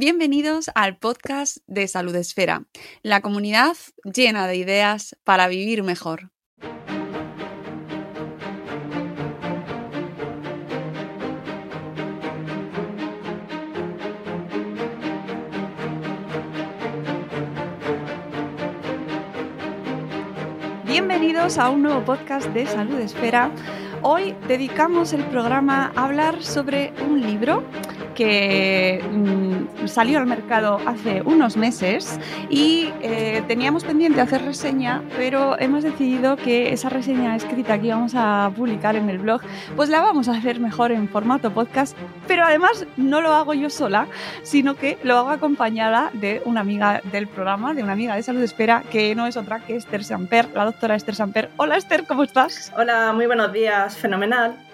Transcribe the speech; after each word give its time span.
Bienvenidos 0.00 0.70
al 0.76 0.96
podcast 0.96 1.56
de 1.66 1.88
Salud 1.88 2.14
Esfera, 2.14 2.62
la 3.02 3.20
comunidad 3.20 3.76
llena 4.04 4.46
de 4.46 4.54
ideas 4.54 5.16
para 5.24 5.48
vivir 5.48 5.82
mejor. 5.82 6.30
Bienvenidos 20.84 21.58
a 21.58 21.70
un 21.70 21.82
nuevo 21.82 22.04
podcast 22.04 22.46
de 22.50 22.66
Salud 22.66 23.00
Esfera. 23.00 23.50
Hoy 24.02 24.36
dedicamos 24.46 25.12
el 25.12 25.24
programa 25.24 25.92
a 25.96 26.04
hablar 26.04 26.44
sobre 26.44 26.92
un 27.04 27.20
libro 27.20 27.64
que 28.18 29.00
mm, 29.12 29.86
salió 29.86 30.18
al 30.18 30.26
mercado 30.26 30.80
hace 30.84 31.22
unos 31.22 31.56
meses 31.56 32.18
y 32.50 32.90
eh, 33.00 33.44
teníamos 33.46 33.84
pendiente 33.84 34.20
hacer 34.20 34.42
reseña, 34.42 35.04
pero 35.16 35.56
hemos 35.60 35.84
decidido 35.84 36.34
que 36.34 36.72
esa 36.72 36.88
reseña 36.88 37.36
escrita 37.36 37.78
que 37.78 37.86
íbamos 37.86 38.14
a 38.16 38.50
publicar 38.56 38.96
en 38.96 39.08
el 39.08 39.20
blog, 39.20 39.40
pues 39.76 39.88
la 39.88 40.00
vamos 40.00 40.28
a 40.28 40.32
hacer 40.32 40.58
mejor 40.58 40.90
en 40.90 41.08
formato 41.08 41.52
podcast, 41.52 41.96
pero 42.26 42.44
además 42.44 42.86
no 42.96 43.20
lo 43.20 43.34
hago 43.34 43.54
yo 43.54 43.70
sola, 43.70 44.08
sino 44.42 44.74
que 44.74 44.98
lo 45.04 45.16
hago 45.16 45.30
acompañada 45.30 46.10
de 46.12 46.42
una 46.44 46.62
amiga 46.62 47.00
del 47.12 47.28
programa, 47.28 47.72
de 47.72 47.84
una 47.84 47.92
amiga 47.92 48.16
de 48.16 48.24
Salud 48.24 48.42
Espera, 48.42 48.82
que 48.90 49.14
no 49.14 49.28
es 49.28 49.36
otra 49.36 49.60
que 49.60 49.76
Esther 49.76 50.02
Samper, 50.02 50.48
la 50.56 50.64
doctora 50.64 50.96
Esther 50.96 51.14
Samper. 51.14 51.50
Hola 51.56 51.76
Esther, 51.76 52.04
¿cómo 52.04 52.24
estás? 52.24 52.72
Hola, 52.76 53.12
muy 53.12 53.26
buenos 53.26 53.52
días, 53.52 53.96
fenomenal. 53.96 54.67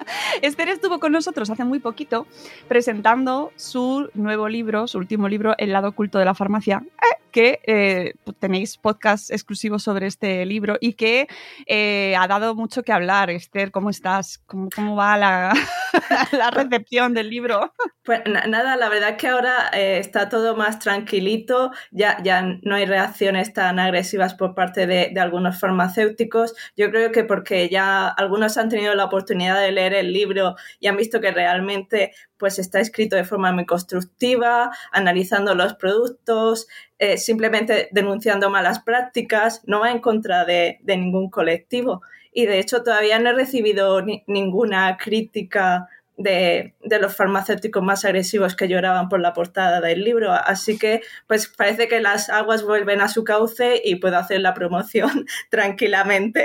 Esther 0.42 0.68
estuvo 0.68 0.98
con 1.00 1.12
nosotros 1.12 1.50
hace 1.50 1.64
muy 1.64 1.78
poquito 1.78 2.26
presentando 2.68 3.52
su 3.56 4.10
nuevo 4.14 4.48
libro, 4.48 4.86
su 4.86 4.98
último 4.98 5.28
libro, 5.28 5.54
El 5.58 5.72
lado 5.72 5.88
oculto 5.88 6.18
de 6.18 6.24
la 6.24 6.34
farmacia, 6.34 6.82
eh, 6.84 7.22
que 7.30 7.60
eh, 7.64 8.14
tenéis 8.38 8.76
podcast 8.76 9.30
exclusivos 9.30 9.82
sobre 9.82 10.06
este 10.06 10.44
libro 10.46 10.76
y 10.80 10.94
que 10.94 11.28
eh, 11.66 12.14
ha 12.18 12.26
dado 12.26 12.54
mucho 12.54 12.82
que 12.82 12.92
hablar. 12.92 13.30
Esther, 13.30 13.70
¿cómo 13.70 13.90
estás? 13.90 14.38
¿Cómo, 14.46 14.68
cómo 14.74 14.96
va 14.96 15.16
la, 15.16 15.52
la, 16.32 16.50
recepción 16.50 17.14
del 17.14 17.30
libro? 17.30 17.72
Pues 18.04 18.22
nada, 18.26 18.76
la 18.76 18.88
verdad 18.88 19.10
es 19.10 19.16
que 19.16 19.28
ahora 19.28 19.68
está 19.68 20.28
todo 20.28 20.56
más 20.56 20.80
tranquilito, 20.80 21.70
ya, 21.92 22.20
ya 22.22 22.42
no 22.42 22.74
hay 22.74 22.86
reacciones 22.86 23.52
tan 23.52 23.78
agresivas 23.78 24.34
por 24.34 24.54
parte 24.54 24.86
de, 24.86 25.10
de 25.12 25.20
algunos 25.20 25.60
farmacéuticos. 25.60 26.54
Yo 26.76 26.90
creo 26.90 27.12
que 27.12 27.22
porque 27.22 27.68
ya 27.68 28.08
algunos 28.08 28.56
han 28.56 28.68
tenido 28.68 28.94
la 28.94 29.04
oportunidad 29.04 29.60
de 29.60 29.70
leer 29.70 29.89
el 29.94 30.12
libro 30.12 30.56
y 30.78 30.86
han 30.86 30.96
visto 30.96 31.20
que 31.20 31.30
realmente 31.30 32.12
pues 32.36 32.58
está 32.58 32.80
escrito 32.80 33.16
de 33.16 33.24
forma 33.24 33.52
muy 33.52 33.66
constructiva, 33.66 34.70
analizando 34.92 35.54
los 35.54 35.74
productos, 35.74 36.68
eh, 36.98 37.18
simplemente 37.18 37.88
denunciando 37.92 38.50
malas 38.50 38.80
prácticas, 38.80 39.62
no 39.66 39.80
va 39.80 39.90
en 39.90 40.00
contra 40.00 40.44
de, 40.44 40.78
de 40.82 40.96
ningún 40.96 41.30
colectivo. 41.30 42.02
Y 42.32 42.46
de 42.46 42.58
hecho 42.58 42.82
todavía 42.82 43.18
no 43.18 43.30
he 43.30 43.34
recibido 43.34 44.02
ni, 44.02 44.22
ninguna 44.26 44.96
crítica 44.96 45.88
de, 46.20 46.74
de, 46.84 46.98
los 46.98 47.16
farmacéuticos 47.16 47.82
más 47.82 48.04
agresivos 48.04 48.54
que 48.54 48.68
lloraban 48.68 49.08
por 49.08 49.20
la 49.20 49.32
portada 49.32 49.80
del 49.80 50.04
libro. 50.04 50.32
Así 50.32 50.78
que, 50.78 51.02
pues 51.26 51.48
parece 51.48 51.88
que 51.88 52.00
las 52.00 52.28
aguas 52.28 52.62
vuelven 52.62 53.00
a 53.00 53.08
su 53.08 53.24
cauce 53.24 53.80
y 53.82 53.96
puedo 53.96 54.16
hacer 54.16 54.40
la 54.40 54.54
promoción 54.54 55.26
tranquilamente. 55.50 56.44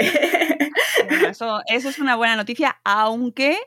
Eso, 1.30 1.62
eso 1.68 1.90
es 1.90 2.00
una 2.00 2.16
buena 2.16 2.36
noticia, 2.36 2.78
aunque 2.84 3.58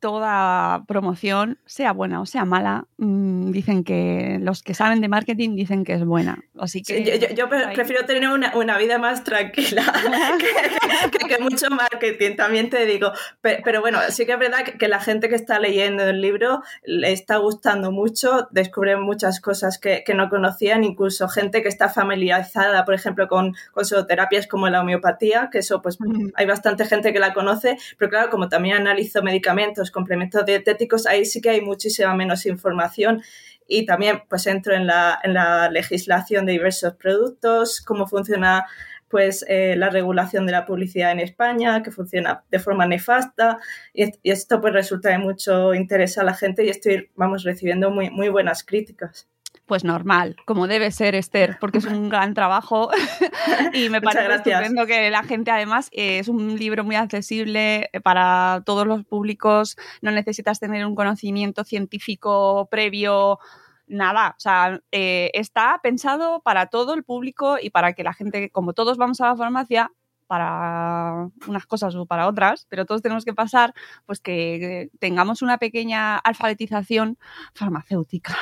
toda 0.00 0.84
promoción, 0.86 1.58
sea 1.66 1.92
buena 1.92 2.20
o 2.20 2.26
sea 2.26 2.44
mala, 2.44 2.86
mmm, 2.96 3.50
dicen 3.52 3.84
que 3.84 4.38
los 4.40 4.62
que 4.62 4.74
saben 4.74 5.00
de 5.00 5.08
marketing 5.08 5.54
dicen 5.56 5.84
que 5.84 5.92
es 5.92 6.04
buena. 6.04 6.42
Así 6.58 6.82
que 6.82 6.96
sí, 6.96 7.04
yo, 7.04 7.14
yo, 7.16 7.34
yo 7.34 7.48
prefiero 7.48 8.04
tener 8.06 8.28
una, 8.28 8.56
una, 8.56 8.78
vida 8.78 8.98
más 8.98 9.24
tranquila 9.24 9.82
que, 11.10 11.18
que, 11.18 11.28
que, 11.28 11.42
mucho 11.42 11.68
marketing, 11.70 12.36
también 12.36 12.70
te 12.70 12.86
digo. 12.86 13.12
Pero, 13.40 13.62
pero, 13.64 13.80
bueno, 13.80 13.98
sí 14.08 14.26
que 14.26 14.32
es 14.32 14.38
verdad 14.38 14.64
que, 14.64 14.88
la 14.88 15.00
gente 15.00 15.28
que 15.28 15.36
está 15.36 15.58
leyendo 15.58 16.04
el 16.04 16.20
libro 16.20 16.62
le 16.84 17.12
está 17.12 17.36
gustando 17.36 17.92
mucho, 17.92 18.48
descubren 18.50 19.02
muchas 19.02 19.40
cosas 19.40 19.78
que, 19.78 20.02
no 20.14 20.28
conocían, 20.28 20.82
incluso 20.82 21.28
gente 21.28 21.62
que 21.62 21.68
está 21.68 21.88
familiarizada, 21.88 22.84
por 22.84 22.94
ejemplo, 22.94 23.28
con, 23.28 23.54
con 23.72 23.84
zooterapias 23.84 24.46
como 24.46 24.68
la 24.68 24.80
homeopatía, 24.80 25.50
que 25.52 25.58
eso 25.58 25.80
pues 25.82 26.00
mm. 26.00 26.30
hay 26.34 26.46
bastante 26.46 26.84
gente 26.84 27.12
que 27.12 27.20
la 27.20 27.32
conoce, 27.32 27.76
pero 27.98 28.10
claro, 28.10 28.30
como 28.30 28.48
también 28.48 28.76
analizo 28.76 29.22
medicamentos, 29.22 29.89
complementos 29.90 30.44
dietéticos, 30.46 31.06
ahí 31.06 31.24
sí 31.24 31.40
que 31.40 31.50
hay 31.50 31.60
muchísima 31.60 32.14
menos 32.14 32.46
información. 32.46 33.22
Y 33.66 33.86
también 33.86 34.22
pues 34.28 34.46
entro 34.46 34.74
en 34.74 34.86
la, 34.86 35.18
en 35.22 35.34
la 35.34 35.70
legislación 35.70 36.46
de 36.46 36.52
diversos 36.52 36.94
productos, 36.94 37.80
cómo 37.80 38.06
funciona 38.06 38.66
pues 39.08 39.44
eh, 39.48 39.74
la 39.76 39.90
regulación 39.90 40.46
de 40.46 40.52
la 40.52 40.66
publicidad 40.66 41.12
en 41.12 41.20
España, 41.20 41.82
que 41.82 41.90
funciona 41.90 42.44
de 42.50 42.58
forma 42.60 42.86
nefasta. 42.86 43.58
Y, 43.92 44.04
y, 44.22 44.30
esto 44.30 44.60
pues 44.60 44.72
resulta 44.72 45.10
de 45.10 45.18
mucho 45.18 45.74
interés 45.74 46.18
a 46.18 46.24
la 46.24 46.34
gente 46.34 46.64
y 46.64 46.68
estoy, 46.68 47.10
vamos, 47.16 47.42
recibiendo 47.44 47.90
muy, 47.90 48.10
muy 48.10 48.28
buenas 48.28 48.64
críticas 48.64 49.28
pues 49.70 49.84
normal, 49.84 50.34
como 50.46 50.66
debe 50.66 50.90
ser 50.90 51.14
Esther, 51.14 51.56
porque 51.60 51.78
es 51.78 51.84
un 51.84 52.08
gran 52.08 52.34
trabajo. 52.34 52.90
Y 53.72 53.88
me 53.88 54.00
parece 54.00 54.34
estupendo 54.34 54.84
que 54.84 55.10
la 55.10 55.22
gente 55.22 55.52
además 55.52 55.90
eh, 55.92 56.18
es 56.18 56.26
un 56.26 56.58
libro 56.58 56.82
muy 56.82 56.96
accesible 56.96 57.88
para 58.02 58.64
todos 58.66 58.84
los 58.84 59.04
públicos, 59.04 59.76
no 60.02 60.10
necesitas 60.10 60.58
tener 60.58 60.84
un 60.84 60.96
conocimiento 60.96 61.62
científico 61.62 62.66
previo 62.68 63.38
nada, 63.86 64.34
o 64.36 64.40
sea, 64.40 64.80
eh, 64.90 65.30
está 65.34 65.78
pensado 65.84 66.40
para 66.40 66.66
todo 66.66 66.94
el 66.94 67.04
público 67.04 67.56
y 67.62 67.70
para 67.70 67.92
que 67.92 68.02
la 68.02 68.12
gente, 68.12 68.50
como 68.50 68.72
todos 68.72 68.98
vamos 68.98 69.20
a 69.20 69.28
la 69.28 69.36
farmacia, 69.36 69.92
para 70.30 71.28
unas 71.48 71.66
cosas 71.66 71.96
o 71.96 72.06
para 72.06 72.28
otras, 72.28 72.64
pero 72.68 72.86
todos 72.86 73.02
tenemos 73.02 73.24
que 73.24 73.34
pasar, 73.34 73.74
pues 74.06 74.20
que 74.20 74.88
tengamos 75.00 75.42
una 75.42 75.58
pequeña 75.58 76.18
alfabetización 76.18 77.18
farmacéutica. 77.52 78.36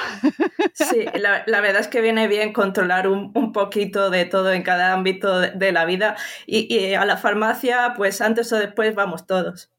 Sí, 0.74 1.06
la, 1.14 1.60
verdad 1.60 1.80
es 1.80 1.88
que 1.88 2.02
viene 2.02 2.28
bien 2.28 2.52
controlar 2.52 3.08
un, 3.08 3.32
un, 3.34 3.52
poquito 3.52 4.10
de 4.10 4.26
todo 4.26 4.52
en 4.52 4.62
cada 4.62 4.92
ámbito 4.92 5.40
de, 5.40 5.72
la 5.72 5.86
vida 5.86 6.14
y, 6.46 6.92
a 6.92 7.06
la 7.06 7.16
farmacia, 7.16 7.94
pues 7.96 8.20
antes 8.20 8.52
o 8.52 8.56
después 8.56 8.94
vamos 8.94 9.26
todos. 9.26 9.70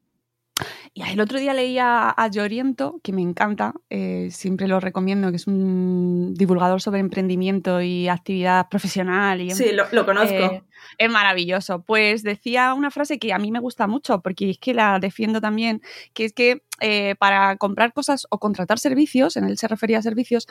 Y 0.99 1.13
el 1.13 1.21
otro 1.21 1.39
día 1.39 1.53
leía 1.53 2.09
a 2.09 2.27
Lloriento, 2.27 2.99
que 3.01 3.13
me 3.13 3.21
encanta, 3.21 3.73
eh, 3.89 4.27
siempre 4.31 4.67
lo 4.67 4.81
recomiendo, 4.81 5.29
que 5.29 5.37
es 5.37 5.47
un 5.47 6.33
divulgador 6.33 6.81
sobre 6.81 6.99
emprendimiento 6.99 7.81
y 7.81 8.09
actividad 8.09 8.67
profesional. 8.67 9.39
Y, 9.39 9.51
sí, 9.51 9.71
lo, 9.71 10.05
conozco. 10.05 10.33
Eh, 10.33 10.61
es 10.97 11.09
maravilloso. 11.09 11.83
Pues 11.83 12.21
decía 12.21 12.73
una 12.73 12.91
frase 12.91 13.17
que 13.17 13.31
a 13.31 13.39
mí 13.39 13.49
me 13.49 13.61
gusta 13.61 13.87
mucho, 13.87 14.21
porque 14.21 14.49
es 14.49 14.57
que 14.57 14.73
la 14.73 14.99
defiendo 14.99 15.39
también, 15.39 15.81
que 16.13 16.25
es 16.25 16.33
que 16.33 16.63
eh, 16.81 17.15
para 17.17 17.55
comprar 17.55 17.93
cosas 17.93 18.27
o 18.29 18.37
contratar 18.39 18.77
servicios, 18.77 19.37
en 19.37 19.45
él 19.45 19.57
se 19.57 19.69
refería 19.69 19.99
a 19.99 20.01
servicios, 20.01 20.47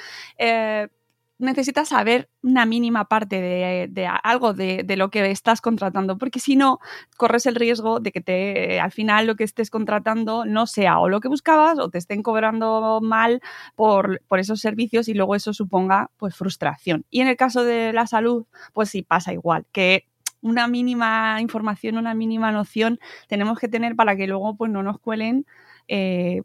necesitas 1.39 1.89
saber 1.89 2.29
una 2.43 2.67
mínima 2.67 3.07
parte 3.07 3.41
de, 3.41 4.07
algo 4.23 4.55
de, 4.55 4.85
lo 4.97 5.11
que 5.11 5.31
estás 5.31 5.61
contratando, 5.61 6.19
porque 6.19 6.41
si 6.41 6.57
no, 6.57 6.81
corres 7.17 7.47
el 7.47 7.55
riesgo 7.55 8.01
de 8.01 8.13
que 8.13 8.21
te, 8.21 8.81
al 8.81 8.91
final 8.91 9.27
lo 9.27 9.37
que 9.37 9.45
estés 9.45 9.71
contratando 9.71 10.45
no 10.45 10.67
sea 10.67 10.99
o 10.99 11.09
lo 11.09 11.21
que 11.21 11.29
buscabas 11.29 11.79
o 11.79 11.91
te 11.91 11.99
estén 11.99 12.23
cobrando 12.23 13.01
mal 13.03 13.41
por, 13.77 14.23
por 14.27 14.39
esos 14.41 14.61
servicios 14.61 15.09
y 15.09 15.15
luego 15.15 15.35
eso 15.35 15.53
suponga 15.55 16.11
pues 16.17 16.35
frustración. 16.35 17.05
Y 17.11 17.21
en 17.21 17.29
el 17.29 17.37
caso 17.37 17.65
de 17.65 17.93
la 17.93 18.07
salud, 18.07 18.47
pues 18.73 18.91
sí 18.91 19.03
pasa 19.03 19.33
igual, 19.33 19.67
que 19.73 20.07
una 20.41 20.69
mínima 20.69 21.41
información, 21.41 21.99
una 21.99 22.15
mínima 22.15 22.53
noción 22.53 22.99
tenemos 23.29 23.59
que 23.59 23.69
tener 23.69 23.97
para 23.97 24.17
que 24.17 24.27
luego 24.27 24.57
pues 24.57 24.71
no 24.71 24.83
nos 24.83 24.99
cuelen 25.01 25.47
eh, 25.89 26.43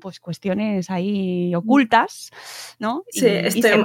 pues 0.00 0.20
cuestiones 0.20 0.90
ahí 0.90 1.54
ocultas, 1.54 2.30
¿no? 2.78 3.04
Sí, 3.08 3.26
estoy, 3.26 3.84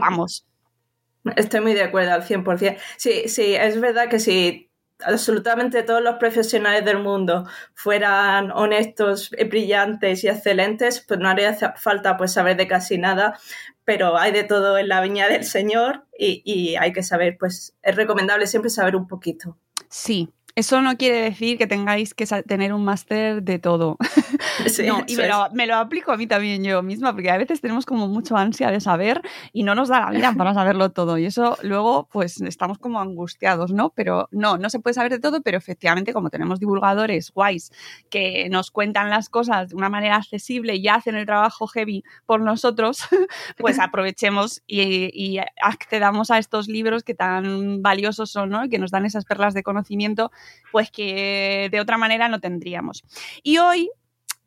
Estoy 1.36 1.62
muy 1.62 1.74
de 1.74 1.84
acuerdo 1.84 2.13
al 2.13 2.24
100%. 2.24 2.78
Sí, 2.98 3.24
sí, 3.28 3.54
es 3.54 3.80
verdad 3.80 4.10
que 4.10 4.19
si 4.19 4.72
absolutamente 5.04 5.84
todos 5.84 6.02
los 6.02 6.16
profesionales 6.16 6.86
del 6.86 7.00
mundo 7.00 7.48
fueran 7.74 8.52
honestos, 8.52 9.31
brillantes 9.50 10.24
y 10.24 10.28
excelentes, 10.28 11.04
pues 11.08 11.19
no 11.19 11.30
haría 11.30 11.54
falta 11.75 12.18
pues 12.18 12.34
saber 12.34 12.58
de 12.58 12.68
casi 12.68 12.98
nada, 12.98 13.40
pero 13.84 14.18
hay 14.18 14.31
de 14.31 14.44
todo 14.44 14.78
en 14.78 14.88
la 14.88 15.02
viña 15.02 15.28
del 15.28 15.44
Señor 15.44 16.06
y, 16.18 16.42
y 16.46 16.75
hay 16.75 16.94
que 16.94 17.04
saber, 17.04 17.38
pues 17.40 17.75
es 17.81 17.96
recomendable 17.96 18.48
siempre 18.48 18.69
saber 18.69 18.96
un 18.96 19.08
poquito. 19.08 19.58
Sí, 19.90 20.30
eso 20.56 20.81
no 20.81 20.98
quiere 20.98 21.21
decir 21.21 21.57
que 21.57 21.68
tengáis 21.68 22.13
que 22.13 22.25
tener 22.48 22.74
un 22.74 22.83
máster 22.83 23.44
de 23.44 23.59
todo. 23.59 23.98
no, 24.86 25.03
y 25.07 25.15
me 25.15 25.68
lo, 25.68 25.75
aplico 25.75 26.12
a 26.12 26.18
mí 26.18 26.27
también 26.27 26.63
yo 26.63 26.81
misma, 26.81 27.13
porque 27.13 27.30
a 27.30 27.38
veces 27.38 27.62
tenemos 27.62 27.86
como 27.86 28.07
mucho 28.07 28.36
ansia 28.38 28.71
de 28.71 28.80
saber 28.80 29.21
y 29.53 29.63
no 29.63 29.75
nos 29.75 29.89
da 29.89 30.00
la 30.00 30.12
vida 30.12 30.33
para 30.38 30.53
saberlo 30.53 30.92
todo. 30.92 31.18
Y 31.18 31.25
eso 31.25 31.57
luego, 31.62 32.07
pues 32.12 32.42
estamos 32.42 32.77
como 32.77 33.00
angustiados, 33.00 33.71
¿no? 33.71 33.92
Pero 33.95 34.27
no, 34.31 34.57
no 34.57 34.69
se 34.69 34.80
puede 34.80 34.94
saber 34.94 35.12
de 35.12 35.19
todo, 35.19 35.42
pero 35.42 35.57
efectivamente, 35.57 36.13
como 36.13 36.30
tenemos 36.30 36.59
divulgadores 36.59 37.31
guays 37.31 37.71
que 38.09 38.48
nos 38.50 38.71
cuentan 38.71 39.09
las 39.09 39.30
cosas 39.30 39.69
de 39.69 39.75
una 39.75 39.89
manera 39.89 40.15
accesible 40.15 40.75
y 40.75 40.88
hacen 40.88 41.15
el 41.15 41.25
trabajo 41.25 41.68
heavy 41.68 42.03
por 42.25 42.42
nosotros, 42.42 43.03
pues 43.57 43.80
aprovechemos 43.80 44.62
y, 44.68 45.39
accedamos 45.62 46.31
a 46.31 46.38
estos 46.38 46.68
libros 46.68 47.03
que 47.03 47.13
tan 47.13 47.81
valiosos 47.81 48.31
son, 48.31 48.50
¿no? 48.50 48.69
que 48.69 48.80
nos 48.80 48.92
dan 48.92 49.06
esas 49.06 49.25
perlas 49.25 49.53
de 49.53 49.63
conocimiento 49.63 50.31
pues 50.71 50.91
que 50.91 51.69
de 51.71 51.79
otra 51.79 51.97
manera 51.97 52.29
no 52.29 52.39
tendríamos. 52.39 53.03
Y 53.43 53.57
hoy 53.57 53.89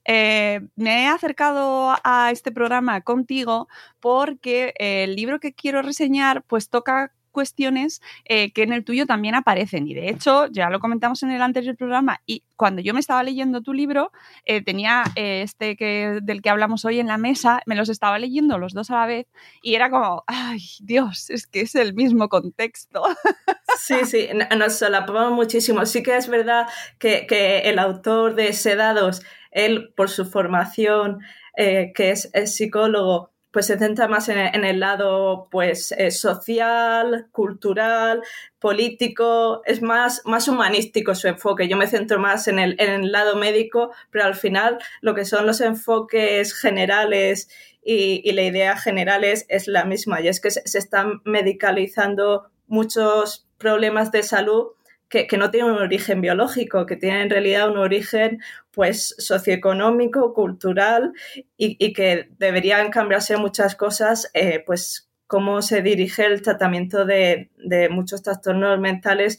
eh, 0.04 0.60
me 0.76 1.04
he 1.04 1.06
acercado 1.06 1.96
a 2.04 2.30
este 2.30 2.52
programa 2.52 3.00
contigo 3.00 3.68
porque 4.00 4.74
el 4.78 5.16
libro 5.16 5.40
que 5.40 5.54
quiero 5.54 5.82
reseñar 5.82 6.42
pues 6.42 6.68
toca 6.68 7.12
cuestiones 7.34 8.00
eh, 8.24 8.52
que 8.52 8.62
en 8.62 8.72
el 8.72 8.84
tuyo 8.84 9.04
también 9.04 9.34
aparecen. 9.34 9.86
Y 9.86 9.92
de 9.92 10.08
hecho, 10.08 10.46
ya 10.46 10.70
lo 10.70 10.80
comentamos 10.80 11.22
en 11.22 11.30
el 11.32 11.42
anterior 11.42 11.76
programa, 11.76 12.22
y 12.24 12.44
cuando 12.56 12.80
yo 12.80 12.94
me 12.94 13.00
estaba 13.00 13.22
leyendo 13.22 13.60
tu 13.60 13.74
libro, 13.74 14.12
eh, 14.46 14.62
tenía 14.62 15.04
eh, 15.16 15.42
este 15.42 15.76
que, 15.76 16.20
del 16.22 16.40
que 16.40 16.48
hablamos 16.48 16.86
hoy 16.86 17.00
en 17.00 17.08
la 17.08 17.18
mesa, 17.18 17.60
me 17.66 17.74
los 17.74 17.90
estaba 17.90 18.18
leyendo 18.18 18.56
los 18.56 18.72
dos 18.72 18.90
a 18.90 19.00
la 19.00 19.06
vez, 19.06 19.26
y 19.60 19.74
era 19.74 19.90
como, 19.90 20.24
ay, 20.26 20.60
Dios, 20.80 21.28
es 21.28 21.46
que 21.46 21.60
es 21.60 21.74
el 21.74 21.92
mismo 21.92 22.30
contexto. 22.30 23.02
Sí, 23.76 24.04
sí, 24.04 24.28
nos 24.56 24.78
solapamos 24.78 25.32
muchísimo. 25.32 25.84
Sí 25.84 26.04
que 26.04 26.16
es 26.16 26.28
verdad 26.28 26.68
que, 27.00 27.26
el 27.64 27.80
autor 27.80 28.36
de 28.36 28.52
Sedados, 28.52 29.22
él, 29.50 29.92
por 29.96 30.08
su 30.08 30.24
formación, 30.26 31.18
que 31.56 31.92
es 31.96 32.30
psicólogo, 32.46 33.33
pues 33.54 33.66
se 33.66 33.78
centra 33.78 34.08
más 34.08 34.28
en, 34.28 34.64
el 34.64 34.80
lado 34.80 35.46
pues 35.48 35.92
eh, 35.92 36.10
social, 36.10 37.28
cultural, 37.30 38.20
político, 38.58 39.62
es 39.64 39.80
más, 39.80 40.22
más 40.24 40.48
humanístico 40.48 41.14
su 41.14 41.28
enfoque. 41.28 41.68
Yo 41.68 41.76
me 41.76 41.86
centro 41.86 42.18
más 42.18 42.48
en 42.48 42.58
el, 42.58 42.74
en 42.80 42.90
el 42.90 43.12
lado 43.12 43.36
médico, 43.36 43.92
pero 44.10 44.24
al 44.24 44.34
final 44.34 44.78
lo 45.02 45.14
que 45.14 45.24
son 45.24 45.46
los 45.46 45.60
enfoques 45.60 46.52
generales 46.52 47.48
y, 47.80 48.32
la 48.32 48.42
idea 48.42 48.76
general 48.76 49.22
es, 49.22 49.46
la 49.68 49.84
misma, 49.84 50.20
y 50.20 50.26
es 50.26 50.40
que 50.40 50.50
se 50.50 50.76
están 50.76 51.22
medicalizando 51.24 52.50
muchos 52.66 53.46
problemas 53.58 54.10
de 54.10 54.24
salud 54.24 54.72
que, 55.08 55.38
no 55.38 55.50
tienen 55.50 55.72
un 55.72 55.78
origen 55.78 56.20
biológico, 56.20 56.86
que 56.86 56.96
tienen 56.96 57.22
en 57.22 57.30
realidad 57.30 57.70
un 57.70 57.78
origen 57.78 58.40
pues 58.70 59.14
socioeconómico, 59.18 60.34
cultural 60.34 61.12
y, 61.56 61.92
que 61.92 62.30
deberían 62.38 62.90
cambiarse 62.90 63.36
muchas 63.36 63.76
cosas, 63.76 64.30
eh, 64.34 64.62
pues 64.66 65.08
cómo 65.26 65.62
se 65.62 65.82
dirige 65.82 66.26
el 66.26 66.42
tratamiento 66.42 67.04
de, 67.04 67.50
muchos 67.90 68.22
trastornos 68.22 68.78
mentales, 68.80 69.38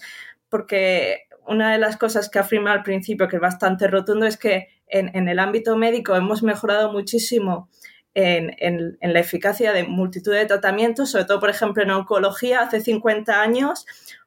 porque 0.49 1.27
una 1.47 1.73
de 1.73 1.77
las 1.77 1.97
cosas 1.97 2.29
que 2.29 2.39
afirma 2.39 2.71
al 2.71 2.83
principio, 2.83 3.27
que 3.27 3.35
es 3.35 3.41
bastante 3.41 3.87
rotundo, 3.87 4.25
es 4.25 4.37
que 4.37 4.69
en, 4.87 5.27
el 5.27 5.39
ámbito 5.39 5.75
médico 5.75 6.15
hemos 6.15 6.41
mejorado 6.43 6.91
muchísimo 6.91 7.69
en, 8.13 8.55
en, 8.59 8.97
la 9.01 9.19
eficacia 9.19 9.73
de 9.73 9.83
multitud 9.83 10.33
de 10.33 10.45
tratamientos, 10.45 11.11
sobre 11.11 11.25
todo, 11.25 11.39
por 11.41 11.49
ejemplo, 11.49 11.83
en 11.83 11.91
oncología, 11.91 12.61
hace 12.61 12.79
50 12.79 13.41
años 13.41 13.85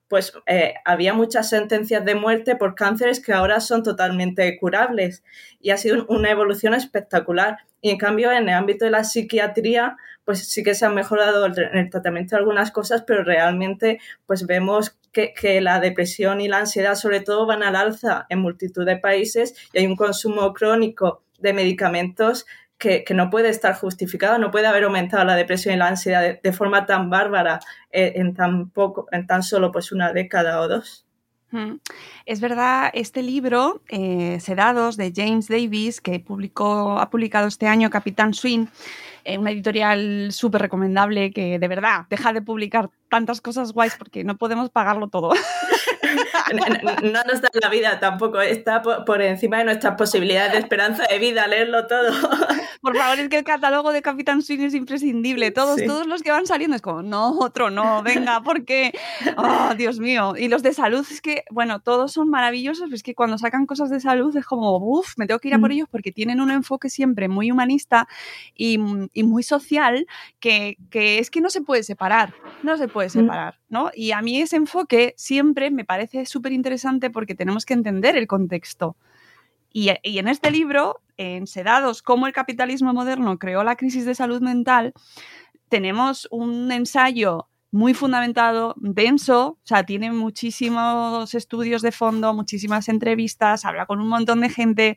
pues 0.08 0.32
eh, 0.46 0.74
había 0.84 1.12
muchas 1.12 1.50
sentencias 1.50 2.04
de 2.04 2.14
muerte 2.14 2.56
por 2.56 2.74
cánceres 2.74 3.20
que 3.20 3.32
ahora 3.32 3.60
son 3.60 3.82
totalmente 3.82 4.58
curables 4.58 5.22
y 5.60 5.70
ha 5.70 5.76
sido 5.76 6.06
una 6.08 6.30
evolución 6.30 6.74
espectacular. 6.74 7.58
Y 7.80 7.90
en 7.90 7.98
cambio, 7.98 8.32
en 8.32 8.48
el 8.48 8.54
ámbito 8.54 8.86
de 8.86 8.90
la 8.90 9.04
psiquiatría, 9.04 9.96
pues 10.24 10.48
sí 10.48 10.62
que 10.62 10.74
se 10.74 10.86
han 10.86 10.94
mejorado 10.94 11.46
el, 11.46 11.58
el 11.58 11.90
tratamiento 11.90 12.34
de 12.34 12.40
algunas 12.40 12.70
cosas, 12.72 13.02
pero 13.06 13.22
realmente 13.22 14.00
pues 14.26 14.46
vemos 14.46 14.96
que, 15.12 15.32
que, 15.32 15.60
la 15.60 15.78
depresión 15.78 16.40
y 16.40 16.48
la 16.48 16.58
ansiedad 16.58 16.94
sobre 16.94 17.20
todo 17.20 17.46
van 17.46 17.62
al 17.62 17.76
alza 17.76 18.26
en 18.28 18.40
multitud 18.40 18.84
de 18.84 18.96
países 18.96 19.54
y 19.72 19.78
hay 19.78 19.86
un 19.86 19.96
consumo 19.96 20.52
crónico 20.52 21.22
de 21.38 21.52
medicamentos 21.52 22.46
que, 22.78 23.04
no 23.12 23.28
puede 23.28 23.48
estar 23.48 23.74
justificado, 23.74 24.38
no 24.38 24.50
puede 24.50 24.68
haber 24.68 24.84
aumentado 24.84 25.24
la 25.24 25.34
depresión 25.34 25.74
y 25.74 25.78
la 25.78 25.88
ansiedad 25.88 26.40
de, 26.40 26.52
forma 26.52 26.86
tan 26.86 27.10
bárbara 27.10 27.60
eh, 27.90 28.12
en, 28.16 28.34
tan 28.34 28.70
poco, 28.70 29.06
en 29.10 29.26
tan 29.26 29.42
solo 29.42 29.72
pues 29.72 29.92
una 29.92 30.12
década 30.12 30.60
o 30.60 30.68
dos. 30.68 31.04
Es 32.26 32.40
verdad, 32.42 32.90
este 32.92 33.22
libro, 33.22 33.80
eh, 33.88 34.38
Sedados, 34.38 34.98
de 34.98 35.12
James 35.16 35.48
Davis, 35.48 36.02
que 36.02 36.20
publicó, 36.20 36.98
ha 36.98 37.08
publicado 37.08 37.48
este 37.48 37.66
año 37.66 37.88
Capitán 37.88 38.34
Swing, 38.34 38.66
eh, 39.24 39.38
una 39.38 39.50
editorial 39.50 40.28
súper 40.30 40.60
recomendable 40.60 41.32
que 41.32 41.58
de 41.58 41.68
verdad 41.68 42.04
deja 42.10 42.34
de 42.34 42.42
publicar 42.42 42.90
tantas 43.08 43.40
cosas 43.40 43.72
guays 43.72 43.96
porque 43.98 44.24
no 44.24 44.36
podemos 44.36 44.68
pagarlo 44.68 45.08
todo. 45.08 45.32
no, 47.02 47.22
nos 47.24 47.40
da 47.40 47.48
la 47.60 47.68
vida 47.68 48.00
tampoco, 48.00 48.40
está 48.40 48.82
por, 48.82 49.22
encima 49.22 49.58
de 49.58 49.64
nuestras 49.64 49.96
posibilidades 49.96 50.52
de 50.52 50.58
esperanza 50.58 51.04
de 51.08 51.18
vida, 51.18 51.46
leerlo 51.46 51.86
todo. 51.86 52.12
Por 52.80 52.96
favor, 52.96 53.18
es 53.18 53.28
que 53.28 53.38
el 53.38 53.44
catálogo 53.44 53.92
de 53.92 54.02
Capitán 54.02 54.42
Swing 54.42 54.60
es 54.60 54.74
imprescindible. 54.74 55.50
Todos, 55.50 55.82
todos 55.84 56.06
los 56.06 56.22
que 56.22 56.30
van 56.30 56.46
saliendo 56.46 56.76
es 56.76 56.82
como, 56.82 57.02
no, 57.02 57.30
otro 57.38 57.70
no, 57.70 58.02
venga, 58.02 58.42
porque, 58.42 58.92
oh, 59.36 59.74
Dios 59.76 59.98
mío. 59.98 60.34
Y 60.36 60.48
los 60.48 60.62
de 60.62 60.72
salud 60.72 61.06
es 61.10 61.20
que, 61.20 61.44
bueno, 61.50 61.80
todos 61.80 62.12
son 62.12 62.28
maravillosos, 62.30 62.84
pero 62.84 62.96
es 62.96 63.02
que 63.02 63.14
cuando 63.14 63.38
sacan 63.38 63.66
cosas 63.66 63.90
de 63.90 64.00
salud 64.00 64.36
es 64.36 64.46
como, 64.46 64.76
uff, 64.76 65.14
me 65.16 65.26
tengo 65.26 65.40
que 65.40 65.48
ir 65.48 65.54
a 65.54 65.58
por 65.58 65.70
mm. 65.70 65.72
ellos 65.72 65.88
porque 65.90 66.12
tienen 66.12 66.40
un 66.40 66.50
enfoque 66.50 66.90
siempre 66.90 67.28
muy 67.28 67.50
humanista 67.50 68.08
y, 68.54 68.78
muy 68.78 69.42
social 69.42 70.06
que, 70.40 70.78
que 70.90 71.18
es 71.18 71.30
que 71.30 71.40
no 71.40 71.50
se 71.50 71.60
puede 71.60 71.82
separar, 71.82 72.34
no 72.62 72.76
se 72.76 72.88
puede 72.88 73.08
mm. 73.08 73.12
separar, 73.12 73.58
¿no? 73.68 73.90
Y 73.94 74.12
a 74.12 74.22
mí 74.22 74.40
ese 74.40 74.56
enfoque 74.56 75.14
siempre 75.16 75.70
me 75.70 75.84
parece 75.84 76.26
súper 76.26 76.52
interesante 76.52 77.10
porque 77.10 77.34
tenemos 77.34 77.66
que 77.66 77.74
entender 77.74 78.16
el 78.16 78.26
contexto. 78.26 78.96
Y, 79.72 79.90
en 80.02 80.28
este 80.28 80.50
libro, 80.50 81.00
en 81.16 81.46
Sedados, 81.46 82.02
cómo 82.02 82.26
el 82.26 82.32
capitalismo 82.32 82.92
moderno 82.92 83.38
creó 83.38 83.64
la 83.64 83.76
crisis 83.76 84.04
de 84.04 84.14
salud 84.14 84.40
mental, 84.40 84.94
tenemos 85.68 86.26
un 86.30 86.72
ensayo 86.72 87.48
muy 87.70 87.92
fundamentado, 87.92 88.74
denso, 88.78 89.58
o 89.62 89.66
sea, 89.66 89.84
tiene 89.84 90.10
muchísimos 90.10 91.34
estudios 91.34 91.82
de 91.82 91.92
fondo, 91.92 92.32
muchísimas 92.32 92.88
entrevistas, 92.88 93.66
habla 93.66 93.84
con 93.84 94.00
un 94.00 94.08
montón 94.08 94.40
de 94.40 94.48
gente. 94.48 94.96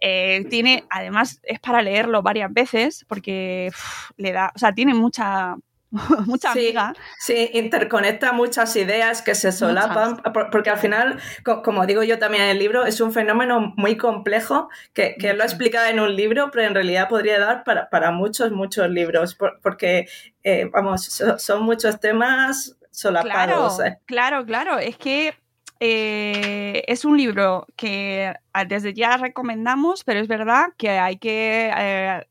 Eh, 0.00 0.44
tiene, 0.50 0.84
además, 0.90 1.40
es 1.42 1.58
para 1.60 1.82
leerlo 1.82 2.22
varias 2.22 2.52
veces 2.52 3.04
porque 3.08 3.70
le 4.16 4.32
da, 4.32 4.52
o 4.54 4.58
sea, 4.58 4.74
tiene 4.74 4.94
mucha 4.94 5.56
mucha 6.26 6.52
sí, 6.52 6.58
amiga. 6.58 6.94
Sí, 7.18 7.50
interconecta 7.54 8.32
muchas 8.32 8.74
ideas 8.76 9.22
que 9.22 9.34
se 9.34 9.52
solapan, 9.52 10.20
porque 10.52 10.70
al 10.70 10.78
final, 10.78 11.18
como 11.64 11.86
digo 11.86 12.02
yo 12.02 12.18
también 12.18 12.44
en 12.44 12.50
el 12.50 12.58
libro, 12.58 12.84
es 12.84 13.00
un 13.00 13.12
fenómeno 13.12 13.72
muy 13.76 13.96
complejo 13.96 14.68
que, 14.92 15.16
que 15.18 15.32
lo 15.32 15.44
explica 15.44 15.88
en 15.90 16.00
un 16.00 16.14
libro, 16.14 16.50
pero 16.50 16.66
en 16.66 16.74
realidad 16.74 17.08
podría 17.08 17.38
dar 17.38 17.64
para, 17.64 17.88
para 17.88 18.10
muchos, 18.10 18.52
muchos 18.52 18.88
libros, 18.90 19.36
porque, 19.62 20.06
eh, 20.42 20.68
vamos, 20.72 21.04
son, 21.38 21.62
muchos 21.62 22.00
temas 22.00 22.76
solapados. 22.90 23.76
Claro, 23.76 23.90
eh. 23.90 23.98
claro, 24.06 24.46
claro, 24.46 24.78
es 24.78 24.96
que 24.96 25.34
eh, 25.80 26.82
es 26.88 27.04
un 27.04 27.16
libro 27.16 27.66
que 27.76 28.34
ah, 28.52 28.64
desde 28.64 28.94
ya 28.94 29.16
recomendamos, 29.16 30.02
pero 30.02 30.18
es 30.18 30.26
verdad 30.26 30.70
que 30.76 30.90
hay 30.90 31.18
que 31.18 31.70
eh, 31.76 32.26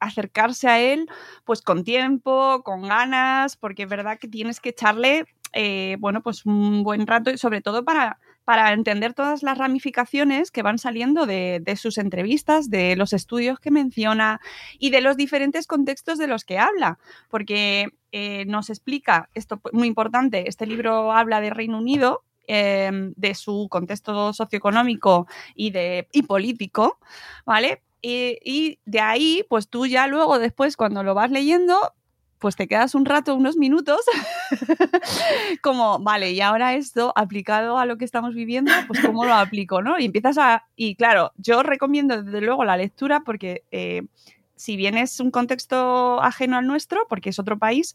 acercarse 0.00 0.68
a 0.68 0.80
él 0.80 1.08
pues 1.44 1.62
con 1.62 1.82
tiempo, 1.82 2.62
con 2.62 2.82
ganas, 2.82 3.56
porque 3.56 3.84
es 3.84 3.88
verdad 3.88 4.18
que 4.18 4.28
tienes 4.28 4.60
que 4.60 4.70
echarle 4.70 5.24
eh, 5.52 5.96
bueno, 5.98 6.22
pues 6.22 6.44
un 6.44 6.84
buen 6.84 7.06
rato 7.06 7.30
y 7.30 7.38
sobre 7.38 7.62
todo 7.62 7.84
para, 7.84 8.18
para 8.44 8.72
entender 8.72 9.14
todas 9.14 9.42
las 9.42 9.56
ramificaciones 9.56 10.50
que 10.50 10.62
van 10.62 10.78
saliendo 10.78 11.26
de, 11.26 11.62
sus 11.76 11.96
entrevistas, 11.98 12.70
de 12.70 12.96
los 12.96 13.12
estudios 13.14 13.58
que 13.58 13.70
menciona 13.70 14.40
y 14.78 14.90
de 14.90 15.00
los 15.00 15.16
diferentes 15.16 15.66
contextos 15.66 16.18
de 16.18 16.28
los 16.28 16.44
que 16.44 16.58
habla, 16.58 16.98
porque 17.30 17.88
nos 18.46 18.70
explica, 18.70 19.28
esto 19.34 19.60
muy 19.72 19.88
importante, 19.88 20.48
este 20.48 20.66
libro 20.66 21.12
habla 21.12 21.40
de 21.40 21.50
Reino 21.50 21.78
Unido, 21.78 22.22
Em, 22.52 23.14
de 23.16 23.36
su 23.36 23.68
contexto 23.70 24.32
socioeconómico 24.32 25.28
y, 25.54 25.70
de, 25.70 26.08
y 26.10 26.24
político, 26.24 26.98
¿vale? 27.46 27.84
Y, 28.02 28.80
de 28.84 28.98
ahí, 28.98 29.46
pues 29.48 29.68
tú 29.68 29.86
ya 29.86 30.08
luego, 30.08 30.40
después, 30.40 30.76
cuando 30.76 31.04
lo 31.04 31.14
vas 31.14 31.30
leyendo, 31.30 31.94
pues 32.40 32.56
te 32.56 32.66
quedas 32.66 32.96
un 32.96 33.04
rato, 33.04 33.36
unos 33.36 33.56
minutos, 33.56 34.00
como, 35.62 36.00
vale, 36.00 36.32
y 36.32 36.40
ahora 36.40 36.74
esto 36.74 37.12
aplicado 37.14 37.78
a 37.78 37.86
lo 37.86 37.98
que 37.98 38.04
estamos 38.04 38.34
viviendo, 38.34 38.72
pues 38.88 38.98
cómo 38.98 39.24
lo 39.24 39.34
aplico, 39.34 39.80
¿no? 39.80 40.00
Y 40.00 40.06
empiezas 40.06 40.36
a... 40.36 40.66
Y 40.74 40.96
claro, 40.96 41.30
yo 41.36 41.62
recomiendo 41.62 42.20
desde 42.20 42.40
luego 42.40 42.64
la 42.64 42.76
lectura 42.76 43.20
porque 43.20 43.62
eh, 43.70 44.02
si 44.56 44.74
bien 44.74 44.98
es 44.98 45.20
un 45.20 45.30
contexto 45.30 46.20
ajeno 46.20 46.56
al 46.56 46.66
nuestro, 46.66 47.06
porque 47.08 47.30
es 47.30 47.38
otro 47.38 47.60
país, 47.60 47.94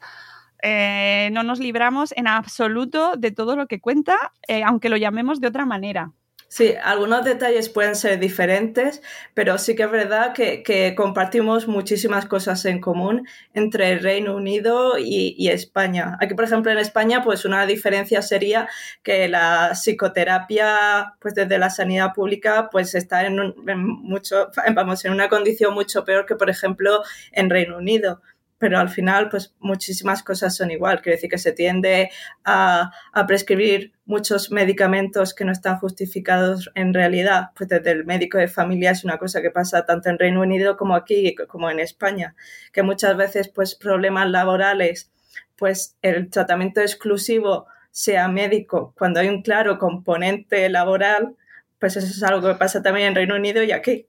eh, 0.62 1.30
no 1.32 1.44
nos 1.44 1.60
libramos 1.60 2.14
en 2.16 2.28
absoluto 2.28 3.16
de 3.18 3.32
todo 3.32 3.56
lo 3.56 3.68
que 3.68 3.80
cuenta, 3.80 4.16
eh, 4.48 4.64
aunque 4.64 4.90
lo 4.90 4.98
llamemos 4.98 5.40
de 5.42 5.48
otra 5.48 5.66
manera. 5.66 6.12
Sí, 6.48 6.74
algunos 6.84 7.26
detalles 7.26 7.70
pueden 7.70 7.96
ser 7.96 8.20
diferentes, 8.20 9.02
pero 9.34 9.58
sí 9.58 9.76
que 9.76 9.84
es 9.84 9.92
verdad 9.92 10.32
que, 10.34 10.94
compartimos 10.96 11.68
muchísimas 11.68 12.28
cosas 12.28 12.64
en 12.66 12.80
común 12.80 13.28
entre 13.54 13.92
el 13.92 14.00
Reino 14.02 14.36
Unido 14.36 14.98
y, 14.98 15.50
España. 15.50 16.18
Aquí, 16.22 16.34
por 16.34 16.46
ejemplo, 16.46 16.72
en 16.72 16.78
España, 16.78 17.24
pues 17.24 17.46
una 17.46 17.66
diferencia 17.66 18.22
sería 18.22 18.70
que 19.04 19.28
la 19.28 19.72
psicoterapia, 19.74 21.16
pues 21.20 21.36
desde 21.36 21.58
la 21.58 21.70
sanidad 21.70 22.14
pública, 22.14 22.70
pues 22.72 22.96
está 22.96 23.26
en, 23.26 23.54
mucho, 23.76 24.50
vamos, 24.76 25.04
en 25.04 25.12
una 25.12 25.28
condición 25.28 25.74
mucho 25.74 26.06
peor 26.06 26.26
que, 26.26 26.36
por 26.36 26.50
ejemplo, 26.50 27.02
en 27.34 27.50
Reino 27.50 27.78
Unido 27.78 28.22
pero 28.58 28.80
al 28.80 28.90
final, 28.90 29.30
pues 29.30 29.54
muchísimas 29.60 30.24
cosas 30.24 30.56
son 30.56 30.72
igual. 30.72 31.02
Quiere 31.02 31.18
decir 31.18 31.30
que 31.30 31.38
se 31.38 31.52
tiende 31.52 32.10
a, 32.44 32.92
prescribir 33.28 33.94
muchos 34.06 34.52
medicamentos 34.52 35.34
que 35.34 35.46
no 35.46 35.52
están 35.52 35.78
justificados 35.78 36.72
en 36.76 36.94
realidad. 36.94 37.52
Pues 37.56 37.70
desde 37.70 37.92
el 37.92 38.06
médico 38.06 38.38
de 38.38 38.48
familia 38.48 38.92
es 38.92 39.04
una 39.04 39.18
cosa 39.18 39.42
que 39.42 39.52
pasa 39.52 39.86
tanto 39.86 40.10
en 40.10 40.20
Reino 40.20 40.42
Unido 40.42 40.78
como 40.78 40.96
aquí, 40.96 41.36
como 41.48 41.70
en 41.70 41.80
España, 41.80 42.36
que 42.72 42.84
muchas 42.84 43.18
veces, 43.18 43.50
pues 43.50 43.76
problemas 43.76 44.30
laborales, 44.30 45.12
pues 45.58 45.98
el 46.02 46.30
tratamiento 46.30 46.82
exclusivo 46.82 47.68
sea 47.92 48.28
médico 48.28 48.94
cuando 48.98 49.22
hay 49.22 49.30
un 49.30 49.42
claro 49.42 49.78
componente 49.78 50.68
laboral, 50.70 51.36
pues 51.80 51.96
eso 51.96 52.08
es 52.08 52.24
algo 52.24 52.46
que 52.48 52.56
pasa 52.56 52.82
también 52.82 53.08
en 53.08 53.16
Reino 53.16 53.36
Unido 53.36 53.64
y 53.64 53.72
aquí. 53.72 54.08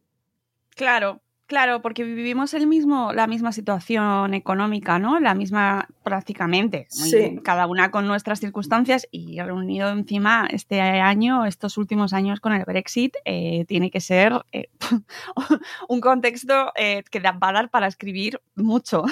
Claro, 0.75 1.21
Claro, 1.47 1.81
porque 1.81 2.03
vivimos 2.03 2.55
el 2.55 2.67
mismo, 2.67 3.12
la 3.12 3.29
misma 3.29 3.53
situación 3.53 4.35
económica, 4.35 4.99
¿no? 4.99 5.21
La 5.21 5.33
misma 5.33 5.87
prácticamente. 6.03 6.87
Sí. 6.91 7.38
Cada 7.45 7.69
una 7.69 7.93
con 7.93 8.09
nuestras 8.09 8.41
circunstancias 8.41 9.07
y 9.12 9.41
reunido 9.41 9.91
encima 9.91 10.49
este 10.50 10.81
año, 10.81 11.47
estos 11.47 11.79
últimos 11.79 12.12
años 12.12 12.41
con 12.41 12.53
el 12.53 12.65
Brexit, 12.65 13.15
eh, 13.25 13.65
tiene 13.69 13.93
que 13.93 14.00
ser 14.00 14.33
eh, 14.50 14.71
un 15.88 16.00
contexto 16.00 16.73
eh, 16.75 17.05
que 17.09 17.21
va 17.21 17.37
a 17.41 17.53
dar 17.53 17.71
para 17.71 17.87
escribir 17.87 18.41
mucho. 18.57 19.05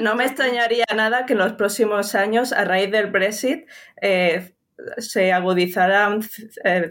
No, 0.00 0.16
me 0.16 0.24
extrañaría 0.24 0.84
nada 0.94 1.24
que 1.24 1.32
en 1.32 1.38
los 1.38 1.54
próximos 1.54 2.14
años, 2.14 2.52
a 2.52 2.64
raíz 2.64 2.90
del 2.90 3.10
Brexit, 3.10 3.66
se 4.98 5.32
agudizaran 5.32 6.20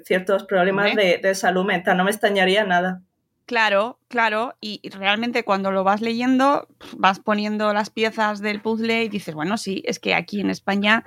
ciertos 0.03 0.46
problemas 0.46 0.96
de, 0.96 1.20
de 1.22 1.36
salud 1.36 1.65
mental. 1.65 1.98
No 1.98 2.06
me 2.06 2.12
extrañaría 2.12 2.63
nada. 2.63 3.01
Claro, 3.45 4.00
claro, 4.07 4.55
y 4.62 4.79
realmente 4.89 5.43
cuando 5.43 5.71
lo 5.71 5.83
vas 5.83 6.00
leyendo, 6.00 6.67
vas 6.95 7.19
poniendo 7.19 7.73
las 7.73 7.89
piezas 7.89 8.39
del 8.39 8.62
puzzle 8.62 9.03
y 9.03 9.09
dices, 9.09 9.35
bueno, 9.35 9.57
sí, 9.57 9.83
es 9.85 10.00
que 10.00 10.15
aquí 10.15 10.39
en 10.39 10.50
España 10.50 11.03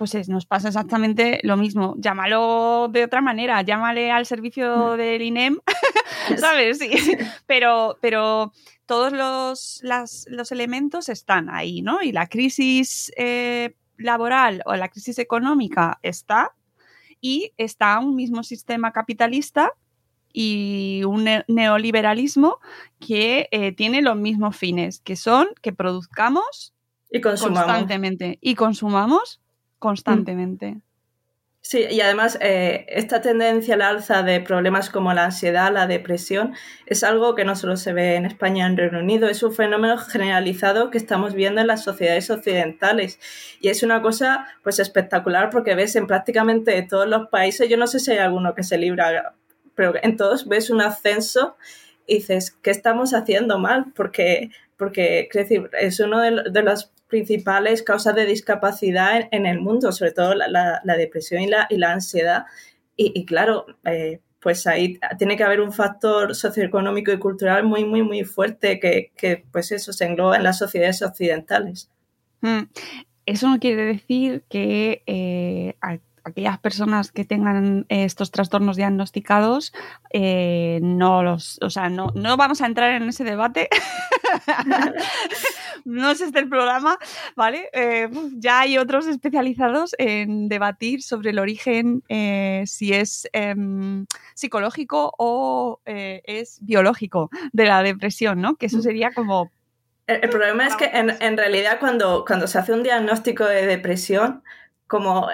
pues 0.00 0.30
nos 0.30 0.46
pasa 0.46 0.68
exactamente 0.68 1.40
lo 1.42 1.58
mismo. 1.58 1.94
Llámalo 1.98 2.88
de 2.90 3.04
otra 3.04 3.20
manera, 3.20 3.60
llámale 3.60 4.10
al 4.10 4.24
servicio 4.24 4.94
mm. 4.94 4.96
del 4.96 5.20
INEM, 5.20 5.58
¿sabes? 6.38 6.78
Sí. 6.78 6.90
Pero, 7.46 7.98
pero 8.00 8.52
todos 8.86 9.12
los, 9.12 9.82
los, 9.82 10.52
elementos 10.52 11.10
están 11.10 11.50
ahí, 11.50 11.82
¿no? 11.82 12.00
Y 12.02 12.12
la 12.12 12.28
crisis 12.28 13.12
eh, 13.16 13.76
laboral 13.98 14.62
o 14.64 14.74
la 14.74 14.88
crisis 14.88 15.18
económica 15.18 15.98
está 16.02 16.54
y 17.20 17.52
está 17.58 17.98
un 17.98 18.16
mismo 18.16 18.42
sistema 18.42 18.92
capitalista 18.92 19.74
y 20.32 21.02
un 21.04 21.28
neoliberalismo 21.48 22.58
que 22.98 23.48
eh, 23.50 23.72
tiene 23.72 24.02
los 24.02 24.16
mismos 24.16 24.56
fines, 24.56 25.00
que 25.00 25.16
son 25.16 25.48
que 25.60 25.72
produzcamos 25.72 26.74
y 27.10 27.20
consumamos. 27.20 27.64
constantemente 27.64 28.38
y 28.40 28.54
consumamos 28.54 29.40
constantemente. 29.78 30.80
Sí, 31.62 31.84
y 31.90 32.00
además 32.00 32.38
eh, 32.40 32.86
esta 32.88 33.20
tendencia 33.20 33.74
al 33.74 33.82
alza 33.82 34.22
de 34.22 34.40
problemas 34.40 34.88
como 34.88 35.12
la 35.12 35.26
ansiedad, 35.26 35.70
la 35.70 35.86
depresión, 35.86 36.54
es 36.86 37.04
algo 37.04 37.34
que 37.34 37.44
no 37.44 37.54
solo 37.54 37.76
se 37.76 37.92
ve 37.92 38.14
en 38.14 38.24
España, 38.24 38.66
en 38.66 38.78
Reino 38.78 38.98
Unido, 39.00 39.28
es 39.28 39.42
un 39.42 39.52
fenómeno 39.52 39.98
generalizado 39.98 40.90
que 40.90 40.96
estamos 40.96 41.34
viendo 41.34 41.60
en 41.60 41.66
las 41.66 41.84
sociedades 41.84 42.30
occidentales. 42.30 43.20
Y 43.60 43.68
es 43.68 43.82
una 43.82 44.00
cosa 44.00 44.46
pues 44.62 44.78
espectacular 44.78 45.50
porque 45.50 45.74
ves 45.74 45.96
en 45.96 46.06
prácticamente 46.06 46.80
todos 46.82 47.06
los 47.06 47.28
países, 47.28 47.68
yo 47.68 47.76
no 47.76 47.86
sé 47.86 48.00
si 48.00 48.12
hay 48.12 48.18
alguno 48.18 48.54
que 48.54 48.62
se 48.62 48.78
libra 48.78 49.34
pero 49.80 49.94
en 50.02 50.18
todos 50.18 50.46
ves 50.46 50.68
un 50.68 50.82
ascenso 50.82 51.56
y 52.06 52.16
dices, 52.16 52.50
¿qué 52.50 52.70
estamos 52.70 53.14
haciendo 53.14 53.58
mal? 53.58 53.86
Porque, 53.96 54.50
porque 54.76 55.20
es, 55.20 55.32
decir, 55.32 55.70
es 55.80 56.00
una 56.00 56.22
de, 56.22 56.62
las 56.62 56.92
principales 57.08 57.82
causas 57.82 58.14
de 58.14 58.26
discapacidad 58.26 59.26
en, 59.30 59.46
el 59.46 59.58
mundo, 59.58 59.90
sobre 59.90 60.12
todo 60.12 60.34
la, 60.34 60.82
depresión 60.98 61.40
y 61.40 61.46
la, 61.46 61.66
y 61.70 61.78
la 61.78 61.92
ansiedad. 61.92 62.44
Y, 62.94 63.24
claro, 63.24 63.64
eh, 63.86 64.20
pues 64.38 64.66
ahí 64.66 65.00
tiene 65.16 65.38
que 65.38 65.44
haber 65.44 65.62
un 65.62 65.72
factor 65.72 66.34
socioeconómico 66.34 67.10
y 67.10 67.18
cultural 67.18 67.64
muy, 67.64 67.86
muy, 67.86 68.02
muy 68.02 68.24
fuerte 68.24 68.78
que, 68.78 69.12
que 69.16 69.46
pues 69.50 69.72
eso 69.72 69.94
se 69.94 70.04
engloba 70.04 70.36
en 70.36 70.42
las 70.42 70.58
sociedades 70.58 71.00
occidentales. 71.00 71.90
Mm. 72.42 72.64
Eso 73.24 73.48
no 73.48 73.58
quiere 73.58 73.86
decir 73.86 74.44
que 74.50 75.02
eh, 75.06 75.74
aquellas 76.24 76.58
personas 76.58 77.12
que 77.12 77.24
tengan 77.24 77.86
estos 77.88 78.30
trastornos 78.30 78.76
diagnosticados, 78.76 79.72
eh, 80.12 80.80
no 80.82 81.22
los, 81.22 81.58
o 81.62 81.70
sea, 81.70 81.88
no, 81.88 82.12
no 82.14 82.36
vamos 82.36 82.60
a 82.60 82.66
entrar 82.66 82.92
en 82.92 83.08
ese 83.08 83.24
debate. 83.24 83.68
no 85.84 86.10
es 86.10 86.20
este 86.20 86.38
el 86.38 86.48
programa, 86.48 86.98
¿vale? 87.36 87.68
Eh, 87.72 88.08
ya 88.34 88.60
hay 88.60 88.78
otros 88.78 89.06
especializados 89.06 89.94
en 89.98 90.48
debatir 90.48 91.02
sobre 91.02 91.30
el 91.30 91.38
origen, 91.38 92.02
eh, 92.08 92.64
si 92.66 92.92
es 92.92 93.28
em, 93.32 94.06
psicológico 94.34 95.12
o 95.18 95.80
es 95.84 96.58
biológico 96.62 97.30
de 97.52 97.64
la 97.64 97.82
depresión, 97.82 98.40
¿no? 98.40 98.56
Que 98.56 98.66
eso 98.66 98.80
sería 98.80 99.12
como 99.12 99.50
el, 100.10 100.28
problema 100.28 100.66
es 100.66 100.74
que 100.74 100.86
en, 100.86 101.16
en, 101.20 101.36
realidad 101.36 101.78
cuando, 101.78 102.24
cuando 102.26 102.48
se 102.48 102.58
hace 102.58 102.72
un 102.72 102.82
diagnóstico 102.82 103.44
de 103.44 103.66
depresión, 103.66 104.42
como 104.90 105.28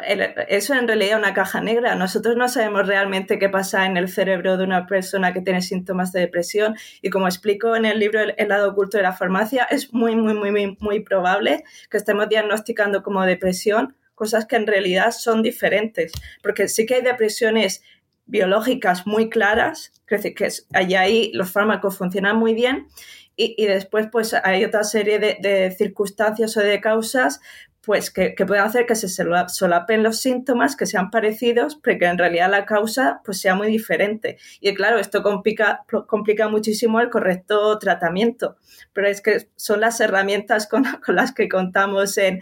eso 0.49 0.75
en 0.75 0.87
realidad 0.87 1.13
es 1.13 1.25
una 1.25 1.33
caja 1.33 1.63
negra. 1.63 1.95
Nosotros 1.95 2.37
no 2.37 2.47
sabemos 2.47 2.87
realmente 2.87 3.39
qué 3.39 3.49
pasa 3.49 3.87
en 3.87 3.97
el 3.97 4.11
cerebro 4.11 4.59
de 4.59 4.65
una 4.65 4.87
persona 4.87 5.33
que 5.33 5.41
tiene 5.41 5.63
síntomas 5.63 6.13
de 6.13 6.21
depresión 6.21 6.77
y 7.01 7.09
como 7.09 7.27
explico 7.27 7.75
en 7.75 7.87
el 7.87 7.99
libro 7.99 8.21
El, 8.21 8.49
lado 8.49 8.73
oculto 8.73 8.99
de 8.99 9.03
la 9.03 9.15
farmacia, 9.15 9.65
es 9.71 9.95
muy, 9.95 10.15
muy, 10.15 10.35
muy, 10.35 10.77
muy 10.79 11.01
probable 11.01 11.65
que 11.91 11.97
estemos 11.97 12.29
diagnosticando 12.29 13.03
como 13.03 13.25
depresión 13.25 13.97
cosas 14.15 14.45
que 14.45 14.57
en 14.57 14.67
realidad 14.67 15.11
son 15.11 15.41
diferentes, 15.41 16.13
porque 16.43 16.69
sí 16.69 16.85
que 16.85 16.97
hay 16.97 17.03
depresiones 17.03 17.83
biológicas 18.27 19.07
muy 19.07 19.31
claras, 19.31 19.91
es 20.07 20.35
que 20.35 20.49
allá 20.75 21.01
ahí 21.01 21.31
los 21.33 21.51
fármacos 21.51 21.97
funcionan 21.97 22.37
muy 22.37 22.53
bien 22.53 22.89
y, 23.37 23.67
después 23.67 24.09
pues 24.11 24.35
hay 24.35 24.65
otra 24.65 24.83
serie 24.83 25.19
de, 25.19 25.75
circunstancias 25.77 26.57
o 26.57 26.61
de 26.61 26.81
causas 26.81 27.41
pues 27.87 28.11
que, 28.11 28.35
pueden 28.47 28.64
hacer 28.64 28.85
que 28.85 28.97
se 28.97 29.09
solapen 29.09 30.02
los 30.02 30.21
síntomas, 30.21 30.75
que 30.75 30.87
sean 30.87 31.12
parecidos, 31.12 31.78
pero 31.81 32.00
que 32.00 32.07
en 32.07 32.19
realidad 32.19 32.50
la 32.50 32.66
causa 32.66 33.21
pues 33.25 33.40
sea 33.40 33.55
muy 33.55 33.69
diferente. 33.69 34.38
Y 34.61 34.75
claro, 34.75 34.99
esto 34.99 35.23
complica, 35.23 35.85
complica 36.09 36.49
muchísimo 36.49 36.99
el 37.00 37.11
correcto 37.11 37.78
tratamiento, 37.78 38.57
pero 38.93 39.07
es 39.07 39.21
que 39.21 39.49
son 39.55 39.81
las 39.81 40.00
herramientas 40.00 40.66
con, 40.66 40.83
las 41.07 41.33
que 41.33 41.49
contamos 41.49 42.19
en, 42.19 42.40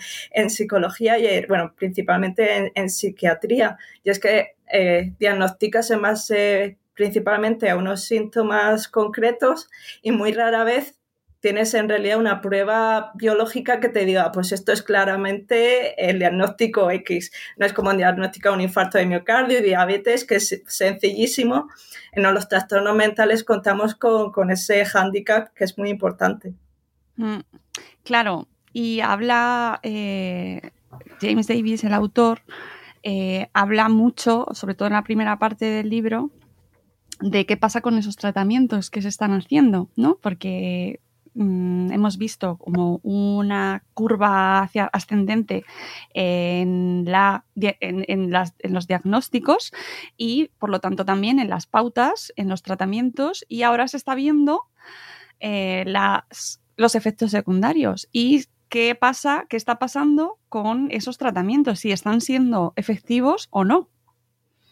psicología 0.49 1.19
y, 1.19 1.45
bueno, 1.47 1.75
principalmente 1.77 2.73
en, 2.75 2.89
psiquiatría. 2.89 3.77
Y 4.03 4.09
es 4.09 4.19
que 4.19 4.57
eh, 4.73 5.13
diagnosticas 5.19 5.91
en 5.91 6.01
base 6.01 6.79
principalmente 6.95 7.69
a 7.69 7.77
unos 7.77 8.05
síntomas 8.05 8.89
concretos 8.89 9.69
y 10.01 10.11
muy 10.11 10.33
rara 10.33 10.65
vez 10.65 10.99
tienes 11.45 11.75
en 11.75 11.91
realidad 11.91 12.17
una 12.19 12.41
prueba 12.41 13.13
biológica 13.17 13.79
que 13.79 13.91
te 13.91 14.07
diga, 14.07 14.33
pues 14.33 14.51
esto 14.51 14.73
es 14.73 14.83
claramente 14.83 16.09
el 16.09 16.19
diagnóstico 16.19 16.91
X. 16.91 17.33
No 17.59 17.67
es 17.67 17.75
como 17.75 17.93
diagnosticar 17.93 18.55
un 18.55 18.63
infarto 18.63 18.97
de 18.97 19.05
miocardio 19.05 19.59
y 19.59 19.63
diabetes, 19.63 20.25
que 20.25 20.37
es 20.37 20.63
sencillísimo. 20.67 21.69
En 22.13 22.23
los 22.23 22.49
trastornos 22.49 22.97
mentales 22.97 23.45
contamos 23.45 23.95
con, 23.95 24.51
ese 24.51 24.87
hándicap 24.87 25.53
que 25.53 25.65
es 25.65 25.77
muy 25.77 25.91
importante. 25.91 26.55
Mm, 27.17 27.41
claro, 28.05 28.49
y 28.73 29.01
habla 29.01 29.81
eh, 29.83 30.71
James 31.21 31.47
Davis, 31.47 31.85
el 31.85 31.93
autor, 31.93 32.41
eh, 33.03 33.51
habla 33.53 33.91
mucho, 33.91 34.47
sobre 34.53 34.75
todo 34.75 34.89
en 34.89 34.95
la 34.95 35.05
primera 35.05 35.39
parte 35.39 35.67
del 35.67 35.91
libro, 35.91 36.31
de 37.21 37.45
qué 37.45 37.59
pasa 37.59 37.83
con 37.83 37.99
esos 37.99 38.17
tratamientos 38.17 38.89
que 38.89 39.03
se 39.03 39.09
están 39.09 39.35
haciendo, 39.35 39.91
¿no? 39.95 40.17
Porque 40.23 41.01
Mm, 41.37 41.91
hemos 41.91 42.17
visto 42.17 42.59
como 42.59 43.01
una 43.03 43.83
curva 43.93 44.61
hacia 44.61 44.85
ascendente 44.87 45.65
en, 46.11 47.05
la, 47.07 47.45
en, 47.57 48.31
los 48.73 48.87
diagnósticos 48.87 49.73
y 50.17 50.51
por 50.59 50.71
lo 50.71 50.79
tanto 50.79 51.05
también 51.05 51.41
en 51.41 51.51
las 51.51 51.67
pautas, 51.67 52.33
en 52.37 52.49
los 52.49 52.63
tratamientos 52.63 53.45
y 53.49 53.63
ahora 53.63 53.89
se 53.89 53.97
está 53.97 54.15
viendo 54.15 54.63
eh, 55.41 55.85
los 56.77 56.95
efectos 56.95 57.33
secundarios 57.33 58.09
y 58.13 58.45
qué 58.69 58.95
pasa, 58.95 59.47
qué 59.49 59.57
está 59.57 59.81
pasando 59.81 60.39
con 60.49 60.89
esos 60.93 61.19
tratamientos, 61.19 61.81
si 61.81 61.91
están 61.91 62.21
siendo 62.21 62.75
efectivos 62.77 63.49
o 63.51 63.65
no. 63.65 63.89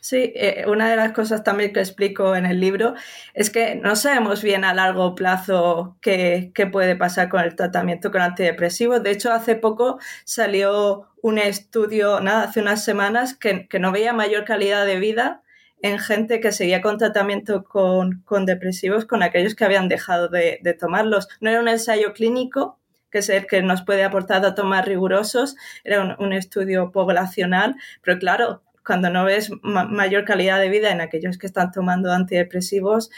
Sí, 0.05 0.33
eh, 0.35 0.65
una 0.67 0.91
de 0.91 0.97
las 0.97 1.13
cosas 1.13 1.45
también 1.45 1.73
que 1.73 1.79
explico 1.79 2.35
en 2.35 2.45
el 2.45 2.59
libro 2.59 2.95
es 3.35 3.51
que 3.51 3.77
no 3.77 3.95
sabemos 3.95 4.43
bien 4.43 4.65
a 4.65 4.75
largo 4.75 5.15
plazo 5.15 5.97
qué, 6.01 6.51
puede 6.73 6.97
pasar 6.97 7.29
con 7.29 7.41
el 7.43 7.55
tratamiento 7.55 8.11
con 8.11 8.21
antidepresivos. 8.21 9.01
De 9.05 9.13
hecho, 9.13 9.33
hace 9.33 9.55
poco 9.55 10.01
salió 10.25 11.07
un 11.23 11.39
estudio, 11.39 12.19
nada, 12.19 12.45
hace 12.45 12.61
unas 12.61 12.85
semanas, 12.85 13.37
que, 13.37 13.69
no 13.79 13.93
veía 13.93 14.13
mayor 14.13 14.45
calidad 14.45 14.85
de 14.87 14.99
vida 14.99 15.43
en 15.83 16.01
gente 16.01 16.41
que 16.41 16.51
seguía 16.51 16.83
con 16.83 16.99
tratamiento 16.99 17.63
con, 17.63 18.25
depresivos 18.45 19.05
con 19.05 19.23
aquellos 19.23 19.55
que 19.55 19.65
habían 19.65 19.89
dejado 19.89 20.29
de, 20.29 20.59
tomarlos. 20.81 21.29
No 21.41 21.51
era 21.51 21.61
un 21.61 21.69
ensayo 21.69 22.13
clínico, 22.13 22.81
que 23.13 23.19
es 23.19 23.29
el 23.29 23.47
que 23.47 23.63
nos 23.63 23.83
puede 23.83 24.03
aportar 24.03 24.43
datos 24.43 24.65
más 24.65 24.85
rigurosos, 24.85 25.55
era 25.85 26.03
un, 26.03 26.17
un 26.19 26.33
estudio 26.33 26.91
poblacional, 26.91 27.77
pero 28.03 28.19
claro, 28.19 28.63
cuando 28.85 29.11
no 29.11 29.25
ves 29.25 29.51
mayor 29.63 30.25
calidad 30.25 30.61
de 30.61 30.69
vida 30.69 30.91
en 30.91 31.01
aquellos 31.01 31.39
que 31.39 31.47
están 31.47 31.71
tomando 31.71 32.13
antidepresivos, 32.13 33.11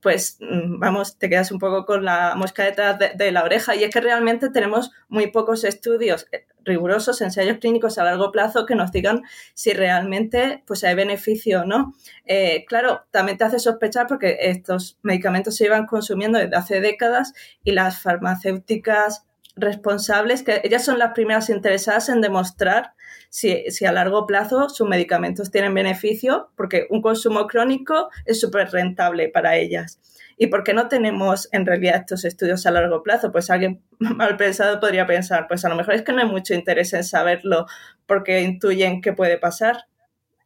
pues 0.00 0.38
mm, 0.40 0.78
vamos, 0.78 1.18
te 1.18 1.28
quedas 1.28 1.50
un 1.52 1.58
poco 1.58 1.84
con 1.84 2.04
la 2.04 2.34
mosca 2.36 2.64
detrás 2.64 2.98
de, 2.98 3.32
la 3.32 3.44
oreja. 3.44 3.74
Y 3.74 3.84
es 3.84 3.90
que 3.90 4.00
realmente 4.00 4.50
tenemos 4.50 4.90
muy 5.08 5.28
pocos 5.28 5.64
estudios 5.64 6.26
eh, 6.32 6.46
rigurosos, 6.64 7.20
ensayos 7.20 7.58
clínicos 7.58 7.98
a 7.98 8.04
largo 8.04 8.30
plazo 8.30 8.66
que 8.66 8.74
nos 8.74 8.92
digan 8.92 9.22
si 9.54 9.72
realmente 9.72 10.62
pues, 10.66 10.84
hay 10.84 10.94
beneficio 10.94 11.62
o 11.62 11.64
no. 11.64 11.94
Eh, 12.24 12.64
claro, 12.66 13.04
también 13.10 13.38
te 13.38 13.44
hace 13.44 13.58
sospechar 13.58 14.06
porque 14.06 14.38
estos 14.40 14.98
medicamentos 15.02 15.56
se 15.56 15.64
llevan 15.64 15.86
consumiendo 15.86 16.38
desde 16.38 16.56
hace 16.56 16.80
décadas 16.80 17.34
y 17.64 17.72
las 17.72 18.00
farmacéuticas 18.00 19.26
responsables, 19.56 20.42
que 20.42 20.60
ellas 20.64 20.84
son 20.84 20.98
las 20.98 21.12
primeras 21.12 21.50
interesadas 21.50 22.08
en 22.08 22.20
demostrar 22.20 22.94
si, 23.30 23.86
a 23.86 23.92
largo 23.92 24.26
plazo 24.26 24.68
sus 24.68 24.88
medicamentos 24.88 25.50
tienen 25.50 25.72
beneficio, 25.72 26.50
porque 26.56 26.86
un 26.90 27.00
consumo 27.00 27.46
crónico 27.46 28.10
es 28.26 28.40
súper 28.40 28.70
rentable 28.70 29.28
para 29.28 29.56
ellas. 29.56 30.00
¿Y 30.36 30.48
por 30.48 30.64
qué 30.64 30.74
no 30.74 30.88
tenemos 30.88 31.48
en 31.52 31.64
realidad 31.64 31.96
estos 31.96 32.24
estudios 32.24 32.66
a 32.66 32.72
largo 32.72 33.02
plazo? 33.02 33.30
Pues 33.30 33.48
alguien 33.50 33.82
mal 33.98 34.36
pensado 34.36 34.80
podría 34.80 35.06
pensar, 35.06 35.46
pues 35.48 35.64
a 35.64 35.68
lo 35.68 35.76
mejor 35.76 35.94
es 35.94 36.02
que 36.02 36.12
no 36.12 36.20
hay 36.20 36.28
mucho 36.28 36.54
interés 36.54 36.92
en 36.92 37.04
saberlo 37.04 37.66
porque 38.06 38.42
intuyen 38.42 39.00
qué 39.00 39.12
puede 39.12 39.38
pasar. 39.38 39.86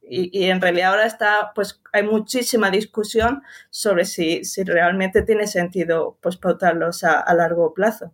Y, 0.06 0.50
en 0.50 0.60
realidad 0.60 0.90
ahora 0.90 1.06
está, 1.06 1.52
pues 1.54 1.80
hay 1.90 2.02
muchísima 2.02 2.70
discusión 2.70 3.42
sobre 3.70 4.04
si, 4.04 4.42
realmente 4.64 5.22
tiene 5.22 5.46
sentido 5.46 6.18
pues 6.20 6.36
pautarlos 6.36 7.04
a 7.04 7.32
largo 7.32 7.72
plazo. 7.72 8.12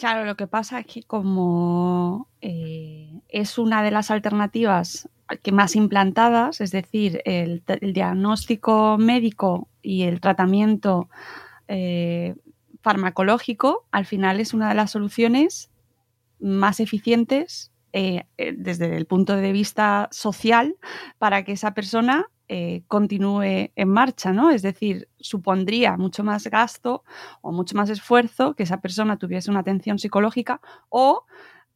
Claro, 0.00 0.24
lo 0.24 0.34
que 0.34 0.46
pasa 0.46 0.80
es 0.80 0.86
que 0.86 1.02
como 1.02 2.26
eh, 2.40 3.20
es 3.28 3.58
una 3.58 3.82
de 3.82 3.90
las 3.90 4.10
alternativas 4.10 5.10
que 5.42 5.52
más 5.52 5.76
implantadas, 5.76 6.62
es 6.62 6.70
decir, 6.70 7.20
el, 7.26 7.62
diagnóstico 7.82 8.96
médico 8.96 9.68
y 9.82 10.04
el 10.04 10.22
tratamiento 10.22 11.10
eh, 11.68 12.34
farmacológico, 12.80 13.84
al 13.90 14.06
final 14.06 14.40
es 14.40 14.54
una 14.54 14.70
de 14.70 14.74
las 14.74 14.92
soluciones 14.92 15.70
más 16.38 16.80
eficientes 16.80 17.70
eh, 17.92 18.24
desde 18.56 18.96
el 18.96 19.04
punto 19.04 19.36
de 19.36 19.52
vista 19.52 20.08
social 20.12 20.76
para 21.18 21.44
que 21.44 21.52
esa 21.52 21.74
persona 21.74 22.24
eh, 22.52 22.82
continúe 22.88 23.70
en 23.76 23.88
marcha, 23.88 24.32
¿no? 24.32 24.50
Es 24.50 24.62
decir, 24.62 25.08
supondría 25.20 25.96
mucho 25.96 26.24
más 26.24 26.48
gasto 26.48 27.04
o 27.42 27.52
mucho 27.52 27.76
más 27.76 27.90
esfuerzo 27.90 28.54
que 28.56 28.64
esa 28.64 28.80
persona 28.80 29.18
tuviese 29.18 29.52
una 29.52 29.60
atención 29.60 30.00
psicológica 30.00 30.60
o 30.88 31.26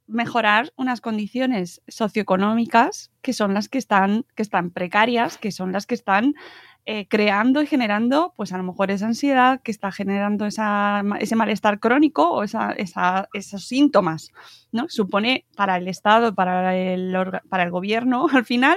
mejorar 0.09 0.73
unas 0.75 1.01
condiciones 1.01 1.81
socioeconómicas 1.87 3.13
que 3.23 3.33
son 3.33 3.55
las 3.55 3.69
que 3.69 3.79
están, 3.79 4.27
que 4.35 4.43
están 4.43 4.73
precarias, 4.73 5.39
que 5.39 5.53
son 5.53 5.71
las 5.71 5.87
que 5.87 5.95
están 5.95 6.35
eh, 6.87 7.07
creando 7.07 7.63
y 7.63 7.69
generando, 7.69 8.35
pues 8.37 8.53
a 8.53 8.59
lo 8.59 8.65
mejor 8.65 8.91
esa 8.91 9.07
ansiedad 9.07 9.61
que 9.63 9.71
está 9.71 9.93
generando 9.93 10.45
ese 10.45 11.37
malestar 11.37 11.79
crónico 11.79 12.33
o 12.33 12.43
esos 12.43 13.65
síntomas, 13.65 14.33
¿no? 14.73 14.87
Supone 14.89 15.47
para 15.55 15.77
el 15.77 15.87
Estado, 15.87 16.35
para 16.35 16.77
el, 16.77 17.17
para 17.49 17.63
el 17.63 17.71
gobierno, 17.71 18.27
al 18.33 18.45
final, 18.45 18.77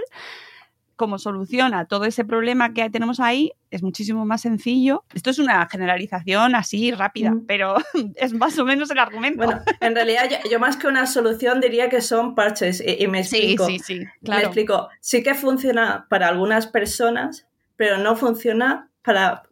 como 0.97 1.19
solución 1.19 1.73
a 1.73 1.86
todo 1.86 2.05
ese 2.05 2.25
problema 2.25 2.73
que 2.73 2.89
tenemos 2.89 3.21
ahí 3.21 3.53
es 3.71 3.83
muchísimo 3.83 4.25
más 4.25 4.41
sencillo. 4.41 5.03
Esto 5.13 5.29
es 5.29 5.39
una 5.39 5.65
generalización 5.69 6.55
así 6.55 6.91
rápida, 6.91 7.33
pero 7.47 7.75
es 8.15 8.33
más 8.33 8.57
o 8.60 8.65
menos 8.65 8.91
el 8.91 8.99
argumento. 8.99 9.45
Bueno, 9.45 9.62
en 9.79 9.95
realidad 9.95 10.29
yo, 10.49 10.60
más 10.60 10.75
que 10.75 10.88
una 10.88 11.05
solución 11.05 11.62
diría 11.62 11.89
que 11.89 12.01
son 12.01 12.36
parches 12.36 12.83
y, 12.86 13.07
me 13.07 13.19
explico. 13.19 13.67
Sí, 13.67 13.79
sí, 13.79 13.99
sí, 13.99 14.05
claro. 14.23 14.41
Me 14.41 14.45
explico. 14.47 14.89
Sí 14.99 15.23
que 15.23 15.36
funciona 15.36 16.07
para 16.10 16.27
algunas 16.27 16.67
personas, 16.67 17.47
pero 17.75 17.97
no 17.97 18.15
funciona 18.15 18.89
para, 19.03 19.43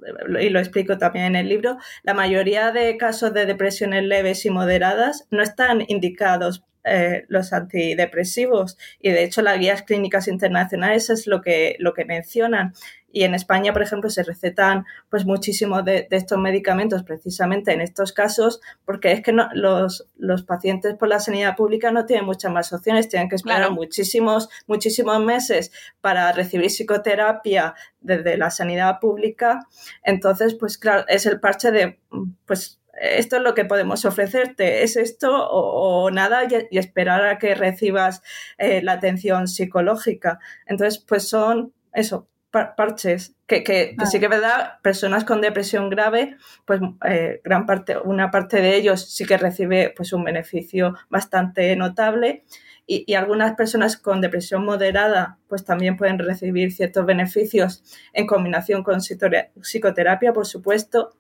y 0.41 0.49
lo 0.49 0.60
explico 0.60 0.97
también 0.97 1.27
en 1.27 1.36
el 1.38 1.47
libro, 1.47 1.77
la 2.03 2.13
mayoría 2.13 2.71
de 2.73 2.97
casos 2.97 3.34
de 3.34 3.45
depresiones 3.45 4.03
leves 4.03 4.45
y 4.45 4.49
moderadas 4.49 5.27
no 5.31 5.41
están 5.41 5.86
indicados 5.88 6.65
eh, 6.88 7.26
los 7.30 7.52
antidepresivos 7.52 8.78
y 9.02 9.10
de 9.10 9.24
hecho 9.24 9.41
las 9.41 9.58
guías 9.58 9.82
clínicas 9.82 10.28
internacionales 10.28 11.10
es 11.10 11.26
lo 11.26 11.41
que, 11.41 11.76
lo 11.80 11.93
que 11.95 12.06
mencionan. 12.06 12.74
Y 13.12 13.24
en 13.24 13.34
España, 13.34 13.71
por 13.71 13.82
ejemplo, 13.82 14.10
se 14.10 14.24
recetan 14.24 14.86
pues 15.10 15.26
muchísimos 15.26 15.84
de, 15.86 16.06
estos 16.12 16.38
medicamentos 16.38 17.02
precisamente 17.04 17.71
en 17.71 17.82
estos 17.82 18.12
casos 18.12 18.60
porque 18.84 19.13
es 19.13 19.24
que 19.24 19.32
no, 19.32 19.50
los, 19.54 20.08
los, 20.17 20.43
pacientes 20.43 20.95
por 20.95 21.08
la 21.08 21.21
sanidad 21.21 21.56
pública 21.56 21.91
no 21.91 22.06
tienen 22.06 22.26
muchas 22.26 22.52
más 22.52 22.71
opciones, 22.74 23.08
tienen 23.08 23.30
que 23.30 23.38
esperar 23.38 23.71
muchísimos, 23.71 24.50
muchísimos 24.67 25.24
meses 25.24 25.71
para 26.02 26.34
recibir 26.34 26.69
psicoterapia 26.69 27.74
desde 28.02 28.38
la 28.38 28.52
sanidad 28.52 29.00
pública. 29.00 29.65
Entonces, 30.04 30.54
pues 30.54 30.78
claro, 30.78 31.06
es 31.08 31.26
el 31.26 31.39
parche 31.39 31.71
de 31.71 32.00
pues 32.45 32.80
esto 32.99 33.38
es 33.38 33.41
lo 33.41 33.53
que 33.53 33.65
podemos 33.65 34.05
ofrecerte, 34.05 34.84
es 34.84 34.95
esto 34.95 35.47
o, 35.49 36.10
nada 36.12 36.43
y, 36.69 36.77
esperar 36.77 37.25
a 37.25 37.38
que 37.38 37.55
recibas 37.55 38.21
eh, 38.58 38.81
la 38.81 38.93
atención 38.93 39.47
psicológica. 39.47 40.39
Entonces, 40.65 41.03
pues 41.05 41.27
son 41.27 41.73
eso, 41.93 42.27
parches, 42.51 43.36
que, 43.47 43.63
que, 43.63 43.95
sí 44.10 44.19
que 44.19 44.25
es 44.25 44.31
verdad, 44.31 44.79
personas 44.81 45.25
con 45.25 45.41
depresión 45.41 45.89
grave, 45.89 46.38
pues 46.65 46.79
eh, 47.05 47.41
gran 47.43 47.65
parte, 47.65 47.97
una 47.97 48.31
parte 48.31 48.62
de 48.62 48.75
ellos 48.75 49.13
sí 49.13 49.25
que 49.25 49.38
recibe 49.38 49.93
pues 49.95 50.13
un 50.13 50.23
beneficio 50.23 50.95
bastante 51.10 51.75
notable 51.75 52.45
y, 52.88 53.03
y, 53.08 53.15
algunas 53.15 53.55
personas 53.55 53.97
con 53.97 54.21
depresión 54.21 54.63
moderada 54.63 55.39
pues 55.47 55.65
también 55.65 55.97
pueden 55.97 56.19
recibir 56.19 56.71
ciertos 56.71 57.05
beneficios 57.05 57.84
en 58.13 58.27
combinación 58.27 58.84
con 58.84 58.99
psicoterapia, 59.01 60.34
por 60.34 60.45
supuesto, 60.45 61.15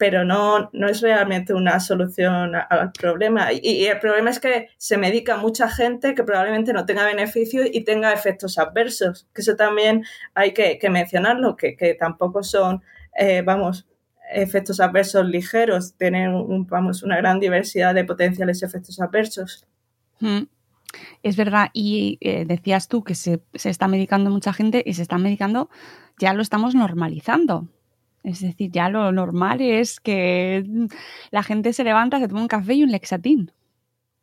pero 0.00 0.24
no, 0.24 0.70
no 0.72 0.88
es 0.88 1.02
realmente 1.02 1.52
una 1.52 1.78
solución 1.78 2.54
al 2.54 2.90
problema. 2.90 3.52
Y, 3.52 3.84
el 3.84 3.98
problema 3.98 4.30
es 4.30 4.40
que 4.40 4.70
se 4.78 4.96
medica 4.96 5.36
mucha 5.36 5.68
gente 5.68 6.14
que 6.14 6.24
probablemente 6.24 6.72
no 6.72 6.86
tenga 6.86 7.04
beneficio 7.04 7.64
y 7.70 7.84
tenga 7.84 8.14
efectos 8.14 8.56
adversos, 8.56 9.28
que 9.34 9.42
eso 9.42 9.56
también 9.56 10.06
hay 10.32 10.54
que, 10.54 10.80
mencionarlo, 10.88 11.54
que, 11.54 11.96
tampoco 12.00 12.42
son, 12.42 12.82
eh, 13.14 13.42
vamos, 13.42 13.86
efectos 14.32 14.80
adversos 14.80 15.26
ligeros, 15.26 15.92
tienen 15.98 16.32
un, 16.34 16.66
vamos, 16.66 17.02
una 17.02 17.18
gran 17.18 17.38
diversidad 17.38 17.94
de 17.94 18.04
potenciales 18.04 18.62
efectos 18.62 19.02
adversos. 19.02 19.66
Mm. 20.20 20.44
Es 21.22 21.36
verdad, 21.36 21.68
y 21.74 22.16
eh, 22.22 22.46
decías 22.46 22.88
tú 22.88 23.04
que 23.04 23.14
se, 23.14 23.42
se 23.52 23.68
está 23.68 23.86
medicando 23.86 24.30
mucha 24.30 24.54
gente 24.54 24.82
y 24.86 24.94
se 24.94 25.02
está 25.02 25.18
medicando, 25.18 25.68
ya 26.18 26.32
lo 26.32 26.40
estamos 26.40 26.74
normalizando. 26.74 27.68
Es 28.22 28.40
decir, 28.40 28.70
ya 28.70 28.88
lo 28.90 29.12
normal 29.12 29.60
es 29.60 30.00
que 30.00 30.64
la 31.30 31.42
gente 31.42 31.72
se 31.72 31.84
levanta, 31.84 32.18
se 32.18 32.28
toma 32.28 32.42
un 32.42 32.48
café 32.48 32.74
y 32.74 32.84
un 32.84 32.90
lexatín. 32.90 33.52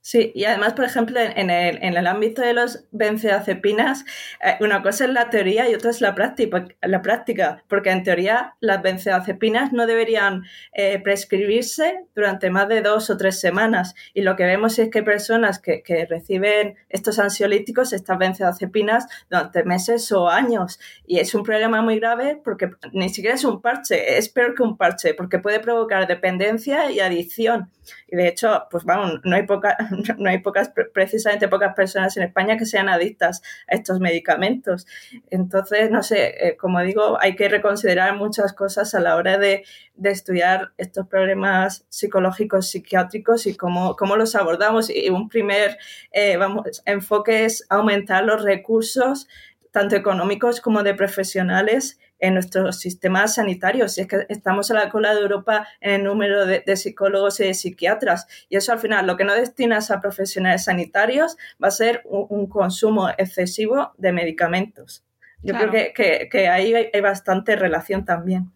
Sí, 0.08 0.32
y 0.34 0.46
además, 0.46 0.72
por 0.72 0.86
ejemplo, 0.86 1.20
en 1.20 1.50
el, 1.50 1.84
en 1.84 1.98
el 1.98 2.08
ámbito 2.08 2.41
de 2.41 2.54
los 2.54 2.86
benzodiazepinas, 2.91 4.06
eh, 4.41 4.56
una 4.62 4.82
cosa 4.82 5.04
es 5.04 5.12
la 5.12 5.30
teoría 5.30 5.70
y 5.70 5.76
otra 5.76 5.89
es 5.89 6.00
la 6.00 6.15
práctica, 6.15 6.65
la 6.82 7.02
práctica 7.02 7.62
porque 7.67 7.89
en 7.89 8.04
teoría 8.04 8.56
las 8.62 8.82
benzodiazepinas 8.82 9.74
no 9.74 9.86
deberían 9.86 10.46
eh, 10.72 10.98
prescribirse 11.04 12.06
durante 12.15 12.50
más 12.50 12.70
de 12.70 12.82
dos 12.82 13.10
o 13.10 13.17
tres 13.17 13.41
semanas. 13.41 13.96
Y 14.13 14.22
lo 14.22 14.38
que 14.38 14.46
vemos 14.46 14.80
es 14.80 14.89
que 14.89 15.00
hay 15.00 15.04
personas 15.04 15.60
que, 15.60 15.84
que 15.84 16.06
reciben 16.06 16.78
estos 16.88 17.20
ansiolíticos, 17.20 17.91
estas 17.91 18.17
benzodiazepinas, 18.17 19.08
durante 19.30 19.65
meses 19.65 20.10
o 20.13 20.30
años. 20.30 20.80
Y 21.06 21.20
es 21.20 21.36
un 21.36 21.43
problema 21.43 21.82
muy 21.82 22.00
grave 22.00 22.39
porque 22.41 22.70
ni 22.93 23.10
siquiera 23.10 23.36
es 23.36 23.43
un 23.43 23.62
parche, 23.62 24.17
es 24.17 24.30
peor 24.30 24.56
que 24.56 24.63
un 24.63 24.78
parche, 24.78 25.13
porque 25.15 25.39
puede 25.39 25.60
provocar 25.60 26.08
dependencia 26.08 26.89
y 26.91 27.02
adicción. 27.02 27.70
Y 28.08 28.15
de 28.15 28.28
hecho, 28.28 28.67
pues 28.72 28.84
vamos, 28.84 29.20
no 29.24 29.36
hay, 29.36 29.46
poca, 29.46 29.78
no 30.17 30.29
hay 30.29 30.39
pocas, 30.39 30.71
precisamente 30.93 31.47
pocas 31.47 31.73
personas 31.75 32.15
en 32.17 32.23
España 32.23 32.57
que 32.57 32.65
sean 32.65 32.89
adictas 32.89 33.41
a 33.67 33.75
estos 33.75 33.99
medicamentos. 33.99 34.88
Entonces, 35.29 35.91
no 35.91 36.03
sé, 36.03 36.47
eh, 36.47 36.57
como 36.57 36.79
digo, 36.81 37.17
hay 37.19 37.36
que 37.36 37.49
reconsiderar 37.49 38.15
muchas 38.15 38.53
cosas 38.53 38.93
a 38.95 38.99
la 38.99 39.15
hora 39.15 39.38
de, 39.38 39.63
de 39.95 40.10
estudiar 40.10 40.71
estos 40.77 41.07
problemas 41.07 41.86
psicológicos, 41.89 42.69
psiquiátricos 42.69 43.47
y 43.47 43.55
cómo, 43.55 43.95
cómo 43.95 44.15
los 44.15 44.36
abordamos. 44.36 44.89
Y 44.89 45.10
un 45.10 45.29
primer 45.29 45.77
eh, 46.12 46.38
vamos, 46.38 46.81
enfoque 46.86 47.45
es 47.45 47.65
aumentar 47.69 48.23
los 48.23 48.43
recursos 48.43 49.27
tanto 49.71 49.95
económicos 49.95 50.62
como 50.62 50.81
de 50.81 50.95
profesionales 50.95 51.99
en 52.19 52.34
nuestros 52.34 52.80
sistemas 52.80 53.36
sanitarios. 53.36 53.97
Y 53.97 54.01
es 54.01 54.08
que 54.08 54.25
estamos 54.30 54.71
a 54.71 54.73
la 54.73 54.89
cola 54.89 55.13
de 55.13 55.21
Europa 55.21 55.67
en 55.82 55.91
el 55.91 56.03
número 56.03 56.45
de, 56.45 56.75
psicólogos 56.75 57.39
y 57.39 57.45
de 57.45 57.53
psiquiatras. 57.53 58.27
Y 58.49 58.58
eso 58.58 58.71
al 58.71 58.80
final, 58.80 59.08
lo 59.08 59.17
que 59.17 59.23
no 59.23 59.34
destinas 59.34 59.91
a 59.91 60.01
profesionales 60.01 60.63
sanitarios 60.65 61.38
va 61.62 61.67
a 61.69 61.71
ser 61.71 62.01
un, 62.06 62.47
consumo 62.47 63.10
excesivo 63.17 63.93
de 63.97 64.12
medicamentos. 64.12 65.03
Yo 65.43 65.53
creo 65.53 65.71
que, 65.93 66.30
que 66.32 66.47
ahí 66.47 66.73
hay 66.73 67.01
bastante 67.01 67.56
relación 67.56 68.06
también. 68.06 68.51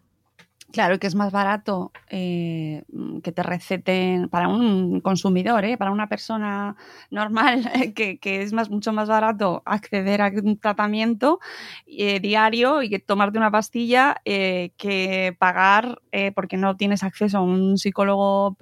Claro, 0.72 0.98
que 0.98 1.06
es 1.06 1.14
más 1.14 1.30
barato 1.32 1.92
eh, 2.08 2.82
que 3.22 3.30
te 3.30 3.42
receten 3.42 4.30
para 4.30 4.48
un 4.48 5.00
consumidor, 5.02 5.66
¿eh? 5.66 5.76
para 5.76 5.90
una 5.90 6.08
persona 6.08 6.76
normal, 7.10 7.62
que, 7.94 8.18
es 8.22 8.54
más, 8.54 8.70
mucho 8.70 8.92
más 8.94 9.06
barato 9.08 9.62
acceder 9.66 10.22
a 10.22 10.32
un 10.42 10.58
tratamiento 10.58 11.40
eh, 11.86 12.20
diario 12.20 12.82
y 12.82 12.88
que 12.88 12.98
tomarte 13.00 13.36
una 13.38 13.50
pastilla 13.50 14.16
que 14.24 15.36
pagar, 15.38 16.00
porque 16.34 16.56
no 16.56 16.76
tienes 16.76 17.02
acceso 17.02 17.38
a 17.38 17.42
un 17.42 17.76
psicólogo 17.76 18.56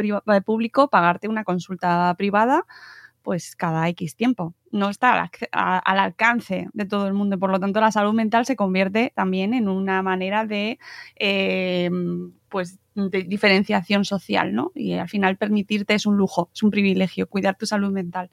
público, 0.44 0.88
pagarte 0.88 1.28
una 1.28 1.44
consulta 1.44 2.14
privada 2.18 2.64
pues 3.22 3.56
cada 3.56 3.88
X 3.88 4.16
tiempo. 4.16 4.54
No 4.70 4.88
está 4.88 5.30
al, 5.52 5.98
alcance 5.98 6.68
de 6.72 6.84
todo 6.84 7.06
el 7.06 7.14
mundo. 7.14 7.38
Por 7.38 7.50
lo 7.50 7.60
tanto, 7.60 7.80
la 7.80 7.92
salud 7.92 8.12
mental 8.12 8.46
se 8.46 8.56
convierte 8.56 9.12
también 9.14 9.54
en 9.54 9.68
una 9.68 10.02
manera 10.02 10.46
de, 10.46 10.78
em, 11.16 12.32
pues, 12.48 12.78
de 12.94 13.22
diferenciación 13.22 14.04
social, 14.04 14.54
¿no? 14.54 14.72
Y 14.74 14.94
al 14.94 15.08
final 15.08 15.36
permitirte 15.36 15.94
es 15.94 16.06
un 16.06 16.16
lujo, 16.16 16.50
es 16.54 16.62
un 16.62 16.70
privilegio, 16.70 17.28
cuidar 17.28 17.56
tu 17.56 17.66
salud 17.66 17.90
mental. 17.90 18.30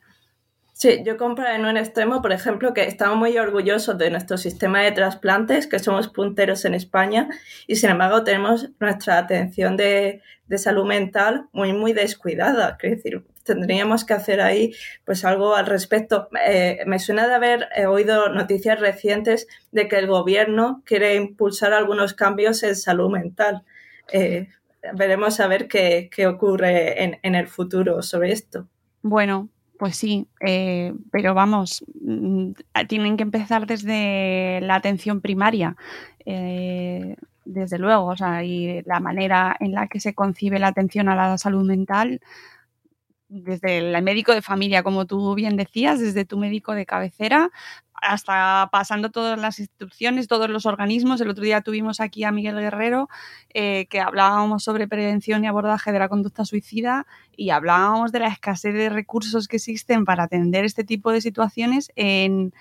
Sí, 0.73 1.01
yo 1.03 1.17
compro 1.17 1.47
en 1.47 1.65
un 1.65 1.75
extremo, 1.75 2.21
por 2.21 2.31
ejemplo, 2.31 2.71
que 2.71 2.83
estamos 2.83 3.17
muy 3.17 3.35
orgullosos 3.39 3.97
de 3.97 4.11
nuestro 4.11 4.37
sistema 4.37 4.83
de 4.83 4.91
trasplantes, 4.91 5.65
que 5.65 5.79
somos 5.79 6.07
punteros 6.07 6.65
en 6.65 6.75
España, 6.75 7.29
y 7.65 7.77
sin 7.77 7.89
embargo 7.89 8.23
tenemos 8.23 8.69
nuestra 8.79 9.17
atención 9.17 9.75
de, 9.75 10.21
de 10.45 10.57
salud 10.59 10.85
mental 10.85 11.47
muy, 11.51 11.73
muy 11.73 11.93
descuidada. 11.93 12.77
Es 12.79 12.97
decir, 12.97 13.25
tendríamos 13.47 14.05
que 14.05 14.13
hacer 14.13 14.41
ahí 14.41 14.73
pues 15.05 15.25
algo 15.25 15.55
al 15.55 15.65
respecto. 15.65 16.29
Eh, 16.45 16.79
me 16.85 16.99
suena 16.99 17.27
de 17.27 17.33
haber 17.33 17.67
eh, 17.75 17.87
oído 17.87 18.29
noticias 18.29 18.79
recientes 18.79 19.47
de 19.71 19.87
que 19.87 19.97
el 19.97 20.05
gobierno 20.07 20.83
quiere 20.85 21.15
impulsar 21.15 21.73
algunos 21.73 22.13
cambios 22.13 22.61
en 22.61 22.75
salud 22.75 23.09
mental. 23.09 23.63
Eh, 24.11 24.49
veremos 24.93 25.39
a 25.39 25.47
ver 25.47 25.67
qué, 25.67 26.09
ocurre 26.27 27.03
en, 27.03 27.19
en, 27.23 27.33
el 27.33 27.47
futuro 27.47 28.03
sobre 28.03 28.31
esto. 28.31 28.67
Bueno, 29.01 29.49
pues 29.79 29.95
sí, 29.95 30.27
pero 31.11 31.33
vamos, 31.33 31.83
mm, 32.01 32.51
tienen 32.87 33.17
que 33.17 33.23
empezar 33.23 33.65
desde 33.65 34.59
la 34.61 34.75
atención 34.75 35.21
primaria 35.21 35.75
desde 37.47 37.79
luego, 37.79 38.05
o 38.05 38.17
sea, 38.17 38.43
y 38.43 38.81
la 38.83 38.99
manera 38.99 39.55
en 39.59 39.71
la 39.71 39.87
que 39.87 39.99
se 39.99 40.13
concibe 40.13 40.59
la 40.59 40.67
atención 40.67 41.09
a 41.09 41.15
la 41.15 41.37
salud 41.37 41.65
mental, 41.65 42.21
desde 43.29 43.79
el 43.79 44.01
médico 44.03 44.33
de 44.33 44.41
familia, 44.41 44.83
como 44.83 45.05
tú 45.05 45.35
bien 45.35 45.57
decías, 45.57 45.99
desde 45.99 46.25
tu 46.25 46.37
médico 46.37 46.73
de 46.73 46.85
cabecera, 46.85 47.51
hasta 47.93 48.69
pasando 48.71 49.09
todas 49.09 49.39
las 49.39 49.59
instituciones, 49.59 50.27
todos 50.27 50.49
los 50.49 50.65
organismos. 50.65 51.19
El 51.19 51.29
otro 51.29 51.43
día 51.43 51.61
tuvimos 51.61 51.99
aquí 51.99 52.23
a 52.23 52.31
Miguel 52.31 52.59
Guerrero, 52.59 53.09
eh, 53.53 53.87
que 53.89 53.99
hablábamos 53.99 54.63
sobre 54.63 54.87
prevención 54.87 55.43
y 55.43 55.47
abordaje 55.47 55.91
de 55.91 55.99
la 55.99 56.09
conducta 56.09 56.45
suicida 56.45 57.05
y 57.35 57.49
hablábamos 57.49 58.11
de 58.11 58.19
la 58.19 58.27
escasez 58.27 58.73
de 58.73 58.89
recursos 58.89 59.47
que 59.47 59.57
existen 59.57 60.05
para 60.05 60.23
atender 60.23 60.63
este 60.63 60.83
tipo 60.83 61.11
de 61.11 61.21
situaciones 61.21 61.91
en, 61.95 62.53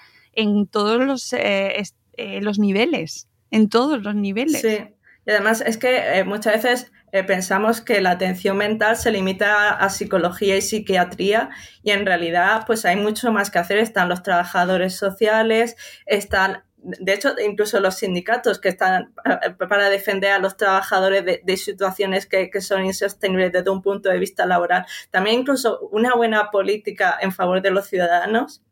todos 0.71 1.05
los, 1.05 1.33
eh, 1.33 1.83
eh, 2.17 2.41
los 2.41 2.59
niveles, 2.59 3.29
en 3.51 3.69
todos 3.69 4.03
los 4.03 4.15
niveles. 4.15 4.61
Sí. 4.63 4.79
Y 5.27 5.31
además 5.31 5.61
es 5.61 5.77
que 5.77 6.23
muchas 6.25 6.63
veces 6.63 6.93
eh, 7.17 7.25
pensamos 7.25 7.81
que 7.81 8.01
la 8.01 8.13
atención 8.13 8.57
mental 8.57 8.97
se 8.97 9.11
limita 9.11 9.71
a, 9.71 9.89
psicología 9.89 10.57
y 10.57 10.63
psiquiatría 10.63 11.51
y 11.83 11.91
en 11.91 12.05
realidad 12.05 12.65
pues 12.67 12.85
hay 12.85 12.97
mucho 12.97 13.33
más 13.33 13.51
que 13.51 13.59
hacer. 13.59 13.79
Están 13.79 14.09
los 14.09 14.23
trabajadores 14.23 14.97
sociales, 14.97 15.77
están 16.07 16.65
de 16.79 17.15
hecho, 17.15 17.35
incluso 17.45 17.81
los 17.81 17.97
sindicatos 17.97 18.61
que 18.61 18.69
están 18.69 19.13
eh, 19.25 19.51
para 19.69 19.89
defender 19.89 20.31
a 20.31 20.39
los 20.39 20.57
trabajadores 20.57 21.25
de, 21.25 21.57
situaciones 21.57 22.27
que, 22.27 22.49
que, 22.49 22.61
son 22.61 22.85
insostenibles 22.85 23.51
desde 23.51 23.71
un 23.71 23.83
punto 23.83 24.09
de 24.09 24.19
vista 24.21 24.47
laboral. 24.47 24.87
También 25.11 25.41
incluso 25.41 25.81
una 25.91 26.15
buena 26.15 26.51
política 26.51 27.19
en 27.21 27.33
favor 27.33 27.61
de 27.61 27.71
los 27.71 27.87
ciudadanos 27.87 28.63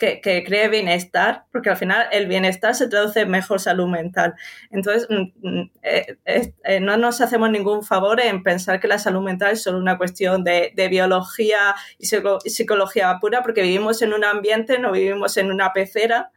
que, 0.00 0.42
cree 0.46 0.68
bienestar, 0.68 1.44
porque 1.52 1.68
al 1.70 1.76
final 1.76 2.06
el 2.10 2.26
bienestar 2.26 2.74
se 2.74 2.88
traduce 2.88 3.20
en 3.20 3.30
mejor 3.30 3.60
salud 3.60 3.86
mental. 3.86 4.34
Entonces, 4.70 5.06
mm, 5.10 5.48
mm, 5.48 5.70
eh, 5.82 6.16
eh, 6.64 6.80
no 6.80 6.96
nos 6.96 7.20
hacemos 7.20 7.50
ningún 7.50 7.84
favor 7.84 8.20
en 8.20 8.42
pensar 8.42 8.80
que 8.80 8.88
la 8.88 8.98
salud 8.98 9.22
mental 9.22 9.52
es 9.52 9.62
solo 9.62 9.78
una 9.78 9.98
cuestión 9.98 10.42
de, 10.42 10.72
biología 10.90 11.74
y 11.98 12.06
psicología 12.06 13.18
pura, 13.20 13.42
porque 13.42 13.62
vivimos 13.62 14.00
en 14.00 14.14
un 14.14 14.24
ambiente, 14.24 14.78
no 14.78 14.90
vivimos 14.90 15.36
en 15.36 15.52
una 15.52 15.72
pecera 15.72 16.32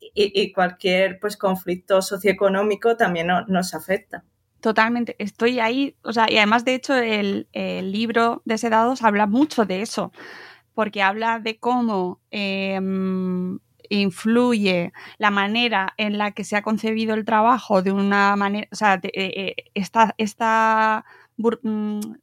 y, 0.00 0.52
cualquier 0.52 1.18
pues, 1.18 1.36
conflicto 1.36 2.00
socioeconómico 2.00 2.96
también 2.96 3.26
nos 3.48 3.74
afecta. 3.74 4.24
Totalmente, 4.60 5.16
estoy 5.18 5.60
ahí, 5.60 5.96
o 6.02 6.12
sea, 6.12 6.26
y 6.30 6.36
además 6.36 6.64
de 6.64 6.74
hecho 6.74 6.94
el, 6.94 7.48
el 7.52 7.92
libro 7.92 8.42
de 8.44 8.56
Sedados 8.56 9.02
habla 9.02 9.26
mucho 9.26 9.64
de 9.64 9.82
eso 9.82 10.12
porque 10.78 11.02
habla 11.02 11.40
de 11.40 11.58
cómo 11.58 12.20
em, 12.30 13.58
influye 13.88 14.92
la 15.18 15.32
manera 15.32 15.92
en 15.96 16.18
la 16.18 16.30
que 16.30 16.44
se 16.44 16.54
ha 16.54 16.62
concebido 16.62 17.14
el 17.16 17.24
trabajo 17.24 17.82
de 17.82 17.90
una 17.90 18.36
manera, 18.36 18.68
o 18.70 18.76
sea, 18.76 18.94
eh, 19.02 19.10
eh, 19.12 19.56
esta, 19.74 20.14
mm, 20.18 21.04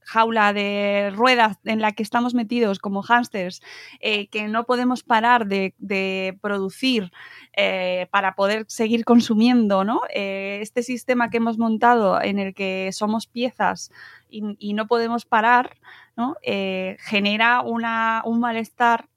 jaula 0.01 0.53
de 0.53 1.11
ruedas 1.15 1.57
en 1.63 1.81
la 1.81 1.93
que 1.93 2.03
estamos 2.03 2.33
metidos 2.33 2.79
como 2.79 3.01
hámsters, 3.01 3.61
eh, 3.99 4.27
que 4.27 4.47
no 4.47 4.65
podemos 4.65 5.03
parar 5.03 5.47
de, 5.47 6.37
producir 6.41 7.11
eh, 7.55 8.07
para 8.11 8.35
poder 8.35 8.65
seguir 8.67 9.05
consumiendo, 9.05 9.83
¿no? 9.83 10.01
Eh, 10.13 10.59
este 10.61 10.83
sistema 10.83 11.29
que 11.29 11.37
hemos 11.37 11.57
montado 11.57 12.21
en 12.21 12.39
el 12.39 12.53
que 12.53 12.89
somos 12.91 13.27
piezas 13.27 13.91
y, 14.29 14.73
no 14.73 14.87
podemos 14.87 15.25
parar, 15.25 15.77
¿no? 16.17 16.35
genera 16.43 17.61
una, 17.61 18.21
un 18.25 18.41
malestar 18.41 19.07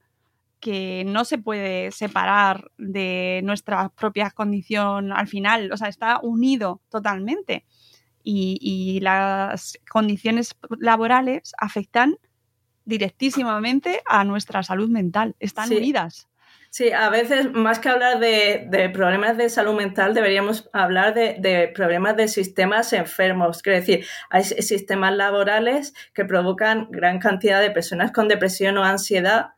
que 0.61 1.05
no 1.07 1.25
se 1.25 1.39
puede 1.39 1.91
separar 1.93 2.71
de 2.79 3.41
nuestra 3.45 3.89
propia 3.91 4.31
condición 4.31 5.13
al 5.13 5.27
final, 5.27 5.73
o 5.73 5.77
sea, 5.77 5.89
está 5.89 6.21
unido 6.23 6.81
totalmente. 6.89 7.65
Y, 8.22 9.00
las 9.00 9.78
condiciones 9.90 10.54
laborales 10.78 11.52
afectan 11.59 12.16
directísimamente 12.85 14.02
a 14.07 14.24
nuestra 14.24 14.62
salud 14.62 14.88
mental, 14.88 15.37
están 15.40 15.72
unidas. 15.72 16.28
Sí, 16.70 16.92
a 16.92 17.09
veces 17.09 17.50
más 17.52 17.78
que 17.78 17.88
hablar 17.88 18.20
de, 18.20 18.90
problemas 18.92 19.38
de 19.38 19.48
salud 19.48 19.74
mental, 19.74 20.12
deberíamos 20.12 20.68
hablar 20.74 21.14
de, 21.14 21.37
de, 21.38 21.68
problemas 21.68 22.16
de 22.16 22.28
sistemas 22.28 22.92
enfermos. 22.92 23.62
Quiero 23.62 23.78
decir, 23.78 24.04
hay 24.28 24.44
sistemas 24.44 25.14
laborales 25.14 25.94
que 26.12 26.26
provocan 26.26 26.88
gran 26.90 27.20
cantidad 27.20 27.61
de 27.62 27.70
personas 27.70 28.12
con 28.12 28.28
depresión 28.28 28.76
o 28.76 28.85
ansiedad 28.85 29.52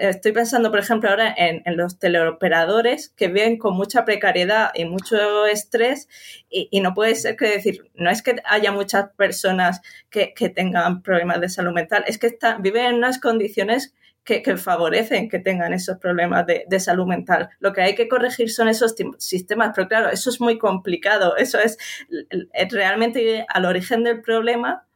estoy 0.00 0.32
pensando, 0.32 0.70
por 0.70 0.80
ejemplo, 0.80 1.10
ahora 1.10 1.34
en, 1.36 1.62
los 1.76 1.98
teleoperadores 1.98 3.10
que 3.10 3.28
viven 3.28 3.58
con 3.58 3.74
mucha 3.74 4.04
precariedad 4.04 4.70
y 4.74 4.84
mucho 4.84 5.46
estrés 5.46 6.08
y, 6.48 6.80
no 6.80 6.94
puede 6.94 7.14
ser 7.14 7.36
que 7.36 7.46
decir, 7.46 7.90
no 7.94 8.10
es 8.10 8.22
que 8.22 8.36
haya 8.44 8.72
muchas 8.72 9.10
personas 9.16 9.80
que, 10.10 10.34
tengan 10.54 11.02
problemas 11.02 11.40
de 11.40 11.48
salud 11.48 11.72
mental, 11.72 12.04
es 12.06 12.18
que 12.18 12.36
viven 12.60 12.86
en 12.86 12.94
unas 12.96 13.18
condiciones 13.18 13.94
que, 14.24 14.56
favorecen 14.56 15.28
que 15.28 15.38
tengan 15.38 15.72
esos 15.72 15.98
problemas 15.98 16.46
de, 16.46 16.64
de, 16.68 16.80
salud 16.80 17.06
mental. 17.06 17.48
Lo 17.58 17.72
que 17.72 17.80
hay 17.80 17.94
que 17.94 18.08
corregir 18.08 18.50
son 18.50 18.68
esos 18.68 18.94
sistemas, 19.18 19.72
pero 19.74 19.88
claro, 19.88 20.10
eso 20.10 20.30
es 20.30 20.40
muy 20.40 20.58
complicado, 20.58 21.36
eso 21.36 21.58
es 21.58 21.78
realmente 22.70 23.44
al 23.48 23.64
origen 23.64 24.04
del 24.04 24.20
problema 24.20 24.86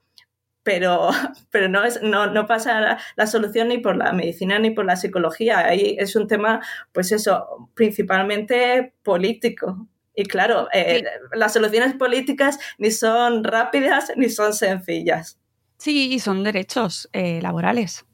pero, 0.64 1.10
pero 1.50 1.68
no, 1.68 1.84
es, 1.84 2.02
no, 2.02 2.26
no 2.26 2.46
pasa 2.46 2.98
la, 3.16 3.26
solución 3.26 3.68
ni 3.68 3.78
por 3.78 3.96
la 3.96 4.12
medicina 4.12 4.58
ni 4.58 4.70
por 4.70 4.84
la 4.84 4.96
psicología. 4.96 5.60
Ahí 5.60 5.96
es 5.98 6.16
un 6.16 6.26
tema, 6.26 6.60
pues 6.92 7.12
eso, 7.12 7.68
principalmente 7.74 8.94
político. 9.04 9.86
Y 10.16 10.24
claro, 10.24 10.68
eh, 10.72 11.04
las 11.32 11.52
soluciones 11.52 11.94
políticas 11.94 12.58
ni 12.78 12.90
son 12.90 13.44
rápidas 13.44 14.12
ni 14.16 14.28
son 14.28 14.54
sencillas. 14.54 15.38
Sí, 15.76 16.12
y 16.12 16.18
son 16.18 16.44
derechos 16.44 17.08
eh, 17.12 17.40
laborales 17.42 18.06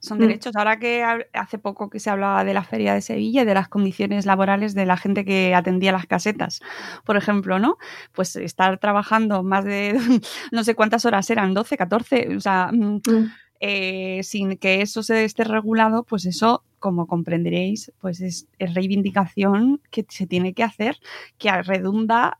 son 0.00 0.18
mm. 0.18 0.20
derechos. 0.20 0.56
Ahora 0.56 0.78
que 0.78 1.04
hace 1.32 1.58
poco 1.58 1.90
que 1.90 2.00
se 2.00 2.10
hablaba 2.10 2.44
de 2.44 2.54
la 2.54 2.62
feria 2.62 2.94
de 2.94 3.00
Sevilla 3.00 3.42
y 3.42 3.44
de 3.44 3.54
las 3.54 3.68
condiciones 3.68 4.26
laborales 4.26 4.74
de 4.74 4.86
la 4.86 4.96
gente 4.96 5.24
que 5.24 5.54
atendía 5.54 5.92
las 5.92 6.06
casetas, 6.06 6.60
por 7.04 7.16
ejemplo, 7.16 7.58
¿no? 7.58 7.76
Pues 8.12 8.36
estar 8.36 8.78
trabajando 8.78 9.42
más 9.42 9.64
de 9.64 9.94
no 10.52 10.64
sé 10.64 10.74
cuántas 10.74 11.04
horas 11.04 11.28
eran, 11.30 11.54
12, 11.54 11.76
14, 11.76 12.36
o 12.36 12.40
sea, 12.40 12.70
mm, 12.72 13.00
mm. 13.06 13.32
Eh, 13.60 14.20
sin 14.22 14.56
que 14.58 14.82
eso 14.82 15.02
se 15.02 15.24
esté 15.24 15.44
regulado, 15.44 16.04
pues 16.04 16.26
eso, 16.26 16.62
como 16.78 17.06
comprenderéis, 17.06 17.92
pues 18.00 18.20
es, 18.20 18.46
reivindicación 18.58 19.80
que 19.90 20.04
se 20.08 20.26
tiene 20.26 20.52
que 20.52 20.62
hacer, 20.62 20.98
que 21.38 21.50
redunda 21.62 22.38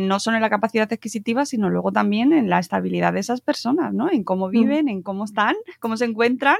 no 0.00 0.20
solo 0.20 0.36
en 0.36 0.42
la 0.42 0.50
capacidad 0.50 0.90
adquisitiva, 0.90 1.44
sino 1.44 1.68
luego 1.70 1.92
también 1.92 2.32
en 2.32 2.48
la 2.48 2.58
estabilidad 2.58 3.12
de 3.12 3.20
esas 3.20 3.40
personas, 3.40 3.92
¿no? 3.92 4.10
En 4.10 4.24
cómo 4.24 4.48
mm. 4.48 4.50
viven, 4.50 4.88
en 4.88 5.02
cómo 5.02 5.24
están, 5.24 5.56
cómo 5.78 5.96
se 5.96 6.06
encuentran 6.06 6.58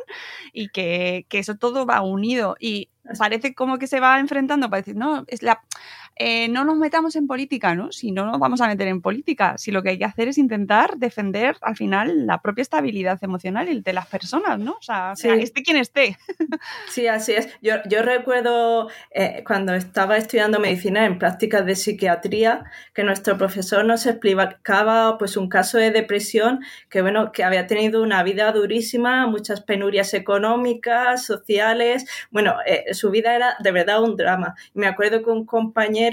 y 0.53 0.69
que, 0.69 1.27
que 1.29 1.39
eso 1.39 1.57
todo 1.57 1.87
va 1.87 2.03
unido. 2.03 2.57
Y 2.61 2.91
parece 3.19 3.55
como 3.55 3.79
que 3.79 3.87
se 3.87 4.01
va 4.01 4.21
enfrentando 4.21 4.69
para 4.69 4.83
decir, 4.83 4.97
no, 4.97 5.25
es 5.27 5.43
la 5.43 5.61
eh, 6.17 6.49
no 6.49 6.65
nos 6.65 6.77
metamos 6.77 7.17
en 7.17 7.27
política, 7.27 7.75
¿no? 7.75 7.93
Si 7.93 8.13
no 8.13 8.27
nos 8.27 8.39
vamos 8.39 8.61
a 8.61 8.69
meter 8.69 8.89
en 8.89 9.01
política, 9.01 9.57
si 9.57 9.71
lo 9.71 9.83
que 9.83 9.91
hay 9.91 9.99
que 9.99 10.05
hacer 10.05 10.29
es 10.29 10.39
intentar 10.39 10.99
defender 10.99 11.57
al 11.63 11.77
final 11.77 12.27
la 12.27 12.43
propia 12.43 12.63
estabilidad 12.63 13.19
emocional 13.23 13.83
de 13.83 13.93
las 13.93 14.07
personas, 14.07 14.59
¿no? 14.59 14.73
O 14.73 14.83
sea, 14.83 15.15
esté 15.15 15.63
quien 15.63 15.77
esté. 15.77 16.17
Sí, 16.89 17.07
así 17.07 17.33
es. 17.33 17.49
Yo, 17.63 17.77
yo 17.89 18.03
recuerdo 18.03 18.89
eh, 19.11 19.45
cuando 19.47 19.75
estaba 19.75 20.17
estudiando 20.17 20.59
medicina 20.59 21.07
en 21.07 21.19
prácticas 21.19 21.65
de 21.65 21.77
psiquiatría 21.77 22.65
que 22.93 23.05
nuestro 23.05 23.39
profesor 23.39 23.85
nos 23.85 24.07
explicaba 24.07 25.17
pues 25.19 25.37
un 25.37 25.49
caso 25.49 25.79
de 25.79 25.91
depresión 25.91 26.61
que 26.89 27.03
bueno, 27.03 27.33
que 27.33 27.45
había 27.45 27.67
tenido 27.67 28.03
una 28.03 28.23
vida 28.23 28.51
durísima, 28.53 29.27
muchas 29.27 29.61
penurias 29.63 30.13
económicas, 30.15 31.25
sociales, 31.25 32.07
bueno, 32.31 32.57
eh, 32.67 32.93
su 32.93 33.11
vida 33.11 33.35
era 33.35 33.57
de 33.61 33.73
verdad 33.73 34.03
un 34.03 34.17
drama. 34.17 34.55
Y 34.75 34.81
me 34.81 34.87
acuerdo 34.87 35.23
que 35.23 35.31
un 35.31 35.47
compañero 35.47 36.10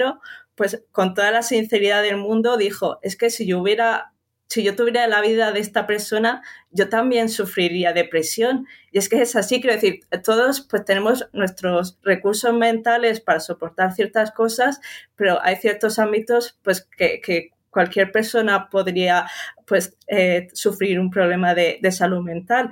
pues 0.58 0.84
con 0.92 1.14
toda 1.14 1.32
la 1.32 1.44
sinceridad 1.44 2.02
del 2.02 2.18
mundo 2.18 2.58
dijo, 2.58 3.00
es 3.04 3.16
que 3.16 3.30
si 3.30 3.46
yo 3.46 3.60
hubiera, 3.60 4.14
si 4.48 4.64
yo 4.64 4.76
tuviera 4.76 5.08
la 5.08 5.22
vida 5.22 5.52
de 5.52 5.60
esta 5.60 5.86
persona, 5.86 6.42
yo 6.72 6.90
también 6.90 7.30
sufriría 7.30 7.94
depresión. 7.94 8.66
Y 8.92 8.98
es 8.98 9.08
que 9.08 9.22
es 9.22 9.36
así, 9.36 9.62
quiero 9.62 9.76
decir, 9.76 10.00
todos 10.24 10.62
pues 10.62 10.84
tenemos 10.84 11.30
nuestros 11.32 12.00
recursos 12.02 12.54
mentales 12.56 13.22
para 13.22 13.40
soportar 13.40 13.94
ciertas 13.94 14.32
cosas, 14.32 14.82
pero 15.16 15.40
hay 15.44 15.58
ciertos 15.58 16.00
ámbitos 16.00 16.58
pues 16.64 16.88
que, 16.98 17.52
cualquier 17.70 18.12
persona 18.12 18.70
podría 18.72 19.28
pues 19.68 19.96
eh, 20.08 20.48
sufrir 20.54 21.00
un 21.00 21.12
problema 21.12 21.54
de, 21.54 21.78
de, 21.80 21.92
salud 21.92 22.24
mental. 22.24 22.72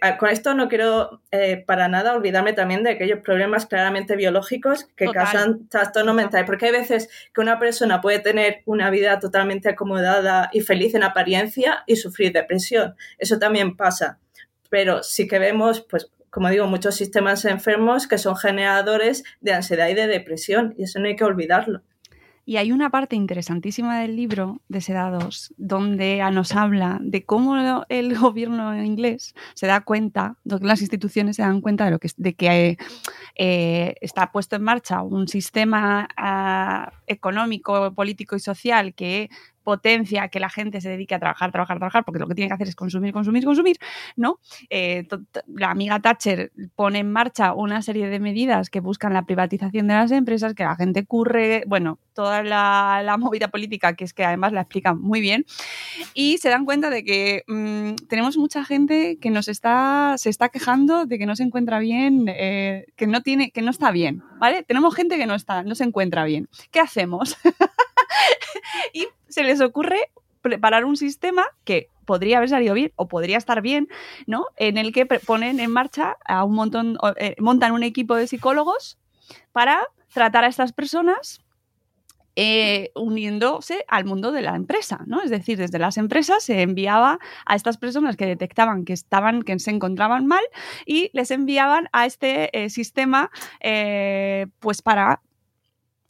Ah, 0.00 0.16
con 0.16 0.28
esto 0.28 0.54
no 0.54 0.68
quiero 0.68 1.20
eh, 1.30 1.62
para 1.66 1.88
nada 1.88 2.14
olvidarme 2.14 2.52
también 2.52 2.82
de 2.82 2.90
aquellos 2.90 3.20
problemas 3.20 3.66
claramente 3.66 4.16
biológicos 4.16 4.84
que 4.96 5.06
causan 5.06 5.68
trastorno 5.68 6.14
mental, 6.14 6.44
porque 6.44 6.66
hay 6.66 6.72
veces 6.72 7.08
que 7.32 7.40
una 7.40 7.58
persona 7.58 8.00
puede 8.00 8.18
tener 8.20 8.62
una 8.66 8.90
vida 8.90 9.18
totalmente 9.18 9.68
acomodada 9.70 10.50
y 10.52 10.60
feliz 10.60 10.94
en 10.94 11.02
apariencia 11.02 11.82
y 11.86 11.96
sufrir 11.96 12.32
depresión. 12.32 12.94
Eso 13.18 13.38
también 13.38 13.76
pasa. 13.76 14.18
Pero 14.70 15.02
sí 15.02 15.26
que 15.28 15.38
vemos, 15.38 15.80
pues, 15.80 16.10
como 16.30 16.50
digo, 16.50 16.66
muchos 16.66 16.96
sistemas 16.96 17.44
enfermos 17.44 18.06
que 18.06 18.18
son 18.18 18.36
generadores 18.36 19.24
de 19.40 19.52
ansiedad 19.52 19.88
y 19.88 19.94
de 19.94 20.06
depresión, 20.06 20.74
y 20.76 20.84
eso 20.84 20.98
no 20.98 21.06
hay 21.06 21.16
que 21.16 21.24
olvidarlo. 21.24 21.82
Y 22.46 22.58
hay 22.58 22.72
una 22.72 22.90
parte 22.90 23.16
interesantísima 23.16 23.98
del 24.00 24.16
libro 24.16 24.60
de 24.68 24.80
Sedados 24.82 25.54
donde 25.56 26.22
nos 26.32 26.54
habla 26.54 26.98
de 27.00 27.24
cómo 27.24 27.84
el 27.88 28.18
gobierno 28.18 28.82
inglés 28.82 29.34
se 29.54 29.66
da 29.66 29.80
cuenta, 29.80 30.36
las 30.44 30.80
instituciones 30.80 31.36
se 31.36 31.42
dan 31.42 31.60
cuenta 31.60 31.86
de, 31.86 31.90
lo 31.90 31.98
que, 31.98 32.10
de 32.16 32.34
que 32.34 32.78
eh, 33.36 33.94
está 34.00 34.30
puesto 34.30 34.56
en 34.56 34.62
marcha 34.62 35.02
un 35.02 35.26
sistema 35.28 36.08
ah, 36.16 36.92
económico, 37.06 37.94
político 37.94 38.36
y 38.36 38.40
social 38.40 38.94
que 38.94 39.30
potencia 39.64 40.28
que 40.28 40.38
la 40.38 40.50
gente 40.50 40.80
se 40.80 40.88
dedique 40.88 41.14
a 41.14 41.18
trabajar, 41.18 41.50
trabajar, 41.50 41.78
trabajar, 41.78 42.04
porque 42.04 42.20
lo 42.20 42.28
que 42.28 42.34
tiene 42.34 42.48
que 42.48 42.54
hacer 42.54 42.68
es 42.68 42.76
consumir, 42.76 43.12
consumir, 43.12 43.44
consumir, 43.44 43.78
¿no? 44.16 44.38
Eh, 44.70 45.08
la 45.48 45.70
amiga 45.70 45.98
Thatcher 46.00 46.52
pone 46.76 47.00
en 47.00 47.10
marcha 47.10 47.54
una 47.54 47.82
serie 47.82 48.08
de 48.08 48.20
medidas 48.20 48.70
que 48.70 48.80
buscan 48.80 49.12
la 49.12 49.24
privatización 49.24 49.88
de 49.88 49.94
las 49.94 50.10
empresas, 50.12 50.54
que 50.54 50.64
la 50.64 50.76
gente 50.76 51.04
curre, 51.04 51.64
bueno, 51.66 51.98
toda 52.12 52.42
la, 52.42 53.16
movida 53.18 53.48
política, 53.48 53.94
que 53.94 54.04
es 54.04 54.12
que 54.12 54.24
además 54.24 54.52
la 54.52 54.62
explican 54.62 55.00
muy 55.00 55.20
bien, 55.20 55.44
y 56.12 56.38
se 56.38 56.50
dan 56.50 56.64
cuenta 56.64 56.90
de 56.90 57.04
que 57.04 57.44
mm, 57.46 58.06
tenemos 58.08 58.36
mucha 58.36 58.64
gente 58.64 59.18
que 59.20 59.30
nos 59.30 59.48
está, 59.48 60.14
se 60.18 60.30
está 60.30 60.50
quejando 60.50 61.06
de 61.06 61.18
que 61.18 61.26
no 61.26 61.36
se 61.36 61.42
encuentra 61.42 61.78
bien, 61.78 62.26
eh, 62.28 62.86
que 62.96 63.06
no 63.06 63.22
tiene, 63.22 63.50
que 63.50 63.62
no 63.62 63.70
está 63.70 63.90
bien, 63.90 64.22
¿vale? 64.38 64.62
Tenemos 64.62 64.94
gente 64.94 65.16
que 65.16 65.26
no 65.26 65.34
está, 65.34 65.62
no 65.62 65.74
se 65.74 65.84
encuentra 65.84 66.24
bien. 66.24 66.48
¿Qué 66.70 66.80
hacemos? 66.80 67.36
y 68.92 69.06
se 69.34 69.42
les 69.42 69.60
ocurre 69.60 69.98
preparar 70.42 70.84
un 70.84 70.96
sistema 70.96 71.44
que 71.64 71.88
podría 72.04 72.36
haber 72.36 72.50
salido 72.50 72.72
bien 72.72 72.92
o 72.94 73.08
podría 73.08 73.36
estar 73.36 73.62
bien, 73.62 73.88
¿no? 74.28 74.46
En 74.56 74.78
el 74.78 74.92
que 74.92 75.06
ponen 75.06 75.58
en 75.58 75.72
marcha 75.72 76.16
a 76.24 76.44
un 76.44 76.54
montón, 76.54 76.98
eh, 77.16 77.34
montan 77.40 77.72
un 77.72 77.82
equipo 77.82 78.14
de 78.14 78.28
psicólogos 78.28 78.96
para 79.52 79.88
tratar 80.12 80.44
a 80.44 80.46
estas 80.46 80.72
personas 80.72 81.40
eh, 82.36 82.90
uniéndose 82.94 83.84
al 83.88 84.04
mundo 84.04 84.30
de 84.30 84.42
la 84.42 84.54
empresa, 84.54 85.00
¿no? 85.06 85.20
Es 85.20 85.30
decir, 85.30 85.58
desde 85.58 85.80
las 85.80 85.96
empresas 85.96 86.44
se 86.44 86.62
enviaba 86.62 87.18
a 87.44 87.56
estas 87.56 87.76
personas 87.76 88.16
que 88.16 88.26
detectaban 88.26 88.84
que 88.84 88.92
estaban, 88.92 89.42
que 89.42 89.58
se 89.58 89.72
encontraban 89.72 90.26
mal 90.26 90.44
y 90.86 91.10
les 91.12 91.32
enviaban 91.32 91.88
a 91.92 92.06
este 92.06 92.56
eh, 92.56 92.70
sistema, 92.70 93.32
pues 94.60 94.80
para 94.80 95.23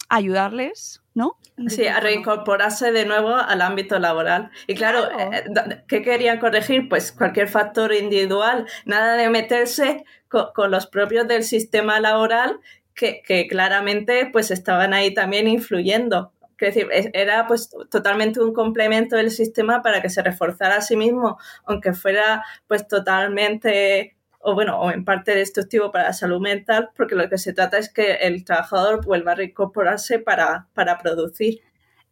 ayudarles, 0.09 1.03
¿no? 1.14 1.37
Sí, 1.69 1.87
a 1.87 2.01
reincorporarse 2.01 2.90
de 2.90 3.07
nuevo 3.07 3.35
al 3.37 3.62
ámbito 3.62 3.99
laboral. 4.01 4.51
Y 4.67 4.75
claro, 4.75 5.09
eh, 5.19 5.45
¿qué 5.87 6.03
querían 6.03 6.40
corregir? 6.40 6.88
Pues 6.88 7.12
cualquier 7.12 7.49
factor 7.49 7.93
individual, 7.93 8.67
nada 8.85 9.14
de 9.14 9.31
meterse 9.31 10.05
con, 10.29 10.71
los 10.71 10.88
propios 10.88 11.29
del 11.29 11.45
sistema 11.45 12.01
laboral 12.01 12.59
que, 12.95 13.23
claramente 13.49 14.29
pues 14.33 14.51
estaban 14.51 14.95
ahí 14.95 15.14
también 15.14 15.49
influyendo 15.49 16.33
Quiero 16.57 16.73
decir, 16.75 16.88
es- 16.93 17.11
era 17.14 17.49
pues 17.49 17.69
totalmente 17.90 18.40
un 18.40 18.53
complemento 18.53 19.17
del 19.17 19.33
sistema 19.33 19.83
para 19.83 20.01
que 20.01 20.09
se 20.09 20.23
reforzara 20.23 20.77
a 20.77 20.81
sí 20.83 20.97
mismo, 20.97 21.37
aunque 21.64 21.93
fuera 21.95 22.45
pues 22.69 22.87
totalmente 22.87 24.13
o 24.44 24.54
bueno, 24.54 24.78
o 24.78 24.90
en 24.90 25.04
parte 25.04 25.35
destructivo 25.35 25.90
para 25.90 26.04
la 26.04 26.12
salud 26.12 26.40
mental, 26.40 26.90
porque 26.96 27.14
lo 27.14 27.28
que 27.28 27.38
se 27.38 27.54
trata 27.54 27.78
es 27.78 27.92
que 27.92 28.12
el 28.16 28.44
trabajador 28.44 29.04
vuelva 29.04 29.33
a 29.33 29.37
reincorporarse 29.37 30.18
para, 30.18 30.68
para 30.74 30.98
producir. 30.98 31.62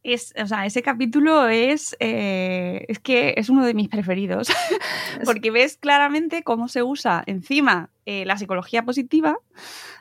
Es, 0.04 0.34
o 0.36 0.46
sea, 0.46 0.66
ese 0.66 0.82
capítulo 0.82 1.46
es, 1.46 1.96
eh, 2.00 2.84
es 2.88 2.98
que 2.98 3.34
es 3.36 3.48
uno 3.48 3.64
de 3.64 3.72
mis 3.72 3.88
preferidos, 3.88 4.48
porque 5.24 5.52
ves 5.52 5.76
claramente 5.76 6.42
cómo 6.42 6.66
se 6.66 6.82
usa 6.82 7.22
encima 7.26 7.90
eh, 8.04 8.24
la 8.24 8.36
psicología 8.36 8.84
positiva, 8.84 9.38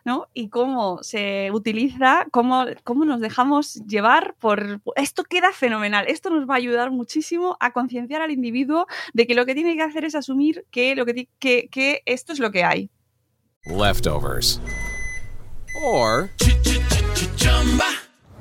¿no? 0.03 0.27
Y 0.33 0.49
cómo 0.49 1.03
se 1.03 1.51
utiliza, 1.53 2.25
cómo, 2.31 2.65
cómo 2.83 3.05
nos 3.05 3.21
dejamos 3.21 3.75
llevar 3.85 4.33
por... 4.39 4.81
Esto 4.95 5.23
queda 5.23 5.51
fenomenal, 5.53 6.07
esto 6.07 6.31
nos 6.31 6.49
va 6.49 6.55
a 6.55 6.57
ayudar 6.57 6.89
muchísimo 6.89 7.55
a 7.59 7.71
concienciar 7.71 8.23
al 8.23 8.31
individuo 8.31 8.87
de 9.13 9.27
que 9.27 9.35
lo 9.35 9.45
que 9.45 9.53
tiene 9.53 9.75
que 9.75 9.83
hacer 9.83 10.03
es 10.03 10.15
asumir 10.15 10.65
que, 10.71 10.95
lo 10.95 11.05
que, 11.05 11.27
que, 11.37 11.67
que 11.69 12.01
esto 12.07 12.33
es 12.33 12.39
lo 12.39 12.51
que 12.51 12.63
hay. 12.63 12.89
leftovers, 13.67 14.59
or 15.75 16.27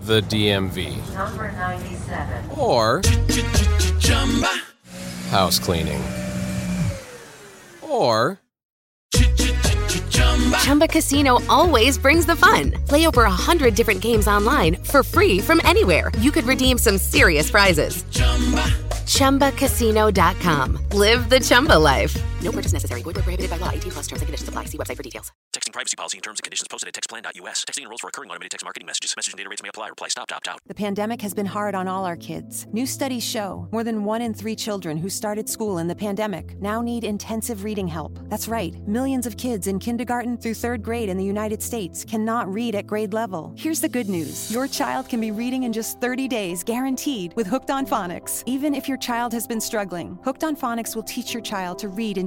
the 0.02 0.20
DMV, 0.22 0.96
Number 1.14 1.52
97. 1.52 2.50
or 2.58 3.02
house 5.30 5.58
cleaning, 5.58 6.02
or 7.82 8.40
Chumba 10.58 10.88
Casino 10.88 11.38
always 11.48 11.98
brings 11.98 12.26
the 12.26 12.36
fun. 12.36 12.72
Play 12.86 13.06
over 13.06 13.24
a 13.24 13.30
hundred 13.30 13.74
different 13.74 14.00
games 14.00 14.26
online 14.28 14.76
for 14.76 15.02
free 15.02 15.38
from 15.40 15.60
anywhere. 15.64 16.10
You 16.18 16.30
could 16.32 16.44
redeem 16.44 16.78
some 16.78 16.96
serious 16.98 17.50
prizes. 17.50 18.04
Chumba. 18.10 18.62
ChumbaCasino.com. 19.10 20.78
Live 20.92 21.28
the 21.28 21.40
Chumba 21.40 21.78
life. 21.78 22.16
No 22.42 22.52
purchase 22.52 22.72
necessary. 22.72 23.02
Void 23.02 23.16
where 23.16 23.22
prohibited 23.22 23.50
by 23.50 23.58
law. 23.58 23.70
18 23.70 23.92
plus 23.92 24.06
terms 24.06 24.22
and 24.22 24.26
conditions 24.26 24.48
apply. 24.48 24.64
See 24.64 24.78
website 24.78 24.96
for 24.96 25.02
details. 25.02 25.32
Texting 25.52 25.72
privacy 25.72 25.96
policy 25.96 26.16
and 26.18 26.22
terms 26.22 26.38
and 26.38 26.44
conditions 26.44 26.68
posted 26.68 26.88
at 26.88 26.94
textplan.us. 26.94 27.64
Texting 27.64 27.82
enrolls 27.82 28.00
for 28.00 28.06
recurring 28.06 28.30
automated 28.30 28.52
text 28.52 28.64
marketing 28.64 28.86
messages. 28.86 29.14
Message 29.16 29.32
and 29.32 29.38
data 29.38 29.50
rates 29.50 29.62
may 29.62 29.68
apply. 29.68 29.88
Reply 29.88 30.08
stop 30.08 30.28
to 30.28 30.36
opt 30.36 30.48
out. 30.48 30.60
The 30.66 30.74
pandemic 30.74 31.20
has 31.22 31.34
been 31.34 31.46
hard 31.46 31.74
on 31.74 31.88
all 31.88 32.04
our 32.06 32.16
kids. 32.16 32.66
New 32.72 32.86
studies 32.86 33.24
show 33.24 33.68
more 33.72 33.84
than 33.84 34.04
one 34.04 34.22
in 34.22 34.32
three 34.32 34.56
children 34.56 34.96
who 34.96 35.08
started 35.08 35.48
school 35.48 35.78
in 35.78 35.88
the 35.88 35.94
pandemic 35.94 36.58
now 36.60 36.80
need 36.80 37.04
intensive 37.04 37.64
reading 37.64 37.88
help. 37.88 38.18
That's 38.28 38.48
right, 38.48 38.74
millions 38.86 39.26
of 39.26 39.36
kids 39.36 39.66
in 39.66 39.78
kindergarten 39.78 40.36
through 40.36 40.54
third 40.54 40.82
grade 40.82 41.08
in 41.08 41.16
the 41.16 41.24
United 41.24 41.62
States 41.62 42.04
cannot 42.04 42.52
read 42.52 42.74
at 42.74 42.86
grade 42.86 43.12
level. 43.12 43.52
Here's 43.56 43.80
the 43.80 43.88
good 43.88 44.08
news 44.08 44.50
your 44.50 44.66
child 44.68 45.08
can 45.08 45.20
be 45.20 45.30
reading 45.30 45.64
in 45.64 45.72
just 45.72 46.00
30 46.00 46.28
days, 46.28 46.62
guaranteed, 46.62 47.34
with 47.34 47.46
Hooked 47.46 47.70
on 47.70 47.86
Phonics. 47.86 48.42
Even 48.46 48.74
if 48.74 48.88
your 48.88 48.98
child 48.98 49.32
has 49.32 49.46
been 49.46 49.60
struggling, 49.60 50.18
Hooked 50.24 50.44
on 50.44 50.56
Phonics 50.56 50.94
will 50.94 51.02
teach 51.02 51.34
your 51.34 51.42
child 51.42 51.78
to 51.80 51.88
read 51.88 52.16
in 52.16 52.26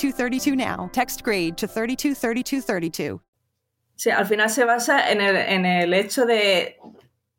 323232 0.00 0.56
now. 0.56 0.88
Text 0.92 1.22
grade 1.22 1.56
to 1.56 1.66
323232. 1.66 3.20
Sí, 3.96 4.10
al 4.10 4.26
final 4.26 4.48
se 4.48 4.64
basa 4.64 5.10
en 5.10 5.20
el, 5.20 5.36
en 5.36 5.66
el 5.66 5.92
hecho 5.92 6.24
de, 6.24 6.78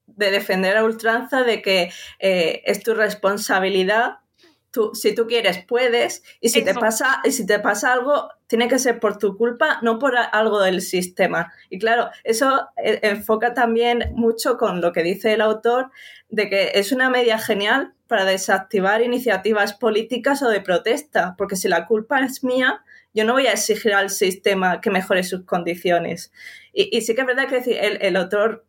de 0.06 0.32
defender 0.32 0.78
a 0.78 0.84
ultranza 0.84 1.42
de 1.42 1.62
que 1.62 1.92
eh, 2.20 2.62
es 2.66 2.84
tu 2.84 2.94
responsabilidad. 2.94 4.20
Tú, 4.70 4.92
si 4.94 5.16
tú 5.16 5.26
quieres, 5.26 5.66
puedes. 5.66 6.24
Y 6.40 6.50
si, 6.50 6.64
te 6.64 6.76
pasa, 6.76 7.20
y 7.26 7.32
si 7.32 7.48
te 7.48 7.60
pasa 7.60 7.92
algo, 7.92 8.30
tiene 8.46 8.68
que 8.68 8.78
ser 8.78 9.00
por 9.00 9.18
tu 9.18 9.36
culpa, 9.36 9.80
no 9.82 9.98
por 9.98 10.16
algo 10.16 10.62
del 10.62 10.82
sistema. 10.82 11.52
Y 11.70 11.80
claro, 11.80 12.10
eso 12.24 12.70
eh, 12.78 13.00
enfoca 13.02 13.56
también 13.56 14.14
mucho 14.14 14.58
con 14.58 14.82
lo 14.82 14.94
que 14.94 15.02
dice 15.04 15.34
el 15.34 15.42
autor, 15.42 15.90
de 16.30 16.48
que 16.48 16.72
es 16.76 16.92
una 16.92 17.10
media 17.10 17.40
genial 17.40 17.96
para 18.12 18.26
desactivar 18.26 19.02
iniciativas 19.02 19.74
políticas 19.74 20.44
o 20.44 20.50
de 20.50 20.60
protesta, 20.60 21.34
porque 21.38 21.56
si 21.56 21.70
la 21.70 21.86
culpa 21.88 22.20
es 22.20 22.44
mía, 22.44 22.84
yo 23.14 23.24
no 23.24 23.32
voy 23.34 23.48
a 23.48 23.54
exigir 23.54 23.94
al 23.94 24.10
sistema 24.10 24.82
que 24.82 24.92
mejore 24.92 25.24
sus 25.24 25.46
condiciones. 25.46 26.34
Y, 26.74 27.00
sí 27.02 27.16
que 27.16 27.22
es 27.22 27.28
verdad 27.28 27.48
que 27.48 27.58
el, 28.02 28.16
autor 28.18 28.66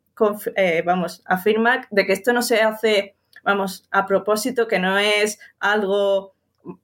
eh, 0.55 0.85
vamos, 0.87 1.23
afirma 1.27 1.89
de 1.91 2.07
que 2.07 2.13
esto 2.13 2.33
no 2.33 2.43
se 2.43 2.61
hace 2.63 3.17
vamos, 3.43 3.89
a 3.91 4.07
propósito, 4.07 4.69
que 4.69 4.79
no 4.79 4.97
es 4.97 5.41
algo 5.59 6.35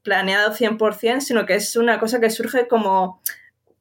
planeado 0.03 0.53
100%, 0.53 1.21
sino 1.21 1.47
que 1.47 1.55
es 1.55 1.77
una 1.77 2.01
cosa 2.01 2.19
que 2.19 2.31
surge 2.31 2.67
como, 2.67 3.23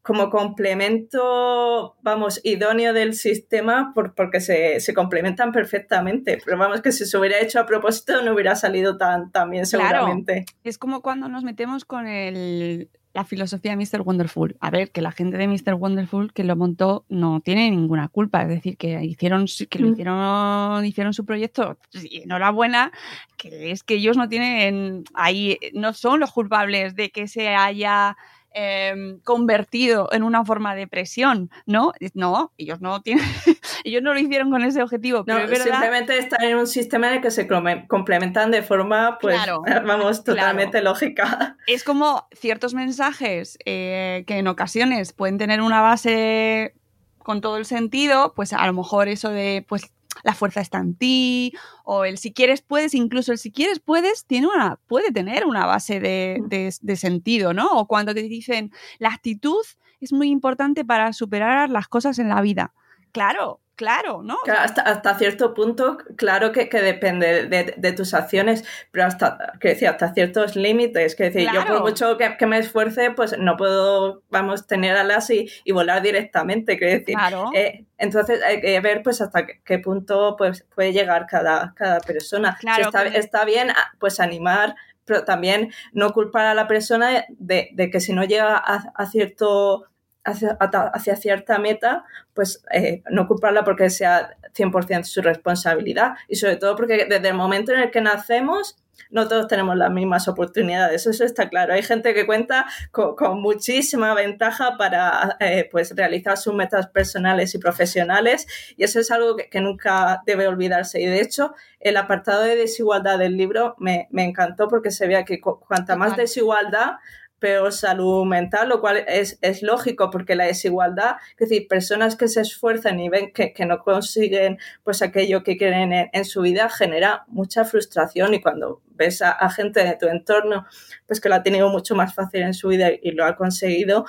como 0.08 0.30
complemento, 0.30 1.96
vamos, 2.02 2.40
idóneo 2.44 2.94
del 2.94 3.14
sistema 3.14 3.92
por, 3.94 4.16
porque 4.16 4.40
se, 4.40 4.80
se 4.80 4.94
complementan 4.94 5.52
perfectamente. 5.52 6.40
Pero 6.44 6.58
vamos, 6.58 6.82
que 6.82 6.92
si 6.92 7.06
se 7.06 7.18
hubiera 7.18 7.40
hecho 7.42 7.60
a 7.60 7.66
propósito 7.66 8.22
no 8.24 8.34
hubiera 8.34 8.56
salido 8.56 8.98
tan, 8.98 9.32
tan 9.32 9.50
bien 9.52 9.66
Claro. 9.66 9.84
seguramente. 10.00 10.46
Es 10.64 10.78
como 10.78 11.02
cuando 11.02 11.28
nos 11.28 11.44
metemos 11.44 11.86
con 11.86 12.08
el- 12.08 12.90
la 13.14 13.24
filosofía 13.26 13.76
de 13.76 13.78
Mr. 13.78 14.02
Wonderful. 14.02 14.58
A 14.60 14.70
ver, 14.70 14.92
que 14.92 15.02
la 15.02 15.12
gente 15.12 15.38
de 15.38 15.48
Mr. 15.48 15.74
Wonderful 15.74 16.32
que 16.34 16.44
lo 16.44 16.56
montó 16.56 17.04
no 17.10 17.40
tiene 17.42 17.70
ninguna 17.72 18.10
culpa. 18.10 18.44
Es 18.44 18.50
decir, 18.50 18.78
que 18.78 19.04
hicieron 19.04 19.46
que 19.70 19.80
lo 19.80 19.88
Mm. 19.88 19.92
hicieron, 19.94 20.86
hicieron 20.86 21.14
su 21.14 21.26
proyecto. 21.26 21.78
Y 21.94 22.22
enhorabuena, 22.22 22.92
que 23.36 23.72
es 23.72 23.82
que 23.84 23.96
ellos 23.96 24.18
no 24.18 24.30
tienen 24.30 25.04
ahí, 25.16 25.58
no 25.74 25.94
son 25.94 26.20
los 26.20 26.32
culpables 26.32 26.96
de 26.96 27.10
que 27.10 27.28
se 27.28 27.50
haya 27.56 28.16
em, 28.58 29.20
convertido 29.22 30.10
en 30.12 30.24
una 30.24 30.44
forma 30.44 30.74
de 30.76 30.88
presión, 30.88 31.50
¿no? 31.66 31.92
No, 32.14 32.52
ellos 32.58 32.82
no 32.82 33.02
tienen, 33.02 33.24
ellos 33.84 34.02
no 34.02 34.14
lo 34.14 34.20
hicieron 34.20 34.50
con 34.50 34.64
ese 34.64 34.82
objetivo, 34.82 35.24
pero 35.26 35.38
No, 35.40 35.44
es 35.46 35.50
verdad. 35.52 35.66
simplemente 35.66 36.18
están 36.18 36.44
en 36.44 36.58
un 36.58 36.68
sistema 36.68 37.08
en 37.10 37.16
el 37.16 37.22
que 37.22 37.32
se 37.32 37.48
complementan 37.88 38.52
de 38.52 38.64
forma, 38.64 39.18
pues, 39.22 39.36
Claro, 39.36 39.62
vamos, 39.86 40.22
claro. 40.22 40.40
totalmente 40.40 40.82
lógica. 40.82 41.58
es 41.68 41.84
como 41.84 42.28
ciertos 42.34 42.74
mensajes 42.74 43.58
eh, 43.66 44.24
que 44.28 44.38
en 44.38 44.48
ocasiones 44.48 45.14
pueden 45.14 45.38
tener 45.38 45.62
una 45.62 45.82
base 45.82 46.74
con 47.20 47.42
todo 47.42 47.58
el 47.58 47.66
sentido, 47.66 48.34
pues 48.36 48.54
a 48.54 48.66
lo 48.66 48.74
mejor 48.74 49.08
eso 49.10 49.30
de 49.30 49.66
pues 49.68 49.92
la 50.24 50.34
fuerza 50.34 50.62
está 50.62 50.80
en 50.80 50.96
ti 50.96 51.54
o 51.84 52.06
el 52.06 52.18
si 52.18 52.34
quieres 52.34 52.62
puedes, 52.62 52.94
incluso 52.94 53.32
el 53.32 53.38
si 53.38 53.52
quieres 53.52 53.80
puedes 53.80 54.26
tiene 54.26 54.48
una 54.48 54.80
puede 54.88 55.12
tener 55.12 55.46
una 55.46 55.66
base 55.66 56.00
de, 56.00 56.42
de- 56.48 56.74
de 56.82 56.96
sentido, 56.96 57.54
¿no? 57.54 57.68
O 57.72 57.88
cuando 57.88 58.14
te 58.14 58.22
dicen 58.24 58.72
la 59.00 59.10
actitud 59.10 59.64
es 60.00 60.14
muy 60.14 60.30
importante 60.30 60.86
para 60.86 61.12
superar 61.14 61.70
las 61.70 61.88
cosas 61.88 62.20
en 62.20 62.30
la 62.30 62.42
vida. 62.42 62.74
Claro, 63.12 63.62
claro, 63.78 64.22
¿no? 64.24 64.36
Claro, 64.44 64.60
hasta, 64.62 64.82
hasta 64.82 65.16
cierto 65.16 65.54
punto, 65.54 65.98
claro 66.18 66.52
que, 66.52 66.68
que 66.68 66.82
depende 66.82 67.46
de, 67.48 67.74
de 67.78 67.92
tus 67.94 68.14
acciones, 68.14 68.66
pero 68.92 69.06
hasta, 69.06 69.54
que 69.62 69.70
decir, 69.70 69.88
hasta 69.88 70.14
ciertos 70.14 70.58
límites. 70.58 71.16
Que 71.16 71.26
decir, 71.30 71.48
yo 71.54 71.66
por 71.66 71.80
mucho 71.80 72.18
que, 72.18 72.36
que 72.36 72.46
me 72.46 72.58
esfuerce, 72.58 73.12
pues 73.12 73.38
no 73.38 73.56
puedo, 73.56 74.24
vamos, 74.30 74.68
tener 74.68 74.98
alas 74.98 75.30
y, 75.30 75.50
y 75.64 75.72
volar 75.72 76.02
directamente. 76.02 76.78
Que 76.78 76.86
decir, 76.86 77.16
Claro. 77.16 77.52
eh, 77.54 77.86
entonces 77.98 78.44
hay 78.44 78.60
que 78.60 78.78
ver 78.82 79.02
pues 79.04 79.22
hasta 79.22 79.46
qué, 79.46 79.62
qué 79.64 79.80
punto 79.80 80.36
pues, 80.38 80.66
puede 80.76 80.92
llegar 80.92 81.28
cada, 81.28 81.74
cada 81.76 82.00
persona. 82.02 82.58
Si 82.60 82.62
Claro, 82.66 82.84
está, 82.86 83.06
está 83.06 83.46
bien, 83.46 83.70
ah, 83.70 83.92
pues 84.00 84.20
animar, 84.20 84.76
pero 85.06 85.24
también 85.24 85.72
no 85.94 86.12
culpar 86.12 86.48
a 86.48 86.54
la 86.54 86.68
persona 86.68 87.26
de, 87.30 87.70
de 87.72 87.90
que 87.90 88.02
si 88.02 88.12
no 88.12 88.24
llega 88.26 88.58
a, 88.58 88.92
a 88.94 89.06
cierto 89.06 89.86
hacia, 90.28 91.16
cierta 91.16 91.58
meta, 91.60 92.04
pues 92.34 92.64
eh, 92.72 93.02
no 93.10 93.28
culparla 93.28 93.64
porque 93.64 93.90
sea 93.90 94.36
100% 94.54 95.04
su 95.06 95.22
responsabilidad 95.22 96.16
y 96.28 96.36
sobre 96.36 96.58
todo 96.58 96.76
porque 96.76 97.06
desde 97.10 97.30
el 97.30 97.34
momento 97.36 97.72
en 97.74 97.80
el 97.80 97.92
que 97.92 98.02
nacemos 98.02 98.78
no 99.10 99.28
todos 99.28 99.48
tenemos 99.48 99.78
las 99.78 99.92
mismas 99.92 100.28
oportunidades, 100.28 101.06
eso 101.08 101.24
está 101.24 101.48
claro. 101.50 101.74
Hay 101.74 101.84
gente 101.84 102.14
que 102.14 102.26
cuenta 102.26 102.66
con, 102.92 103.16
con 103.16 103.40
muchísima 103.42 104.14
ventaja 104.16 104.76
para 104.78 105.38
eh, 105.40 105.70
pues 105.72 105.96
realizar 105.96 106.36
sus 106.38 106.54
metas 106.56 106.88
personales 106.88 107.54
y 107.56 107.60
profesionales 107.60 108.48
y 108.76 108.84
eso 108.84 109.00
es 109.00 109.10
algo 109.12 109.36
que, 109.38 109.50
que 109.50 109.62
nunca 109.62 110.24
debe 110.26 110.48
olvidarse. 110.48 111.00
Y 111.00 111.06
de 111.06 111.22
hecho, 111.22 111.54
el 111.80 111.96
apartado 111.96 112.42
de 112.42 112.56
desigualdad 112.58 113.18
del 113.20 113.38
libro 113.38 113.76
me, 113.78 114.08
me 114.12 114.26
encantó 114.26 114.68
porque 114.68 114.92
se 114.92 115.08
veía 115.08 115.24
que 115.24 115.40
cu- 115.40 115.60
cuanta 115.60 115.96
más 115.96 116.18
desigualdad, 116.18 116.96
peor 117.40 117.72
salud 117.72 118.26
mental, 118.26 118.70
lo 118.70 118.82
cual 118.82 119.04
es, 119.08 119.38
es 119.42 119.62
lógico 119.62 120.10
porque 120.10 120.36
la 120.36 120.46
desigualdad, 120.46 121.18
es 121.38 121.50
decir, 121.50 121.68
personas 121.68 122.16
que 122.16 122.28
se 122.28 122.42
esfuerzan 122.42 123.00
y 123.00 123.10
ven 123.10 123.32
que, 123.32 123.54
que 123.54 123.66
no 123.66 123.80
consiguen 123.80 124.58
pues 124.84 125.02
aquello 125.02 125.44
que 125.44 125.58
quieren 125.58 126.10
en, 126.12 126.26
su 126.26 126.42
vida 126.42 126.70
genera 126.70 127.26
mucha 127.28 127.64
frustración 127.66 128.34
y 128.34 128.42
cuando 128.42 128.82
ves 128.90 129.22
a, 129.22 129.50
gente 129.50 129.84
de 129.84 129.96
tu 129.96 130.08
entorno 130.08 130.66
pues 131.06 131.22
que 131.22 131.30
lo 131.30 131.36
ha 131.36 131.44
tenido 131.44 131.70
mucho 131.70 131.96
más 131.96 132.14
fácil 132.14 132.42
en 132.42 132.54
su 132.54 132.70
vida 132.70 132.90
y 133.02 133.12
lo 133.12 133.26
ha 133.26 133.36
conseguido, 133.36 134.06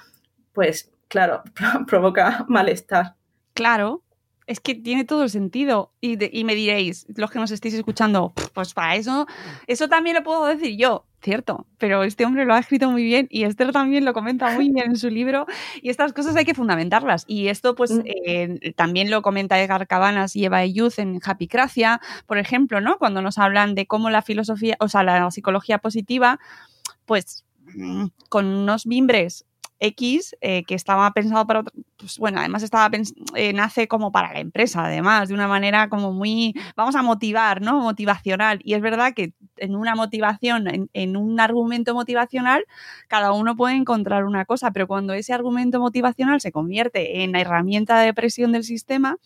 pues 0.53 0.91
claro, 1.09 1.43
provoca 1.87 2.45
malestar. 2.49 3.15
Claro, 3.55 4.03
es 4.47 4.61
que 4.61 4.75
tiene 4.75 5.05
todo 5.05 5.23
el 5.23 5.31
sentido. 5.31 5.93
Y, 6.01 6.17
de, 6.17 6.31
y, 6.33 6.45
me 6.45 6.55
diréis, 6.55 7.07
los 7.17 7.31
que 7.31 7.39
nos 7.39 7.51
estéis 7.51 7.75
escuchando, 7.75 8.33
pues 8.55 8.73
para 8.73 8.97
eso, 8.97 9.27
eso 9.67 9.89
también 9.89 10.17
lo 10.17 10.23
puedo 10.23 10.47
decir 10.47 10.77
yo, 10.77 11.08
cierto, 11.21 11.67
pero 11.79 12.05
este 12.05 12.25
hombre 12.25 12.45
lo 12.45 12.55
ha 12.55 12.59
escrito 12.59 12.91
muy 12.91 13.03
bien 13.03 13.27
y 13.31 13.45
Esther 13.45 13.73
también 13.73 14.05
lo 14.05 14.13
comenta 14.13 14.51
muy 14.55 14.71
bien 14.71 14.91
en 14.91 14.97
su 14.97 15.11
libro 15.11 15.47
y 15.83 15.91
estas 15.91 16.13
cosas 16.13 16.37
hay 16.37 16.45
que 16.45 16.55
fundamentarlas. 16.55 17.25
Y 17.27 17.49
esto 17.49 17.75
pues 17.75 17.91
mm. 17.91 18.03
eh, 18.05 18.73
también 18.77 19.11
lo 19.11 19.23
comenta 19.23 19.61
Edgar 19.61 19.87
Cabanas 19.87 20.37
y 20.37 20.45
Eva 20.45 20.65
Youth 20.65 20.99
en 20.99 21.21
Happycracia, 21.25 22.01
por 22.27 22.39
ejemplo, 22.39 22.81
¿no? 22.81 22.99
Cuando 22.99 23.23
nos 23.23 23.39
hablan 23.39 23.75
de 23.75 23.87
cómo 23.87 24.11
la 24.11 24.23
filosofía, 24.23 24.77
o 24.81 24.89
sea, 24.89 25.03
la 25.03 25.31
psicología 25.31 25.79
positiva, 25.79 26.39
pues 27.05 27.45
mm, 27.75 28.07
con 28.29 28.47
unos 28.47 28.87
mimbres 28.87 29.45
X 29.81 30.37
eh, 30.41 30.65
que 30.65 30.75
estaba 30.75 31.11
pensado 31.13 31.47
para 31.47 31.61
otro, 31.61 31.73
pues 31.97 32.19
bueno, 32.19 32.41
además 32.41 32.63
estaba 32.63 32.91
eh, 33.35 33.53
nace 33.53 33.89
como 33.89 34.13
para 34.13 34.33
la 34.33 34.41
empresa, 34.41 34.85
además, 34.85 35.29
de 35.29 35.35
una 35.35 35.49
manera 35.49 35.89
como 35.89 36.13
muy, 36.13 36.55
vamos 36.77 36.97
a 36.97 37.03
motivar, 37.03 37.61
¿no? 37.61 37.81
Motivacional. 37.81 38.61
Y 38.63 38.75
es 38.75 38.81
verdad 38.81 39.15
que 39.15 39.33
en 39.57 39.77
una 39.77 39.95
motivación, 39.95 40.69
en, 40.69 40.91
en, 40.93 41.17
un 41.17 41.41
argumento 41.41 41.95
motivacional, 41.95 42.65
cada 43.09 43.33
uno 43.33 43.57
puede 43.57 43.75
encontrar 43.75 44.25
una 44.25 44.45
cosa, 44.45 44.71
pero 44.73 44.87
cuando 44.87 45.13
ese 45.13 45.33
argumento 45.33 45.81
motivacional 45.81 46.41
se 46.41 46.53
convierte 46.53 47.23
en 47.23 47.33
la 47.33 47.41
herramienta 47.41 48.01
de 48.01 48.15
presión 48.15 48.53
del 48.53 48.65
sistema, 48.65 49.17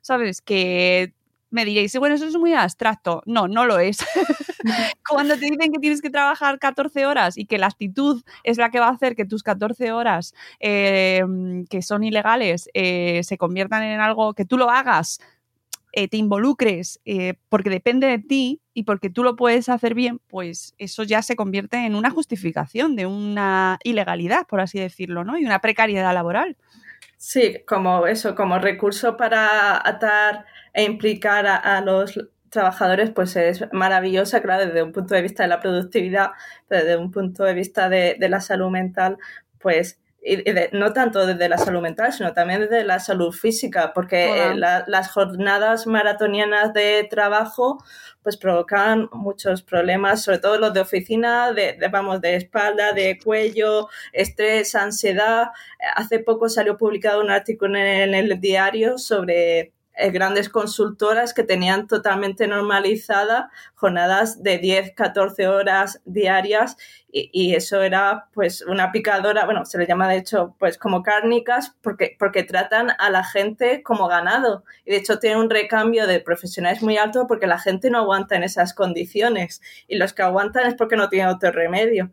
sabes 0.00 0.40
que 0.42 1.14
me 1.54 1.64
diréis, 1.64 1.96
bueno, 1.98 2.16
eso 2.16 2.26
es 2.26 2.36
muy 2.36 2.52
abstracto. 2.52 3.22
No, 3.26 3.46
no 3.46 3.64
lo 3.64 3.78
es. 3.78 3.98
Cuando 5.08 5.34
te 5.34 5.46
dicen 5.46 5.72
que 5.72 5.78
tienes 5.78 6.02
que 6.02 6.10
trabajar 6.10 6.58
14 6.58 7.06
horas 7.06 7.38
y 7.38 7.46
que 7.46 7.58
la 7.58 7.68
actitud 7.68 8.22
es 8.42 8.58
la 8.58 8.70
que 8.70 8.80
va 8.80 8.88
a 8.88 8.90
hacer 8.90 9.14
que 9.14 9.24
tus 9.24 9.44
14 9.44 9.92
horas 9.92 10.34
eh, 10.58 11.22
que 11.70 11.80
son 11.80 12.02
ilegales 12.02 12.68
eh, 12.74 13.20
se 13.22 13.38
conviertan 13.38 13.84
en 13.84 14.00
algo 14.00 14.34
que 14.34 14.44
tú 14.44 14.58
lo 14.58 14.68
hagas, 14.68 15.20
eh, 15.92 16.08
te 16.08 16.16
involucres, 16.16 17.00
eh, 17.04 17.34
porque 17.48 17.70
depende 17.70 18.08
de 18.08 18.18
ti 18.18 18.60
y 18.72 18.82
porque 18.82 19.10
tú 19.10 19.22
lo 19.22 19.36
puedes 19.36 19.68
hacer 19.68 19.94
bien, 19.94 20.18
pues 20.26 20.74
eso 20.76 21.04
ya 21.04 21.22
se 21.22 21.36
convierte 21.36 21.76
en 21.86 21.94
una 21.94 22.10
justificación 22.10 22.96
de 22.96 23.06
una 23.06 23.78
ilegalidad, 23.84 24.44
por 24.48 24.60
así 24.60 24.80
decirlo, 24.80 25.22
¿no? 25.22 25.38
Y 25.38 25.44
una 25.44 25.60
precariedad 25.60 26.12
laboral. 26.12 26.56
Sí, 27.16 27.58
como 27.64 28.08
eso, 28.08 28.34
como 28.34 28.58
recurso 28.58 29.16
para 29.16 29.76
atar 29.88 30.46
e 30.74 30.84
implicar 30.84 31.46
a, 31.46 31.56
a, 31.56 31.80
los 31.80 32.20
trabajadores, 32.50 33.10
pues 33.10 33.34
es 33.36 33.64
maravillosa, 33.72 34.42
claro, 34.42 34.66
desde 34.66 34.82
un 34.82 34.92
punto 34.92 35.14
de 35.14 35.22
vista 35.22 35.44
de 35.44 35.48
la 35.48 35.60
productividad, 35.60 36.32
desde 36.68 36.96
un 36.96 37.10
punto 37.10 37.44
de 37.44 37.54
vista 37.54 37.88
de, 37.88 38.16
de 38.18 38.28
la 38.28 38.40
salud 38.40 38.70
mental, 38.70 39.16
pues 39.58 39.98
y 40.26 40.36
de, 40.36 40.70
no 40.72 40.94
tanto 40.94 41.26
desde 41.26 41.50
la 41.50 41.58
salud 41.58 41.82
mental, 41.82 42.10
sino 42.12 42.32
también 42.32 42.62
desde 42.62 42.82
la 42.82 42.98
salud 42.98 43.30
física, 43.30 43.92
porque 43.92 44.24
eh, 44.24 44.54
la, 44.54 44.82
las 44.86 45.10
jornadas 45.10 45.86
maratonianas 45.86 46.72
de 46.72 47.06
trabajo 47.10 47.76
pues 48.22 48.38
provocan 48.38 49.10
muchos 49.12 49.62
problemas, 49.62 50.22
sobre 50.22 50.38
todo 50.38 50.58
los 50.58 50.72
de 50.72 50.80
oficina, 50.80 51.52
de, 51.52 51.74
de, 51.74 51.88
vamos, 51.88 52.22
de 52.22 52.36
espalda, 52.36 52.92
de 52.92 53.18
cuello, 53.22 53.88
estrés, 54.14 54.74
ansiedad. 54.74 55.48
Hace 55.94 56.20
poco 56.20 56.48
salió 56.48 56.78
publicado 56.78 57.20
un 57.20 57.30
artículo 57.30 57.76
en 57.76 57.86
el, 57.86 58.14
en 58.14 58.32
el 58.32 58.40
diario 58.40 58.96
sobre 58.96 59.73
eh, 59.96 60.10
grandes 60.10 60.48
consultoras 60.48 61.34
que 61.34 61.44
tenían 61.44 61.86
totalmente 61.86 62.46
normalizada 62.48 63.50
jornadas 63.74 64.42
de 64.42 64.58
10, 64.58 64.92
14 64.94 65.46
horas 65.46 66.02
diarias 66.04 66.76
y, 67.12 67.30
y, 67.32 67.54
eso 67.54 67.80
era 67.80 68.26
pues 68.34 68.62
una 68.62 68.90
picadora, 68.90 69.44
bueno, 69.44 69.64
se 69.64 69.78
le 69.78 69.86
llama 69.86 70.08
de 70.08 70.16
hecho 70.16 70.56
pues 70.58 70.78
como 70.78 71.02
cárnicas 71.02 71.76
porque, 71.80 72.16
porque 72.18 72.42
tratan 72.42 72.90
a 72.98 73.08
la 73.08 73.22
gente 73.22 73.84
como 73.84 74.08
ganado 74.08 74.64
y 74.84 74.90
de 74.90 74.96
hecho 74.96 75.20
tienen 75.20 75.38
un 75.38 75.50
recambio 75.50 76.08
de 76.08 76.18
profesionales 76.18 76.82
muy 76.82 76.96
alto 76.96 77.26
porque 77.28 77.46
la 77.46 77.60
gente 77.60 77.88
no 77.88 77.98
aguanta 77.98 78.34
en 78.34 78.42
esas 78.42 78.74
condiciones 78.74 79.62
y 79.86 79.96
los 79.96 80.12
que 80.12 80.22
aguantan 80.22 80.66
es 80.66 80.74
porque 80.74 80.96
no 80.96 81.08
tienen 81.08 81.28
otro 81.28 81.52
remedio. 81.52 82.10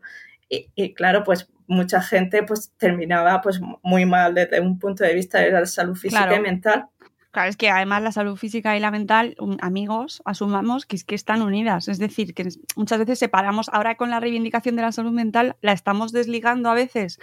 Y, 0.48 0.68
y, 0.74 0.92
claro, 0.92 1.24
pues 1.24 1.48
mucha 1.66 2.02
gente 2.02 2.42
pues 2.42 2.72
terminaba 2.76 3.40
pues 3.40 3.60
muy 3.82 4.04
mal 4.04 4.34
desde 4.34 4.60
un 4.60 4.78
punto 4.78 5.04
de 5.04 5.14
vista 5.14 5.40
de 5.40 5.50
la 5.50 5.66
salud 5.66 5.96
física 5.96 6.26
claro. 6.26 6.36
y 6.36 6.40
mental. 6.40 6.88
Claro, 7.32 7.48
es 7.48 7.56
que 7.56 7.70
además 7.70 8.02
la 8.02 8.12
salud 8.12 8.36
física 8.36 8.76
y 8.76 8.80
la 8.80 8.90
mental, 8.90 9.36
amigos, 9.62 10.20
asumamos 10.26 10.84
que 10.84 10.96
es 10.96 11.04
que 11.04 11.14
están 11.14 11.40
unidas. 11.40 11.88
Es 11.88 11.98
decir, 11.98 12.34
que 12.34 12.46
muchas 12.76 12.98
veces 12.98 13.18
separamos, 13.18 13.70
ahora 13.70 13.96
con 13.96 14.10
la 14.10 14.20
reivindicación 14.20 14.76
de 14.76 14.82
la 14.82 14.92
salud 14.92 15.12
mental, 15.12 15.56
la 15.62 15.72
estamos 15.72 16.12
desligando 16.12 16.68
a 16.68 16.74
veces 16.74 17.18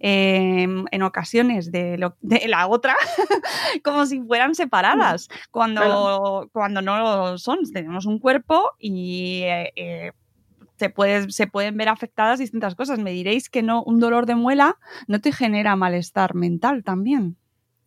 eh, 0.00 0.66
en 0.90 1.02
ocasiones 1.02 1.70
de, 1.70 1.96
lo, 1.96 2.16
de 2.22 2.48
la 2.48 2.66
otra, 2.66 2.96
como 3.84 4.04
si 4.04 4.20
fueran 4.22 4.56
separadas, 4.56 5.28
cuando, 5.52 5.80
claro. 5.80 6.50
cuando 6.52 6.82
no 6.82 6.98
lo 6.98 7.38
son. 7.38 7.60
Tenemos 7.72 8.04
un 8.04 8.18
cuerpo 8.18 8.72
y 8.80 9.42
eh, 9.44 9.72
eh, 9.76 10.12
se, 10.74 10.90
puede, 10.90 11.30
se 11.30 11.46
pueden 11.46 11.76
ver 11.76 11.88
afectadas 11.88 12.40
distintas 12.40 12.74
cosas. 12.74 12.98
Me 12.98 13.12
diréis 13.12 13.48
que 13.48 13.62
no, 13.62 13.84
un 13.84 14.00
dolor 14.00 14.26
de 14.26 14.34
muela 14.34 14.78
no 15.06 15.20
te 15.20 15.30
genera 15.30 15.76
malestar 15.76 16.34
mental 16.34 16.82
también. 16.82 17.36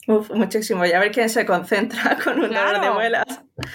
Uf, 0.07 0.29
muchísimo. 0.31 0.85
Y 0.85 0.91
a 0.91 0.99
ver 0.99 1.11
quién 1.11 1.29
se 1.29 1.45
concentra 1.45 2.17
con 2.23 2.39
un 2.39 2.49
claro, 2.49 2.73
dolor 2.73 2.81
de 2.81 2.91
muelas. 2.91 3.25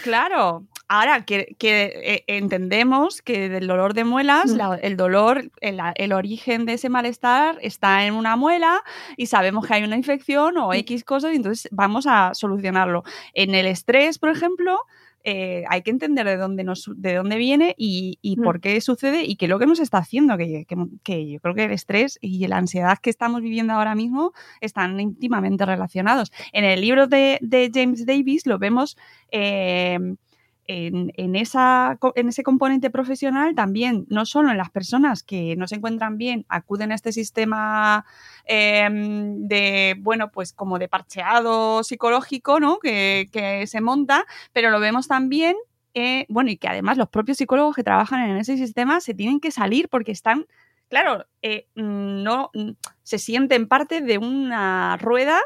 Claro. 0.02 0.66
Ahora 0.88 1.24
que, 1.24 1.56
que 1.58 1.92
eh, 2.04 2.24
entendemos 2.26 3.22
que 3.22 3.48
del 3.48 3.66
dolor 3.66 3.94
de 3.94 4.04
muelas, 4.04 4.52
mm. 4.52 4.56
la, 4.56 4.74
el 4.74 4.96
dolor, 4.96 5.50
el, 5.60 5.80
el, 5.94 6.12
origen 6.12 6.66
de 6.66 6.74
ese 6.74 6.88
malestar 6.88 7.58
está 7.62 8.04
en 8.06 8.14
una 8.14 8.36
muela 8.36 8.82
y 9.16 9.26
sabemos 9.26 9.66
que 9.66 9.74
hay 9.74 9.84
una 9.84 9.96
infección 9.96 10.56
o 10.58 10.72
X 10.74 11.04
cosas 11.04 11.32
y 11.32 11.36
entonces 11.36 11.68
vamos 11.70 12.06
a 12.08 12.34
solucionarlo. 12.34 13.04
En 13.34 13.54
el 13.54 13.66
estrés, 13.66 14.18
por 14.18 14.30
ejemplo, 14.30 14.80
eh, 15.24 15.64
hay 15.68 15.82
que 15.82 15.90
entender 15.90 16.26
de 16.26 16.36
dónde, 16.36 16.64
nos, 16.64 16.90
de 16.96 17.14
dónde 17.14 17.36
viene 17.36 17.74
y, 17.76 18.18
y 18.22 18.36
mm. 18.36 18.42
por 18.42 18.60
qué 18.60 18.80
sucede 18.80 19.24
y 19.24 19.36
qué 19.36 19.46
es 19.46 19.50
lo 19.50 19.58
que 19.58 19.66
nos 19.66 19.80
está 19.80 19.98
haciendo, 19.98 20.36
que, 20.36 20.64
que, 20.66 20.76
que, 21.02 21.30
yo 21.30 21.40
creo 21.40 21.54
que 21.54 21.64
el 21.64 21.72
estrés 21.72 22.18
y 22.20 22.46
la 22.46 22.56
ansiedad 22.56 22.98
que 22.98 23.10
estamos 23.10 23.42
viviendo 23.42 23.72
ahora 23.74 23.94
mismo 23.94 24.32
están 24.60 24.98
íntimamente 24.98 25.66
relacionados. 25.66 26.32
En 26.52 26.64
el 26.64 26.80
libro 26.80 27.06
de, 27.06 27.38
de 27.40 27.70
James 27.72 28.06
Davis 28.06 28.46
lo 28.46 28.58
vemos... 28.58 28.96
Eh, 29.30 29.98
en, 30.70 31.12
en, 31.16 31.34
esa, 31.34 31.98
en 32.14 32.28
ese 32.28 32.44
componente 32.44 32.90
profesional 32.90 33.56
también, 33.56 34.06
no 34.08 34.24
solo 34.24 34.52
en 34.52 34.56
las 34.56 34.70
personas 34.70 35.24
que 35.24 35.56
no 35.56 35.66
se 35.66 35.74
encuentran 35.74 36.16
bien, 36.16 36.46
acuden 36.48 36.92
a 36.92 36.94
este 36.94 37.10
sistema 37.10 38.04
eh, 38.44 38.88
de, 38.88 39.96
bueno, 39.98 40.30
pues 40.30 40.52
como 40.52 40.78
de 40.78 40.88
parcheado 40.88 41.82
psicológico, 41.82 42.60
¿no? 42.60 42.78
Que, 42.78 43.28
que 43.32 43.66
se 43.66 43.80
monta, 43.80 44.26
pero 44.52 44.70
lo 44.70 44.78
vemos 44.78 45.08
también, 45.08 45.56
eh, 45.94 46.24
bueno, 46.28 46.50
y 46.50 46.56
que 46.56 46.68
además 46.68 46.96
los 46.96 47.08
propios 47.08 47.38
psicólogos 47.38 47.74
que 47.74 47.82
trabajan 47.82 48.30
en 48.30 48.36
ese 48.36 48.56
sistema 48.56 49.00
se 49.00 49.12
tienen 49.12 49.40
que 49.40 49.50
salir 49.50 49.88
porque 49.88 50.12
están, 50.12 50.46
claro, 50.88 51.26
eh, 51.42 51.66
no 51.74 52.52
se 53.02 53.18
sienten 53.18 53.66
parte 53.66 54.02
de 54.02 54.18
una 54.18 54.96
rueda 54.98 55.40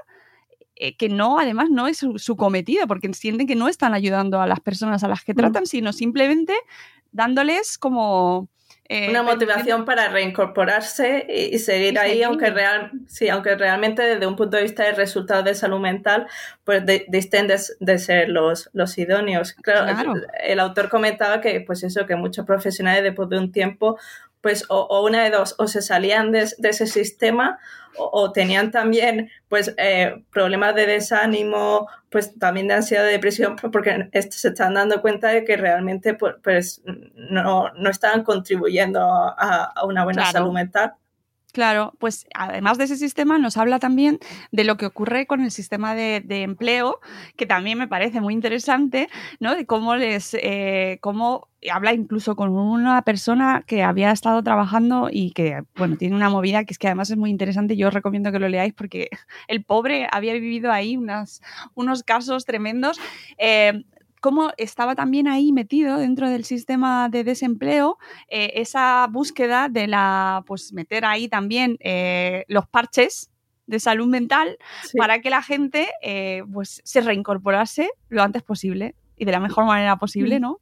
eh, 0.76 0.96
que 0.96 1.08
no, 1.08 1.38
además, 1.38 1.70
no 1.70 1.86
es 1.86 1.98
su, 1.98 2.18
su, 2.18 2.36
cometido, 2.36 2.86
porque 2.86 3.12
sienten 3.14 3.46
que 3.46 3.54
no 3.54 3.68
están 3.68 3.94
ayudando 3.94 4.40
a 4.40 4.46
las 4.46 4.60
personas 4.60 5.04
a 5.04 5.08
las 5.08 5.22
que 5.22 5.32
mm. 5.32 5.36
tratan, 5.36 5.66
sino 5.66 5.92
simplemente 5.92 6.54
dándoles 7.12 7.78
como... 7.78 8.48
Eh, 8.88 9.08
una 9.08 9.22
motivación 9.22 9.86
para 9.86 10.08
reincorporarse 10.08 11.26
y, 11.28 11.54
y 11.54 11.58
seguir 11.58 11.94
y 11.94 11.96
ahí, 11.96 12.10
seguir. 12.10 12.24
aunque 12.26 12.50
real, 12.50 12.90
sí, 13.06 13.28
aunque 13.30 13.56
realmente 13.56 14.02
desde 14.02 14.26
un 14.26 14.36
punto 14.36 14.58
de 14.58 14.64
vista 14.64 14.82
de 14.84 14.92
resultados 14.92 15.44
de 15.44 15.54
salud 15.54 15.80
mental, 15.80 16.26
pues 16.64 16.82
disten 17.08 17.46
de, 17.46 17.58
de, 17.80 17.98
ser 17.98 18.28
los, 18.28 18.68
los 18.74 18.98
idóneos. 18.98 19.52
Claro, 19.54 19.86
claro. 19.86 20.14
El, 20.14 20.26
el, 20.50 20.60
autor 20.60 20.90
comentaba 20.90 21.40
que, 21.40 21.62
pues 21.62 21.82
eso, 21.82 22.04
que 22.04 22.16
muchos 22.16 22.44
profesionales 22.44 23.02
después 23.04 23.30
de 23.30 23.38
un 23.38 23.52
tiempo 23.52 23.96
pues 24.44 24.66
o, 24.68 24.78
o, 24.78 25.06
una 25.06 25.24
de 25.24 25.30
dos, 25.30 25.54
o 25.56 25.66
se 25.68 25.80
salían 25.80 26.30
de, 26.30 26.46
de 26.58 26.68
ese 26.68 26.86
sistema 26.86 27.58
o, 27.96 28.10
o, 28.12 28.32
tenían 28.32 28.70
también 28.70 29.30
pues 29.48 29.74
eh, 29.78 30.24
problemas 30.32 30.74
de 30.74 30.86
desánimo, 30.86 31.88
pues 32.10 32.38
también 32.38 32.68
de 32.68 32.74
ansiedad, 32.74 33.04
de 33.04 33.12
depresión, 33.12 33.56
porque 33.56 34.08
se 34.12 34.48
están 34.48 34.74
dando 34.74 35.00
cuenta 35.00 35.28
de 35.28 35.44
que 35.44 35.56
realmente 35.56 36.14
pues, 36.14 36.34
pues 36.42 36.82
no, 37.14 37.72
no 37.74 37.90
estaban 37.90 38.22
contribuyendo 38.22 39.00
a, 39.00 39.72
a 39.74 39.84
una 39.84 40.04
buena 40.04 40.22
claro. 40.22 40.38
salud 40.38 40.52
mental. 40.52 40.94
Claro, 41.54 41.94
pues 42.00 42.26
además 42.34 42.78
de 42.78 42.84
ese 42.84 42.96
sistema 42.96 43.38
nos 43.38 43.56
habla 43.56 43.78
también 43.78 44.18
de 44.50 44.64
lo 44.64 44.76
que 44.76 44.86
ocurre 44.86 45.24
con 45.28 45.40
el 45.40 45.52
sistema 45.52 45.94
de, 45.94 46.24
empleo, 46.42 46.98
que 47.36 47.46
también 47.46 47.78
me 47.78 47.86
parece 47.86 48.20
muy 48.20 48.34
interesante, 48.34 49.08
¿no? 49.38 49.54
De 49.54 49.64
cómo 49.64 49.94
les, 49.94 50.34
eh, 50.34 50.98
cómo 51.00 51.46
habla 51.70 51.92
incluso 51.94 52.34
con 52.34 52.50
una 52.50 53.02
persona 53.02 53.62
que 53.68 53.84
había 53.84 54.10
estado 54.10 54.42
trabajando 54.42 55.10
y 55.12 55.30
que, 55.30 55.62
bueno, 55.76 55.96
tiene 55.96 56.16
una 56.16 56.28
movida 56.28 56.64
que 56.64 56.72
es 56.72 56.78
que 56.78 56.88
además 56.88 57.10
es 57.10 57.16
muy 57.16 57.30
interesante. 57.30 57.76
Yo 57.76 57.86
os 57.86 57.94
recomiendo 57.94 58.32
que 58.32 58.40
lo 58.40 58.48
leáis 58.48 58.74
porque 58.74 59.08
el 59.46 59.62
pobre 59.62 60.08
había 60.10 60.32
vivido 60.32 60.72
ahí 60.72 60.96
unas, 60.96 61.40
unos 61.76 62.02
casos 62.02 62.46
tremendos. 62.46 62.98
Eh, 63.38 63.84
cómo 64.24 64.52
estaba 64.56 64.94
también 64.94 65.28
ahí 65.28 65.52
metido 65.52 65.98
dentro 65.98 66.30
del 66.30 66.46
sistema 66.46 67.10
de 67.10 67.24
desempleo 67.24 67.98
eh, 68.28 68.52
esa 68.54 69.06
búsqueda 69.10 69.68
de 69.68 69.86
la, 69.86 70.42
pues 70.46 70.72
meter 70.72 71.04
ahí 71.04 71.28
también 71.28 71.76
eh, 71.80 72.46
los 72.48 72.66
parches 72.66 73.30
de 73.66 73.78
salud 73.80 74.06
mental 74.06 74.56
para 74.96 75.20
que 75.20 75.28
la 75.28 75.42
gente 75.42 75.90
eh, 76.00 76.42
pues 76.50 76.80
se 76.84 77.02
reincorporase 77.02 77.90
lo 78.08 78.22
antes 78.22 78.42
posible 78.42 78.94
y 79.18 79.26
de 79.26 79.32
la 79.32 79.40
mejor 79.40 79.66
manera 79.66 79.98
posible, 79.98 80.40
¿no? 80.40 80.58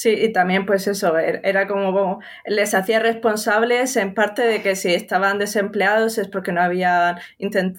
Sí, 0.00 0.14
y 0.18 0.32
también 0.32 0.64
pues 0.64 0.86
eso, 0.86 1.18
er, 1.18 1.42
era 1.44 1.66
como 1.68 2.20
les 2.46 2.72
hacía 2.72 3.00
responsables 3.00 3.96
en 3.96 4.14
parte 4.14 4.40
de 4.40 4.62
que 4.62 4.74
si 4.74 4.94
estaban 4.94 5.38
desempleados 5.38 6.16
es 6.16 6.26
porque 6.28 6.52
no 6.52 6.62
habían 6.62 7.18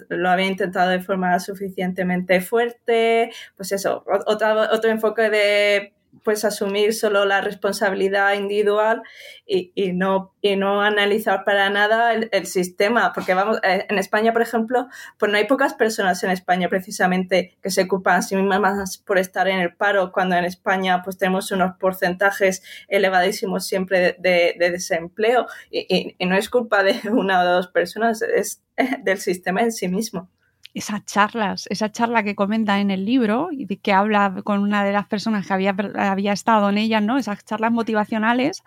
lo 0.10 0.30
habían 0.30 0.50
intentado 0.52 0.92
de 0.92 1.00
forma 1.02 1.40
suficientemente 1.40 2.40
fuerte, 2.42 3.32
pues 3.58 3.72
eso, 3.72 4.06
otro, 4.28 4.72
otro 4.72 4.92
enfoque 4.92 5.32
de 5.32 5.94
pues 6.24 6.46
asumir 6.46 6.94
solo 6.94 7.26
la 7.26 7.42
responsabilidad 7.42 8.34
individual 8.34 9.02
y, 9.46 9.72
y, 9.76 9.94
no, 9.94 10.34
y 10.42 10.56
no 10.56 10.82
analizar 10.82 11.44
para 11.46 11.70
nada 11.70 12.14
el, 12.14 12.46
sistema, 12.46 13.12
porque 13.14 13.34
vamos, 13.34 13.60
eh, 13.64 13.86
en 13.90 13.98
España, 13.98 14.34
por 14.34 14.42
ejemplo, 14.42 14.88
pues 15.18 15.32
no 15.32 15.38
hay 15.38 15.46
pocas 15.46 15.74
personas 15.74 16.24
en 16.24 16.32
España 16.32 16.70
precisamente 16.70 17.58
que 17.62 17.70
se 17.70 17.84
ocupan 17.84 18.18
a 18.18 18.22
sí 18.22 18.36
mismas 18.36 18.98
por 19.00 19.18
estar 19.18 19.48
en 19.48 19.60
el 19.60 19.74
paro, 19.76 20.12
cuando 20.12 20.36
en 20.36 20.46
España 20.46 21.02
pues 21.04 21.18
tenemos 21.18 21.52
unos 21.52 21.78
porcentajes 21.78 22.64
elevadísimos 22.88 23.66
siempre 23.66 24.18
de, 24.20 24.56
de 24.58 24.72
desempleo 24.72 25.48
y, 25.70 26.16
y 26.18 26.26
no 26.26 26.36
es 26.36 26.50
culpa 26.50 26.84
de 26.84 27.00
una 27.10 27.42
o 27.42 27.46
dos 27.46 27.68
personas, 27.68 28.22
es 28.22 28.62
del 29.04 29.20
sistema 29.20 29.62
en 29.62 29.72
sí 29.72 29.88
mismo 29.88 30.30
esas 30.74 31.04
charlas, 31.06 31.68
esa 31.70 31.92
charla 31.92 32.24
que 32.24 32.36
comenta 32.36 32.80
en 32.80 32.92
el 32.92 33.06
libro 33.06 33.50
y 33.52 33.68
que 33.78 33.92
habla 33.92 34.42
con 34.44 34.60
una 34.60 34.84
de 34.84 34.94
las 34.94 35.08
personas 35.08 35.46
que 35.46 35.54
había, 35.54 35.76
había 35.96 36.32
estado 36.32 36.70
en 36.70 36.78
ellas, 36.78 37.04
¿no? 37.04 37.18
Esas 37.18 37.44
charlas 37.44 37.72
motivacionales 37.72 38.64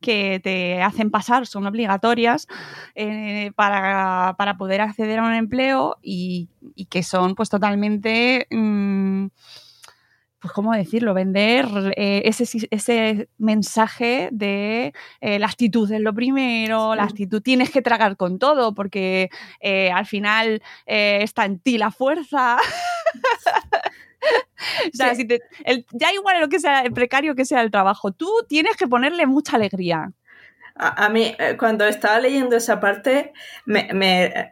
que 0.00 0.40
te 0.42 0.82
hacen 0.82 1.10
pasar, 1.10 1.46
son 1.46 1.66
obligatorias 1.66 2.46
eh, 2.94 3.50
para, 3.56 4.36
poder 4.58 4.80
acceder 4.80 5.18
a 5.18 5.24
un 5.24 5.34
empleo 5.34 5.98
y, 6.02 6.48
que 6.90 7.02
son 7.02 7.34
pues 7.34 7.48
totalmente... 7.48 8.46
Mm, 8.50 9.26
pues 10.40 10.52
cómo 10.52 10.72
decirlo, 10.72 11.14
vender 11.14 11.66
eh, 11.96 12.22
ese, 12.24 12.68
ese, 12.70 13.28
mensaje 13.38 14.28
de 14.30 14.92
eh, 15.20 15.38
la 15.38 15.46
actitud 15.46 15.90
es 15.90 16.00
lo 16.00 16.14
primero, 16.14 16.94
la 16.94 17.04
actitud 17.04 17.42
tienes 17.42 17.70
que 17.70 17.82
tragar 17.82 18.16
con 18.16 18.38
todo 18.38 18.74
porque 18.74 19.30
eh, 19.60 19.90
al 19.90 20.06
final 20.06 20.62
está 20.86 21.44
en 21.44 21.58
ti 21.58 21.76
la 21.76 21.90
fuerza. 21.90 22.56
o 24.92 24.96
sea, 24.96 25.14
si 25.14 25.26
te, 25.26 25.40
ya 25.92 26.12
igual 26.12 26.40
lo 26.40 26.48
que 26.48 26.60
sea 26.60 26.82
el 26.82 26.92
precario 26.92 27.34
que 27.34 27.44
sea 27.44 27.62
el 27.62 27.70
trabajo, 27.70 28.12
tú 28.12 28.30
tienes 28.48 28.76
que 28.76 28.86
ponerle 28.86 29.26
mucha 29.26 29.56
alegría. 29.56 30.12
A, 30.80 31.08
mí, 31.08 31.34
cuando 31.58 31.86
estaba 31.86 32.20
leyendo 32.20 32.56
esa 32.56 32.78
parte, 32.78 33.32
me, 33.66 33.88
me 33.92 34.48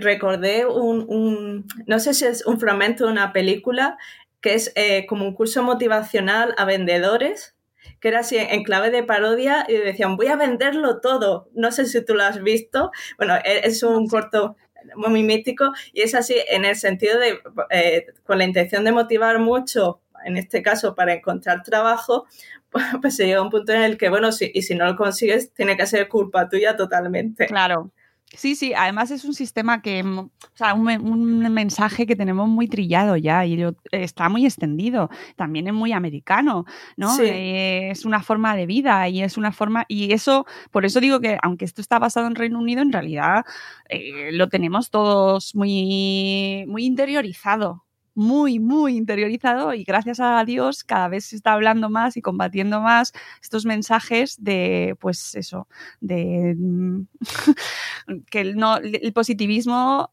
recordé 0.00 0.66
un, 0.66 1.06
un, 1.08 1.68
no 1.86 2.00
sé 2.00 2.14
si 2.14 2.24
es 2.24 2.44
un 2.44 2.58
fragmento 2.58 3.06
de 3.06 3.12
una 3.12 3.32
película 3.32 3.96
que 4.42 4.54
es 4.54 4.72
eh, 4.74 5.06
como 5.06 5.24
un 5.24 5.34
curso 5.34 5.62
motivacional 5.62 6.54
a 6.58 6.64
vendedores, 6.64 7.54
que 8.00 8.08
era 8.08 8.20
así 8.20 8.36
en 8.36 8.64
clave 8.64 8.90
de 8.90 9.04
parodia 9.04 9.64
y 9.68 9.74
decían, 9.74 10.16
voy 10.16 10.26
a 10.26 10.36
venderlo 10.36 11.00
todo. 11.00 11.48
No 11.54 11.70
sé 11.72 11.86
si 11.86 12.04
tú 12.04 12.14
lo 12.14 12.24
has 12.24 12.42
visto. 12.42 12.90
Bueno, 13.16 13.36
e, 13.36 13.66
es 13.66 13.82
un 13.82 14.08
corto 14.08 14.56
muy 14.96 15.22
mítico 15.22 15.72
y 15.92 16.02
es 16.02 16.14
así 16.14 16.34
en 16.48 16.64
el 16.64 16.76
sentido 16.76 17.18
de, 17.18 17.38
eh, 17.70 18.06
con 18.24 18.38
la 18.38 18.44
intención 18.44 18.84
de 18.84 18.92
motivar 18.92 19.38
mucho, 19.38 20.00
en 20.24 20.36
este 20.36 20.62
caso 20.62 20.94
para 20.94 21.14
encontrar 21.14 21.62
trabajo, 21.62 22.26
pues, 23.00 23.16
se 23.16 23.26
llega 23.26 23.38
a 23.38 23.42
un 23.42 23.50
punto 23.50 23.72
en 23.72 23.82
el 23.82 23.96
que, 23.96 24.08
bueno, 24.08 24.32
si, 24.32 24.50
y 24.52 24.62
si 24.62 24.74
no 24.74 24.86
lo 24.86 24.96
consigues, 24.96 25.52
tiene 25.52 25.76
que 25.76 25.86
ser 25.86 26.08
culpa 26.08 26.48
tuya 26.48 26.76
totalmente. 26.76 27.46
Claro. 27.46 27.92
Sí, 28.34 28.54
sí, 28.56 28.72
además 28.74 29.10
es 29.10 29.24
un 29.24 29.34
sistema 29.34 29.82
que, 29.82 30.02
mm, 30.02 30.18
o 30.18 30.30
sea, 30.54 30.74
un, 30.74 31.38
mensaje 31.52 32.06
que 32.06 32.16
tenemos 32.16 32.48
muy 32.48 32.66
trillado 32.66 33.16
ya 33.16 33.44
y 33.44 33.62
está 33.90 34.28
muy 34.28 34.46
extendido. 34.46 35.10
También 35.36 35.66
es 35.68 35.74
muy 35.74 35.92
americano, 35.92 36.64
¿no? 36.96 37.18
Eh, 37.20 37.90
es 37.90 38.04
una 38.06 38.22
forma 38.22 38.56
de 38.56 38.66
vida 38.66 39.08
y 39.08 39.22
es 39.22 39.36
una 39.36 39.52
forma, 39.52 39.84
y 39.88 40.12
eso, 40.12 40.46
por 40.70 40.86
eso 40.86 41.00
digo 41.00 41.20
que 41.20 41.38
aunque 41.42 41.64
esto 41.66 41.82
está 41.82 41.98
basado 41.98 42.26
en 42.26 42.34
Reino 42.34 42.58
Unido, 42.58 42.80
en 42.82 42.92
realidad 42.92 43.44
eh, 43.88 44.30
lo 44.32 44.48
tenemos 44.48 44.90
todos 44.90 45.54
muy, 45.54 46.64
muy 46.68 46.84
interiorizado 46.86 47.84
muy, 48.14 48.58
muy 48.58 48.96
interiorizado 48.96 49.74
y 49.74 49.84
gracias 49.84 50.20
a 50.20 50.44
Dios 50.44 50.84
cada 50.84 51.08
vez 51.08 51.26
se 51.26 51.36
está 51.36 51.52
hablando 51.52 51.90
más 51.90 52.16
y 52.16 52.22
combatiendo 52.22 52.80
más 52.80 53.12
estos 53.42 53.64
mensajes 53.64 54.42
de, 54.42 54.96
pues 55.00 55.34
eso, 55.34 55.68
de 56.00 56.54
mm, 56.58 57.02
que 58.30 58.40
el, 58.40 58.56
no, 58.56 58.76
el 58.76 59.12
positivismo 59.12 60.10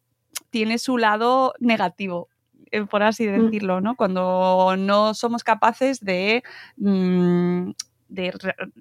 tiene 0.49 0.77
su 0.77 0.97
lado 0.97 1.53
negativo 1.59 2.29
eh, 2.71 2.85
por 2.85 3.03
así 3.03 3.27
mm. 3.27 3.45
decirlo, 3.45 3.81
¿no? 3.81 3.95
Cuando 3.95 4.75
no 4.77 5.13
somos 5.13 5.43
capaces 5.43 5.99
de 6.01 6.43
mm, 6.77 7.71
de 8.09 8.33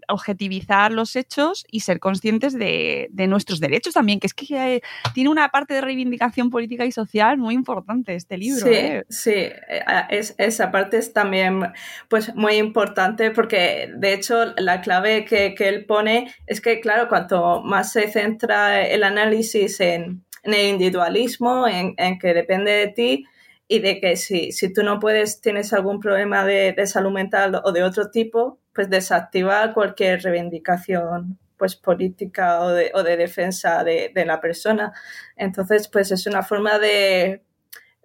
objetivizar 0.09 0.91
los 0.91 1.14
hechos 1.14 1.64
y 1.70 1.81
ser 1.81 2.01
conscientes 2.01 2.55
de, 2.55 3.09
nuestros 3.29 3.61
derechos 3.61 3.95
también, 3.95 4.20
que 4.20 4.26
es 4.26 4.35
que 4.35 4.47
eh, 4.57 4.83
tiene 5.12 5.29
una 5.29 5.51
parte 5.51 5.74
de 5.74 5.83
reivindicación 5.83 6.51
política 6.51 6.87
y 6.87 6.93
social 6.93 7.37
muy 7.37 7.55
importante 7.55 8.14
este 8.14 8.39
libro. 8.39 8.64
Sí, 8.66 8.72
¿eh? 8.72 9.05
sí, 9.09 9.31
eh, 9.35 9.85
es, 10.09 10.35
esa 10.39 10.70
parte 10.70 10.97
es 10.97 11.12
también 11.12 11.72
pues, 12.09 12.35
muy 12.35 12.55
importante 12.55 13.31
porque 13.31 13.91
de 13.95 14.14
hecho 14.14 14.55
la 14.57 14.81
clave 14.81 15.24
que, 15.24 15.55
él 15.59 15.85
pone 15.85 16.33
es 16.47 16.62
que, 16.62 16.81
claro, 16.81 17.09
cuanto 17.09 17.62
más 17.62 17.93
se 17.93 18.09
centra 18.09 18.87
el 18.87 19.05
análisis 19.05 19.81
en, 19.81 20.24
el 20.45 20.68
individualismo, 20.68 21.66
en, 21.68 22.18
que 22.18 22.33
depende 22.33 22.72
de 22.72 22.89
ti, 22.89 23.24
y 23.70 23.81
de 23.81 24.01
que 24.01 24.16
si, 24.16 24.51
si 24.53 24.72
tú 24.72 24.83
no 24.83 24.99
puedes, 24.99 25.43
tienes 25.43 25.74
algún 25.74 26.01
problema 26.01 26.47
de, 26.47 26.72
de 26.72 26.87
salud 26.87 27.11
mental 27.11 27.61
o 27.62 27.70
de 27.72 27.83
otro 27.83 28.11
tipo, 28.11 28.59
pues 28.79 28.89
desactiva 28.89 29.74
cualquier 29.74 30.22
reivindicación 30.22 31.37
pues 31.57 31.74
política 31.74 32.61
o 32.61 32.68
de, 32.68 32.93
o 32.95 33.03
de 33.03 33.16
defensa 33.16 33.83
de, 33.83 34.12
la 34.24 34.41
persona. 34.41 34.93
Entonces, 35.35 35.89
pues 35.89 36.12
es 36.12 36.29
una 36.29 36.45
forma 36.45 36.79
de 36.79 37.43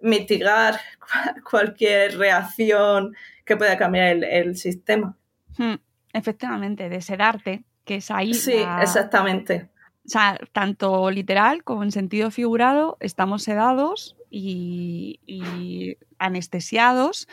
mitigar 0.00 0.80
cualquier 1.48 2.18
reacción 2.18 3.14
que 3.44 3.56
pueda 3.56 3.78
cambiar 3.78 4.24
el, 4.24 4.56
sistema. 4.56 5.16
Hmm, 5.56 5.76
efectivamente, 6.12 6.88
de 6.88 7.00
sedarte, 7.00 7.62
que 7.84 7.94
es 7.94 8.10
ahí. 8.10 8.34
Sí, 8.34 8.58
exactamente. 8.80 9.70
O 10.04 10.08
sea, 10.08 10.40
tanto 10.50 11.08
literal 11.12 11.62
como 11.62 11.84
en 11.84 11.92
sentido 11.92 12.32
figurado, 12.32 12.96
estamos 12.98 13.44
sedados 13.44 14.16
y, 14.28 15.20
y 15.24 15.98
anestesiados 16.18 17.28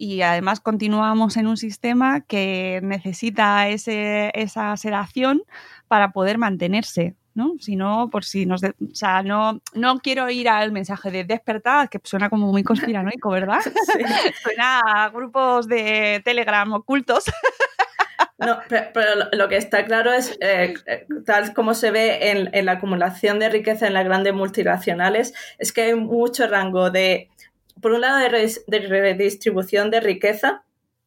y 0.00 0.22
además 0.22 0.60
continuamos 0.60 1.36
en 1.36 1.46
un 1.46 1.58
sistema 1.58 2.22
que 2.22 2.80
necesita 2.82 3.68
ese, 3.68 4.30
esa 4.32 4.74
sedación 4.78 5.42
para 5.88 6.12
poder 6.12 6.38
mantenerse. 6.38 7.16
¿no? 7.34 7.52
Si 7.60 7.76
no, 7.76 8.08
por 8.10 8.24
si 8.24 8.46
nos... 8.46 8.62
o 8.64 8.94
sea, 8.94 9.22
no, 9.22 9.60
no 9.74 9.98
quiero 10.00 10.30
ir 10.30 10.48
al 10.48 10.72
mensaje 10.72 11.10
de 11.10 11.24
despertar, 11.24 11.90
que 11.90 12.00
suena 12.02 12.30
como 12.30 12.50
muy 12.50 12.62
conspiranoico, 12.62 13.28
¿verdad? 13.28 13.60
suena 14.42 14.80
a 14.80 15.10
grupos 15.10 15.68
de 15.68 16.22
Telegram 16.24 16.72
ocultos. 16.72 17.24
No, 18.38 18.58
pero, 18.68 19.28
lo 19.32 19.48
que 19.50 19.58
está 19.58 19.84
claro 19.84 20.14
es, 20.14 20.34
eh, 20.40 20.72
eh, 20.86 21.06
tal 21.26 21.52
como 21.52 21.74
se 21.74 21.90
ve 21.90 22.30
en, 22.30 22.48
en, 22.54 22.64
la 22.64 22.72
acumulación 22.72 23.38
de 23.38 23.50
riqueza 23.50 23.86
en 23.86 23.92
las 23.92 24.04
grandes 24.06 24.32
multinacionales, 24.32 25.34
es 25.58 25.74
que 25.74 25.82
hay 25.82 25.94
mucho 25.94 26.46
rango 26.46 26.90
de 26.90 27.28
por 27.80 27.92
un 27.92 28.00
lado, 28.02 28.18
de, 28.18 28.78
redistribución 28.80 29.90
de 29.90 30.00
riqueza, 30.00 30.64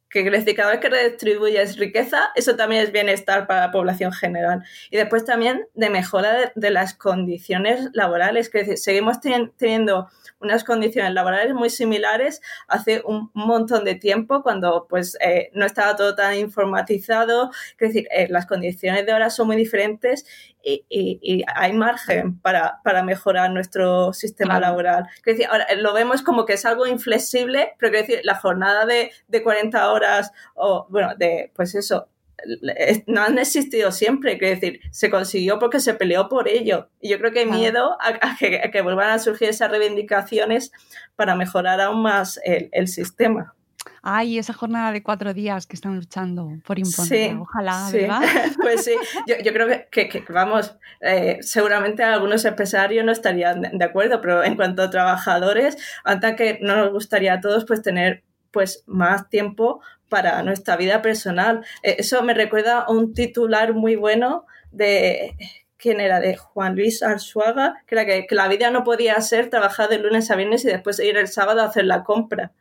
que 0.09 0.30
decir, 0.30 0.55
cada 0.55 0.71
vez 0.71 0.80
que 0.80 0.89
redistribuyes 0.89 1.78
riqueza, 1.78 2.32
eso 2.36 2.55
también 2.55 2.84
es 2.84 2.91
bienestar 2.91 3.47
para 3.47 3.61
la 3.61 3.71
población 3.71 4.11
general. 4.11 4.63
Y 4.91 4.97
después 4.97 5.26
también 5.26 5.67
de 5.74 5.89
mejora 5.89 6.51
de, 6.53 6.69
las 6.69 6.93
condiciones 6.93 7.89
laborales, 7.93 8.49
que 8.49 8.78
seguimos 8.78 9.19
teniendo 9.21 10.09
unas 10.39 10.63
condiciones 10.63 11.13
laborales 11.13 11.55
muy 11.55 11.71
similares 11.71 12.41
hace 12.67 13.01
un 13.05 13.32
montón 13.34 13.86
de 13.86 13.95
tiempo, 13.95 14.43
cuando 14.43 14.86
pues 14.88 15.17
eh, 15.19 15.49
no 15.53 15.65
estaba 15.65 15.95
todo 15.95 16.13
tan 16.13 16.36
informatizado, 16.36 17.49
es 17.80 17.88
decir, 17.93 18.07
eh, 18.11 18.28
las 18.30 18.45
condiciones 18.45 19.05
de 19.07 19.13
ahora 19.13 19.32
son 19.32 19.47
muy 19.47 19.55
diferentes 19.55 20.26
y, 20.64 20.86
y- 20.89 21.20
y 21.22 21.43
hay 21.55 21.74
margen 21.74 22.39
para, 22.39 22.80
para 22.84 23.03
mejorar 23.03 23.51
nuestro 23.51 24.14
sistema 24.14 24.57
Claro. 24.57 24.68
laboral. 24.68 25.07
Decir, 25.26 25.45
ahora 25.49 25.68
lo 25.78 25.93
vemos 25.93 26.22
como 26.22 26.45
que 26.45 26.53
es 26.53 26.66
algo 26.66 26.88
inflexible, 26.88 27.74
pero 27.78 27.91
decir, 27.91 28.22
la 28.24 28.36
jornada 28.36 28.86
de, 28.86 29.11
de 29.28 29.43
40 29.43 29.91
horas 29.91 30.32
o, 30.55 30.88
bueno, 30.89 31.14
de, 31.18 31.51
pues 31.55 31.76
eso, 31.76 32.07
es- 32.78 33.03
no 33.07 33.22
han 33.24 33.38
existido 33.38 33.91
siempre, 33.91 34.38
quiero 34.38 34.55
decir, 34.59 34.80
se 34.91 35.09
consiguió 35.09 35.59
porque 35.59 35.80
se 35.80 35.93
peleó 35.93 36.28
por 36.30 36.47
ello. 36.47 36.89
Y 37.01 37.09
yo 37.09 37.20
creo 37.20 37.32
que 37.32 37.39
hay 37.41 37.45
miedo 37.45 37.97
a, 38.01 38.07
a 38.22 38.36
que, 38.38 38.61
a 38.64 38.72
que 38.72 38.82
vuelvan 38.82 39.09
a 39.11 39.20
surgir 39.20 39.49
esas 39.49 39.70
reivindicaciones 39.70 40.72
para 41.16 41.36
mejorar 41.36 41.80
aún 41.82 42.01
más 42.01 42.39
el, 42.43 42.70
el 42.72 42.88
sistema. 42.88 43.53
Ay, 44.01 44.38
esa 44.38 44.53
jornada 44.53 44.91
de 44.91 45.03
cuatro 45.03 45.34
días 45.34 45.65
que 45.67 45.75
están 45.75 45.95
luchando 45.95 46.49
por 46.65 46.79
imponer. 46.79 47.29
Sí, 47.31 47.38
Ojalá, 47.39 47.88
sí. 47.89 47.97
¿verdad? 47.99 48.21
Pues 48.61 48.84
sí, 48.86 48.93
yo, 49.27 49.36
yo 49.43 49.53
creo 49.53 49.67
que, 49.67 49.88
que- 49.91 50.09
que, 50.09 50.34
vamos, 50.34 50.75
eh, 51.01 51.38
seguramente 51.41 52.03
algunos 52.03 52.45
empresarios 52.45 53.05
no 53.05 53.11
estarían 53.11 53.61
de, 53.61 53.86
acuerdo, 53.86 54.21
pero 54.21 54.43
en 54.43 54.55
cuanto 54.55 54.84
a 54.84 54.89
trabajadores, 54.89 55.77
hasta 56.03 56.36
que 56.36 56.59
no 56.61 56.75
nos 56.75 56.91
gustaría 56.91 57.34
a 57.34 57.41
todos 57.41 57.65
pues 57.65 57.81
tener 57.81 58.23
pues 58.51 58.84
más 58.88 59.29
tiempo 59.29 59.81
para 60.09 60.43
nuestra 60.43 60.75
vida 60.75 61.01
personal. 61.01 61.65
Eh, 61.81 61.95
eso 61.99 62.21
me 62.23 62.34
recuerda 62.34 62.81
a 62.81 62.91
un 62.91 63.13
titular 63.13 63.73
muy 63.73 63.95
bueno 63.95 64.45
de 64.71 65.36
¿quién 65.77 65.99
era? 65.99 66.19
De 66.21 66.38
Juan 66.38 66.75
Luis 66.75 67.03
Arzuaga, 67.03 67.84
que 67.88 67.95
era 67.95 68.05
que, 68.05 68.25
que 68.27 68.36
la 68.36 68.47
vida 68.47 68.71
no 68.71 68.84
podía 68.84 69.19
ser 69.21 69.49
trabajar 69.49 69.89
de 69.89 69.97
lunes 69.99 70.31
a 70.31 70.36
viernes 70.36 70.63
y 70.63 70.67
después 70.69 70.99
ir 70.99 71.17
el 71.17 71.27
sábado 71.27 71.61
a 71.61 71.65
hacer 71.65 71.86
la 71.86 72.03
compra. 72.03 72.51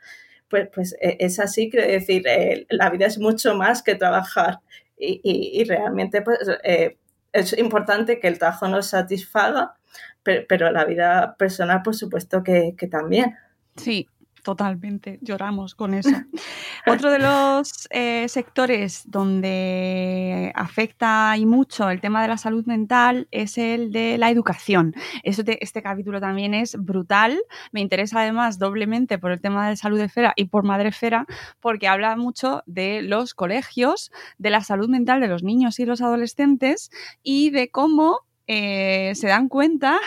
Pues, 0.52 0.68
pues 0.74 0.94
eh, 1.00 1.16
es 1.18 1.40
así, 1.40 1.70
quiero 1.70 1.86
decir, 1.90 2.22
eh, 2.28 2.66
la 2.68 2.90
vida 2.90 3.06
es 3.06 3.18
mucho 3.18 3.54
más 3.54 3.82
que 3.82 3.94
trabajar 3.94 4.58
y, 4.98 5.20
y- 5.24 5.60
y 5.60 5.64
realmente 5.64 6.20
pues, 6.20 6.38
eh, 6.62 6.98
es 7.32 7.56
importante 7.58 8.20
que 8.20 8.28
el 8.28 8.38
trabajo 8.38 8.68
nos 8.68 8.88
satisfaga, 8.88 9.74
pero, 10.22 10.44
pero 10.46 10.70
la 10.70 10.84
vida 10.84 11.36
personal 11.38 11.80
por 11.82 11.96
supuesto 11.96 12.42
que, 12.42 12.74
que 12.76 12.86
también. 12.86 13.34
Sí, 13.76 14.06
totalmente. 14.42 15.18
Lloramos 15.22 15.74
con 15.74 15.94
eso. 15.94 16.10
Otro 16.86 17.10
de 17.10 17.18
los 17.18 17.88
eh, 17.90 18.28
sectores 18.28 19.04
donde 19.06 20.52
afecta 20.54 21.36
y 21.36 21.46
mucho 21.46 21.88
el 21.90 22.00
tema 22.00 22.22
de 22.22 22.28
la 22.28 22.36
salud 22.36 22.66
mental 22.66 23.28
es 23.30 23.56
el 23.58 23.92
de 23.92 24.18
la 24.18 24.30
educación. 24.30 24.94
Este 25.22 25.82
capítulo 25.82 26.20
también 26.20 26.54
es 26.54 26.76
brutal. 26.76 27.40
Me 27.70 27.80
interesa 27.80 28.20
además 28.20 28.58
doblemente 28.58 29.18
por 29.18 29.30
el 29.30 29.40
tema 29.40 29.68
de 29.68 29.76
salud 29.76 30.00
esfera 30.00 30.32
y 30.36 30.46
por 30.46 30.64
madre 30.64 30.88
esfera, 30.88 31.26
porque 31.60 31.88
habla 31.88 32.16
mucho 32.16 32.62
de 32.66 33.02
los 33.02 33.34
colegios, 33.34 34.10
de 34.38 34.50
la 34.50 34.62
salud 34.62 34.88
mental 34.88 35.20
de 35.20 35.28
los 35.28 35.42
niños 35.42 35.78
y 35.78 35.86
los 35.86 36.00
adolescentes 36.00 36.90
y 37.22 37.50
de 37.50 37.70
cómo 37.70 38.20
eh, 38.46 39.12
se 39.14 39.28
dan 39.28 39.48
cuenta 39.48 40.00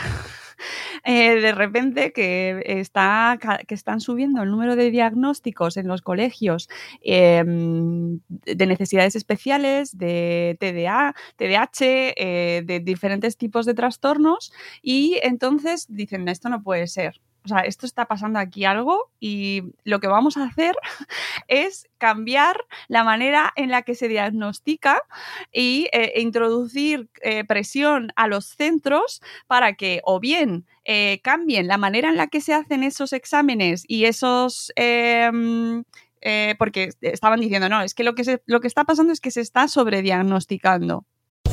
eh, 1.04 1.36
de 1.42 1.52
repente 1.52 2.12
que, 2.14 2.62
está, 2.66 3.38
que 3.68 3.74
están 3.76 4.02
subiendo 4.02 4.42
el 4.44 4.50
número 4.50 4.76
de 4.76 4.92
diagnósticos 4.92 5.78
en 5.78 5.88
los 5.88 6.02
colegios 6.02 6.70
eh, 7.02 7.44
de 7.46 8.66
necesidades 8.66 9.16
especiales, 9.16 9.98
de 9.98 10.58
TDA, 10.60 11.16
TDAH, 11.38 12.14
eh, 12.18 12.64
de 12.66 12.80
diferentes 12.80 13.38
tipos 13.38 13.66
de 13.66 13.74
trastornos 13.74 14.52
y 14.82 15.20
entonces 15.24 15.86
dicen, 15.90 16.28
esto 16.28 16.50
no 16.50 16.62
puede 16.64 16.88
ser. 16.88 17.22
O 17.46 17.48
sea, 17.48 17.60
esto 17.60 17.86
está 17.86 18.06
pasando 18.06 18.40
aquí 18.40 18.66
algo 18.66 19.12
y 19.20 19.62
lo 19.84 20.00
que 20.00 20.08
vamos 20.08 20.36
a 20.36 20.46
hacer 20.46 20.76
es 21.48 21.88
cambiar 22.00 22.58
la 22.88 23.04
manera 23.04 23.54
en 23.56 23.70
la 23.70 23.84
que 23.84 23.94
se 23.94 24.08
diagnostica 24.08 25.02
y 25.52 25.88
eh, 25.92 26.14
introducir 26.18 27.08
eh, 27.22 27.44
presión 27.44 28.12
a 28.16 28.28
los 28.28 28.48
centros 28.48 29.22
para 29.46 29.74
que 29.74 30.02
o 30.04 30.20
bien 30.20 30.66
eh, 30.86 31.20
cambien 31.24 31.68
la 31.68 31.78
manera 31.78 32.10
en 32.10 32.18
la 32.18 32.28
que 32.28 32.42
se 32.42 32.54
hacen 32.54 32.84
esos 32.84 33.14
exámenes 33.14 33.86
y 33.88 34.06
esos... 34.06 34.74
em, 34.76 35.84
porque 36.58 36.90
estaban 37.02 37.40
diciendo, 37.40 37.70
no, 37.70 37.84
es 37.84 37.94
que 37.94 38.04
lo 38.04 38.16
que, 38.16 38.42
lo 38.48 38.60
que 38.60 38.68
está 38.68 38.84
pasando 38.84 39.14
es 39.14 39.22
que 39.22 39.30
se 39.30 39.42
está 39.42 39.68
sobrediagnosticando. 39.68 41.06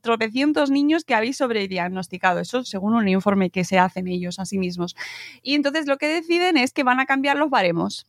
tropecientos 0.00 0.70
niños 0.70 1.04
que 1.04 1.14
habéis 1.14 1.36
sobrediagnosticado, 1.38 2.40
eso 2.40 2.64
según 2.64 2.94
un 2.94 3.08
informe 3.08 3.50
que 3.50 3.64
se 3.64 3.78
hacen 3.78 4.08
ellos 4.08 4.38
a 4.38 4.44
sí 4.44 4.58
mismos. 4.58 4.94
Y 5.42 5.54
entonces 5.54 5.86
lo 5.86 5.98
que 5.98 6.06
deciden 6.06 6.56
es 6.56 6.72
que 6.72 6.84
van 6.84 7.00
a 7.00 7.06
cambiar 7.06 7.36
los 7.36 7.50
baremos 7.50 8.06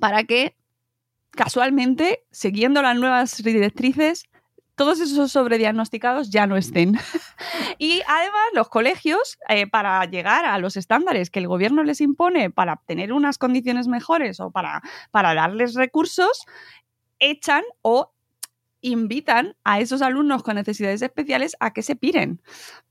para 0.00 0.24
que 0.24 0.56
casualmente, 1.30 2.24
siguiendo 2.30 2.80
las 2.82 2.96
nuevas 2.96 3.42
directrices, 3.42 4.28
todos 4.76 5.00
esos 5.00 5.30
sobrediagnosticados 5.30 6.30
ya 6.30 6.46
no 6.46 6.56
estén. 6.56 6.98
y 7.78 8.02
además 8.06 8.42
los 8.54 8.68
colegios, 8.68 9.38
eh, 9.48 9.66
para 9.66 10.04
llegar 10.06 10.44
a 10.44 10.58
los 10.58 10.76
estándares 10.76 11.30
que 11.30 11.38
el 11.38 11.48
gobierno 11.48 11.84
les 11.84 12.00
impone 12.00 12.50
para 12.50 12.74
obtener 12.74 13.12
unas 13.12 13.38
condiciones 13.38 13.86
mejores 13.86 14.40
o 14.40 14.50
para, 14.50 14.82
para 15.10 15.34
darles 15.34 15.74
recursos, 15.74 16.44
echan 17.18 17.62
o 17.82 18.13
invitan 18.88 19.56
a 19.64 19.80
esos 19.80 20.02
alumnos 20.02 20.42
con 20.42 20.56
necesidades 20.56 21.02
especiales 21.02 21.56
a 21.60 21.72
que 21.72 21.82
se 21.82 21.96
piren. 21.96 22.40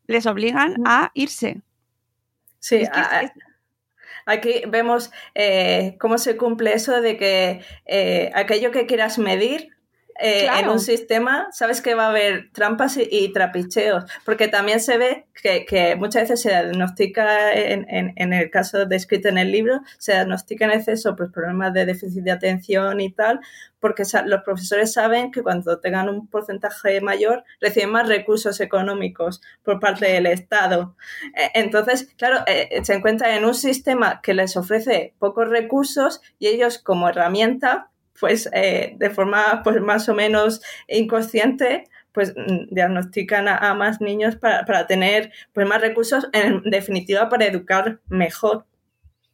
Les 0.08 0.26
obligan 0.26 0.76
a 0.86 1.12
irse. 1.14 1.62
Sí, 2.60 2.76
Es 2.78 2.90
que 2.90 3.00
es- 3.00 3.08
a- 3.08 3.22
es- 3.22 3.32
aquí 4.26 4.64
vemos 4.68 5.12
eh, 5.36 5.96
cómo 6.00 6.18
se 6.18 6.36
cumple 6.38 6.74
eso 6.74 7.00
de 7.02 7.18
que 7.18 7.62
eh, 7.86 8.32
aquello 8.36 8.72
que 8.72 8.86
quieras 8.86 9.18
medir 9.20 9.70
eh, 10.20 10.48
en 10.60 10.70
un 10.70 10.80
sistema, 10.80 11.48
sabes 11.52 11.82
que 11.82 11.96
va 11.96 12.06
a 12.06 12.10
haber 12.10 12.52
trampas 12.52 12.98
y, 12.98 13.08
y 13.10 13.34
trapicheos, 13.34 14.06
porque 14.26 14.48
también 14.48 14.80
se 14.80 14.98
ve 14.98 15.26
que, 15.42 15.66
que 15.66 15.96
muchas 15.96 16.24
veces 16.24 16.42
se 16.42 16.50
diagnostica, 16.50 17.54
en, 17.54 17.86
en- 17.90 18.14
en 18.16 18.34
el 18.34 18.50
caso 18.52 18.86
descrito 18.86 19.28
en 19.30 19.38
el 19.38 19.52
libro, 19.52 19.82
se 19.98 20.14
diagnostica 20.14 20.66
en 20.66 20.72
exceso 20.72 21.16
pues, 21.16 21.32
problemas 21.32 21.74
de 21.74 21.86
déficit 21.86 22.24
de 22.24 22.32
atención 22.32 23.02
y 23.02 23.12
tal, 23.12 23.40
porque 23.80 24.04
los 24.26 24.44
profesores 24.44 24.94
saben 24.94 25.32
que 25.32 25.44
cuando 25.44 25.80
tengan 25.80 26.08
un 26.08 26.28
porcentaje 26.28 27.02
mayor 27.02 27.44
reciben 27.60 27.90
más 27.92 28.08
recursos 28.08 28.62
económicos 28.62 29.42
por 29.62 29.80
parte 29.82 30.06
del 30.06 30.26
Estado. 30.28 30.96
Eh, 31.36 31.50
Entonces, 31.56 32.08
claro, 32.18 32.44
eh, 32.48 32.82
se 32.84 32.94
encuentran 32.94 33.32
en 33.34 33.44
un 33.46 33.54
sistema 33.56 34.22
que 34.22 34.34
les 34.34 34.56
ofrece 34.56 35.16
pocos 35.20 35.50
recursos 35.50 36.22
y 36.40 36.48
ellos 36.48 36.78
como 36.78 37.10
herramienta, 37.10 37.90
pues 38.20 38.50
eh, 38.54 38.96
de 38.98 39.10
forma 39.10 39.62
pues 39.64 39.82
más 39.82 40.08
o 40.10 40.14
menos 40.14 40.62
inconsciente, 40.88 41.86
pues 42.12 42.34
mm, 42.36 42.74
diagnostican 42.74 43.48
a, 43.48 43.58
a 43.58 43.74
más 43.74 44.02
niños 44.02 44.36
para, 44.36 44.66
para 44.66 44.88
tener 44.88 45.32
pues 45.54 45.68
más 45.68 45.82
recursos, 45.82 46.28
en 46.34 46.62
definitiva 46.64 47.30
para 47.30 47.46
educar 47.46 48.00
mejor. 48.08 48.66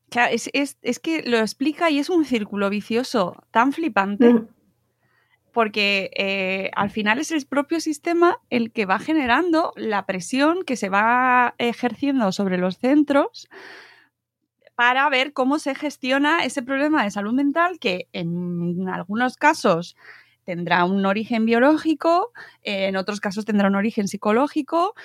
Claro, 0.09 0.33
es, 0.33 0.49
es- 0.53 0.77
es 0.81 0.99
que 0.99 1.21
lo 1.23 1.37
explica 1.37 1.89
y 1.89 1.99
es 1.99 2.09
un 2.09 2.25
círculo 2.25 2.69
vicioso 2.69 3.43
tan 3.51 3.73
flipante. 3.73 4.33
Mm. 4.33 4.47
Porque 5.51 6.11
eh, 6.15 6.69
al 6.75 6.91
final 6.91 7.17
es 7.19 7.31
el 7.31 7.45
propio 7.47 7.79
sistema 7.81 8.37
el 8.51 8.71
que 8.71 8.85
va 8.85 8.99
generando 8.99 9.73
la 9.75 10.05
presión 10.05 10.63
que 10.63 10.75
se 10.75 10.89
va 10.89 11.55
ejerciendo 11.57 12.31
sobre 12.31 12.57
los 12.59 12.77
centros 12.77 13.49
para 14.79 15.09
ver 15.09 15.33
cómo 15.33 15.59
se 15.59 15.75
gestiona 15.75 16.45
ese 16.45 16.63
problema 16.63 17.03
de 17.03 17.11
salud 17.11 17.33
mental 17.33 17.79
que 17.79 18.07
en 18.13 18.87
algunos 18.87 19.35
casos 19.35 19.97
tendrá 20.45 20.85
un 20.85 21.05
origen 21.05 21.45
biológico, 21.45 22.31
en 22.61 22.95
otros 22.95 23.19
casos 23.19 23.43
tendrá 23.43 23.67
un 23.67 23.75
origen 23.75 24.07
psicológico, 24.07 24.95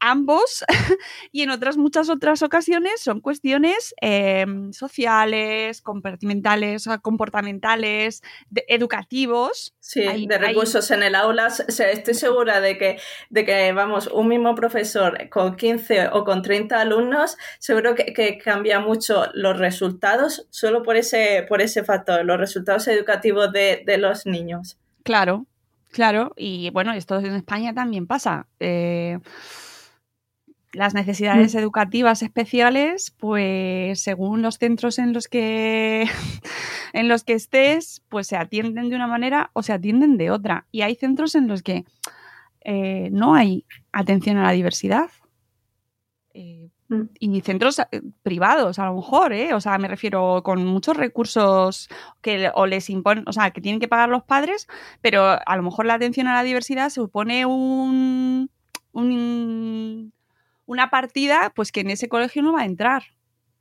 ambos, 0.00 0.64
y 1.32 1.42
en 1.42 1.50
otras 1.50 1.76
muchas 1.76 2.08
otras 2.08 2.42
ocasiones 2.42 3.00
son 3.00 3.20
cuestiones 3.20 3.94
eh, 4.00 4.46
sociales, 4.72 5.82
comportamentales, 5.82 6.88
comportamentales, 7.02 8.22
de- 8.50 8.64
educativos. 8.68 9.74
Sí, 9.80 10.00
Hay- 10.02 10.26
de 10.26 10.34
hay- 10.36 10.40
recursos 10.40 10.90
en 10.90 11.02
el 11.02 11.14
aula. 11.14 11.48
Estoy 11.48 12.14
segura 12.14 12.60
de 12.60 12.78
que, 12.78 12.98
de 13.30 13.44
que, 13.44 13.72
vamos, 13.72 14.06
un 14.08 14.28
mismo 14.28 14.54
profesor 14.54 15.28
con 15.30 15.56
15 15.56 16.08
o 16.12 16.24
con 16.24 16.42
30 16.42 16.80
alumnos, 16.80 17.36
seguro 17.58 17.94
que, 17.94 18.12
que 18.12 18.38
cambia 18.38 18.80
mucho 18.80 19.26
los 19.34 19.58
resultados 19.58 20.46
solo 20.50 20.82
por 20.82 20.96
ese, 20.96 21.44
por 21.48 21.60
ese 21.60 21.84
factor, 21.84 22.24
los 22.24 22.38
resultados 22.38 22.86
educativos 22.88 23.52
de, 23.52 23.82
de 23.86 23.98
los 23.98 24.26
niños. 24.26 24.78
Claro, 25.04 25.46
Claro, 25.90 26.34
y 26.36 26.68
bueno, 26.68 26.92
esto 26.92 27.18
en 27.18 27.34
España 27.34 27.72
también 27.72 28.06
pasa. 28.06 28.46
Eh, 28.60 29.18
las 30.72 30.94
necesidades 30.94 31.54
Mm. 31.54 31.58
educativas 31.58 32.22
especiales, 32.22 33.10
pues 33.18 34.00
según 34.00 34.42
los 34.42 34.58
centros 34.58 34.98
en 34.98 35.12
los 35.12 35.28
que 35.28 36.06
en 36.92 37.08
los 37.08 37.24
que 37.24 37.32
estés, 37.34 38.02
pues 38.08 38.26
se 38.26 38.36
atienden 38.36 38.88
de 38.90 38.96
una 38.96 39.06
manera 39.06 39.50
o 39.54 39.62
se 39.62 39.72
atienden 39.72 40.16
de 40.18 40.30
otra. 40.30 40.66
Y 40.70 40.82
hay 40.82 40.94
centros 40.94 41.34
en 41.34 41.48
los 41.48 41.62
que 41.62 41.84
eh, 42.62 43.08
no 43.12 43.34
hay 43.34 43.64
atención 43.92 44.36
a 44.36 44.42
la 44.44 44.52
diversidad. 44.52 45.10
Eh, 46.34 46.70
Mm. 46.90 47.02
y 47.20 47.40
centros 47.42 47.78
eh, 47.80 48.00
privados, 48.22 48.78
a 48.78 48.86
lo 48.86 48.94
mejor, 48.94 49.34
¿eh? 49.34 49.52
O 49.52 49.60
sea, 49.60 49.76
me 49.76 49.88
refiero 49.88 50.42
con 50.42 50.64
muchos 50.64 50.96
recursos 50.96 51.90
que 52.22 52.50
o 52.54 52.64
les 52.64 52.88
imponen, 52.88 53.24
o 53.28 53.32
sea, 53.34 53.50
que 53.50 53.60
tienen 53.60 53.78
que 53.78 53.88
pagar 53.88 54.08
los 54.08 54.22
padres, 54.22 54.66
pero 55.02 55.22
a 55.44 55.56
lo 55.58 55.62
mejor 55.62 55.84
la 55.84 55.92
atención 55.92 56.28
a 56.28 56.32
la 56.34 56.42
diversidad 56.44 56.88
supone 56.88 57.44
un, 57.44 58.50
un- 58.92 60.14
una 60.68 60.90
partida 60.90 61.50
pues 61.56 61.72
que 61.72 61.80
en 61.80 61.88
ese 61.90 62.08
colegio 62.10 62.42
no 62.42 62.52
va 62.52 62.60
a 62.60 62.66
entrar. 62.66 63.02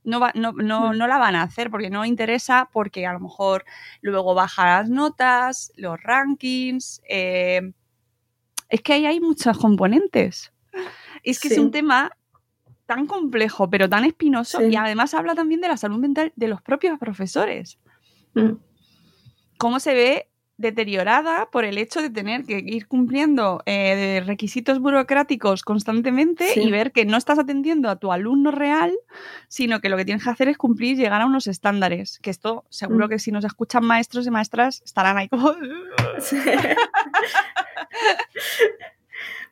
No, 0.03 0.19
va- 0.19 0.33
no, 0.35 0.51
no, 0.51 0.91
Mm. 0.93 0.97
no 0.97 1.07
la 1.07 1.17
van 1.17 1.35
a 1.35 1.41
hacer 1.43 1.71
porque 1.71 1.89
no 1.89 2.03
interesa, 2.05 2.69
porque 2.73 3.05
a 3.07 3.13
lo 3.13 3.19
mejor 3.21 3.63
luego 4.01 4.33
bajan 4.35 4.67
las 4.67 4.89
notas, 4.89 5.71
los 5.75 6.01
rankings. 6.03 7.01
eh, 7.09 7.71
es 8.69 8.81
que 8.81 8.93
ahí 8.93 9.05
hay 9.05 9.19
muchos 9.21 9.57
componentes. 9.57 10.51
Es 11.23 11.39
que 11.39 11.47
es 11.47 11.57
un 11.57 11.71
tema 11.71 12.11
tan 12.85 13.07
complejo, 13.07 13.69
pero 13.69 13.87
tan 13.89 14.03
espinoso, 14.03 14.59
Sí. 14.59 14.65
y 14.71 14.75
además 14.75 15.13
habla 15.13 15.33
también 15.35 15.61
de 15.61 15.69
la 15.69 15.77
salud 15.77 15.97
mental 15.99 16.33
de 16.35 16.47
los 16.49 16.61
propios 16.61 16.99
profesores. 16.99 17.77
Mm. 18.33 18.51
Cómo 19.57 19.79
se 19.79 19.93
ve 19.93 20.29
deteriorada 20.57 21.49
por 21.51 21.65
el 21.65 21.77
hecho 21.77 22.01
de 22.01 22.09
tener 22.09 22.43
que 22.43 22.59
ir 22.65 22.87
cumpliendo 22.87 23.61
eh, 23.65 24.23
requisitos 24.25 24.79
burocráticos 24.79 25.61
constantemente 25.63 26.47
Sí. 26.53 26.61
y 26.61 26.71
ver 26.71 26.91
que 26.91 27.05
no 27.05 27.15
estás 27.17 27.37
atendiendo 27.39 27.89
a 27.89 27.97
tu 27.97 28.11
alumno 28.11 28.51
real, 28.51 28.91
sino 29.47 29.79
que 29.81 29.89
lo 29.89 29.97
que 29.97 30.05
tienes 30.05 30.23
que 30.23 30.29
hacer 30.31 30.49
es 30.49 30.57
cumplir 30.57 30.93
y 30.93 30.95
llegar 31.03 31.21
a 31.21 31.25
unos 31.27 31.47
estándares. 31.47 32.19
Que 32.21 32.29
esto 32.31 32.65
seguro 32.69 33.05
Mm. 33.05 33.09
que 33.09 33.19
si 33.19 33.31
nos 33.31 33.45
escuchan 33.45 33.85
maestros 33.85 34.25
y 34.27 34.31
maestras 34.31 34.81
estarán 34.83 35.17
ahí 35.17 35.29
como... 35.29 35.53
Sí. 36.19 36.37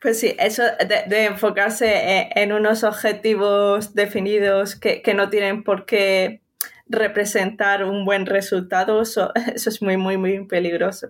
Pues 0.01 0.19
sí, 0.19 0.35
eso 0.37 0.61
de, 0.63 1.03
de 1.07 1.25
enfocarse 1.25 2.19
en, 2.19 2.27
en 2.35 2.51
unos 2.53 2.83
objetivos 2.83 3.95
definidos 3.95 4.75
que, 4.75 5.01
que 5.01 5.13
no 5.15 5.29
tienen 5.29 5.63
por 5.63 5.85
qué 5.85 6.41
representar 6.87 7.83
un 7.83 8.05
buen 8.05 8.25
resultado, 8.25 9.01
eso, 9.01 9.31
eso 9.55 9.69
es 9.69 9.81
muy, 9.81 9.97
muy, 9.97 10.17
muy 10.17 10.45
peligroso. 10.45 11.09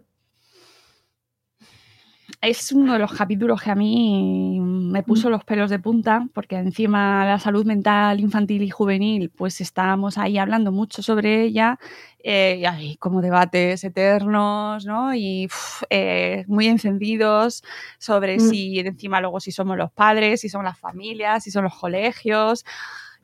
es 2.42 2.72
uno 2.72 2.94
de 2.94 3.00
los 3.00 3.14
capítulos 3.14 3.62
que 3.62 3.72
a 3.72 3.76
mí 3.76 4.60
me 4.62 5.04
puso 5.04 5.30
los 5.30 5.44
pelos 5.44 5.70
de 5.70 5.80
punta, 5.80 6.28
porque 6.34 6.56
encima 6.58 7.26
la 7.26 7.40
salud 7.40 7.66
mental 7.66 8.20
infantil 8.20 8.62
y 8.64 8.70
juvenil, 8.70 9.32
pues 9.32 9.62
estábamos 9.62 10.18
ahí 10.18 10.38
hablando 10.38 10.72
mucho 10.72 11.02
sobre 11.02 11.44
ella, 11.44 11.80
eh, 12.24 12.58
y 12.62 12.66
hay 12.66 12.98
como 12.98 13.22
debates 13.22 13.84
eternos, 13.84 14.86
¿no? 14.86 15.14
Y 15.16 15.46
uf, 15.48 15.84
eh, 15.90 16.46
muy 16.48 16.68
encendidos 16.68 17.64
sobre 17.98 18.38
Mm. 18.38 18.40
si 18.40 18.80
encima 18.80 19.22
luego 19.22 19.40
si 19.40 19.52
somos 19.52 19.78
los 19.78 19.92
padres, 19.92 20.42
si 20.42 20.50
son 20.50 20.66
las 20.66 20.78
familias, 20.78 21.44
si 21.44 21.52
son 21.52 21.64
los 21.64 21.76
colegios. 21.76 22.64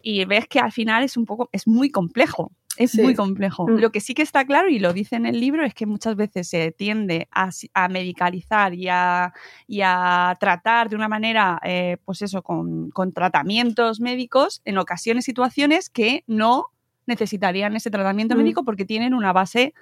Y 0.03 0.25
ves 0.25 0.47
que 0.47 0.59
al 0.59 0.71
final 0.71 1.03
es 1.03 1.17
un 1.17 1.25
poco, 1.25 1.49
es 1.51 1.67
muy 1.67 1.89
complejo. 1.89 2.51
Es 2.77 2.91
Sí. 2.91 3.01
muy 3.01 3.13
complejo. 3.15 3.67
Mm. 3.67 3.79
Lo 3.79 3.91
que 3.91 3.99
sí 3.99 4.13
que 4.13 4.21
está 4.21 4.45
claro, 4.45 4.69
y 4.69 4.79
lo 4.79 4.93
dice 4.93 5.17
en 5.17 5.25
el 5.25 5.39
libro, 5.41 5.65
es 5.65 5.73
que 5.73 5.85
muchas 5.85 6.15
veces 6.15 6.47
se 6.47 6.71
tiende 6.71 7.27
a, 7.31 7.49
a 7.73 7.87
medicalizar 7.89 8.73
y 8.73 8.87
a, 8.89 9.33
y 9.67 9.81
a 9.83 10.35
tratar 10.39 10.89
de 10.89 10.95
una 10.95 11.09
manera, 11.09 11.59
eh, 11.65 11.97
pues 12.05 12.21
eso, 12.21 12.41
con, 12.41 12.89
con 12.91 13.11
tratamientos 13.11 13.99
médicos, 13.99 14.61
en 14.63 14.77
ocasiones, 14.77 15.25
situaciones 15.25 15.89
que 15.89 16.23
no 16.27 16.67
necesitarían 17.07 17.75
ese 17.75 17.91
tratamiento 17.91 18.35
Mm. 18.35 18.37
médico 18.37 18.63
porque 18.63 18.85
tienen 18.85 19.13
una 19.13 19.33
base 19.33 19.73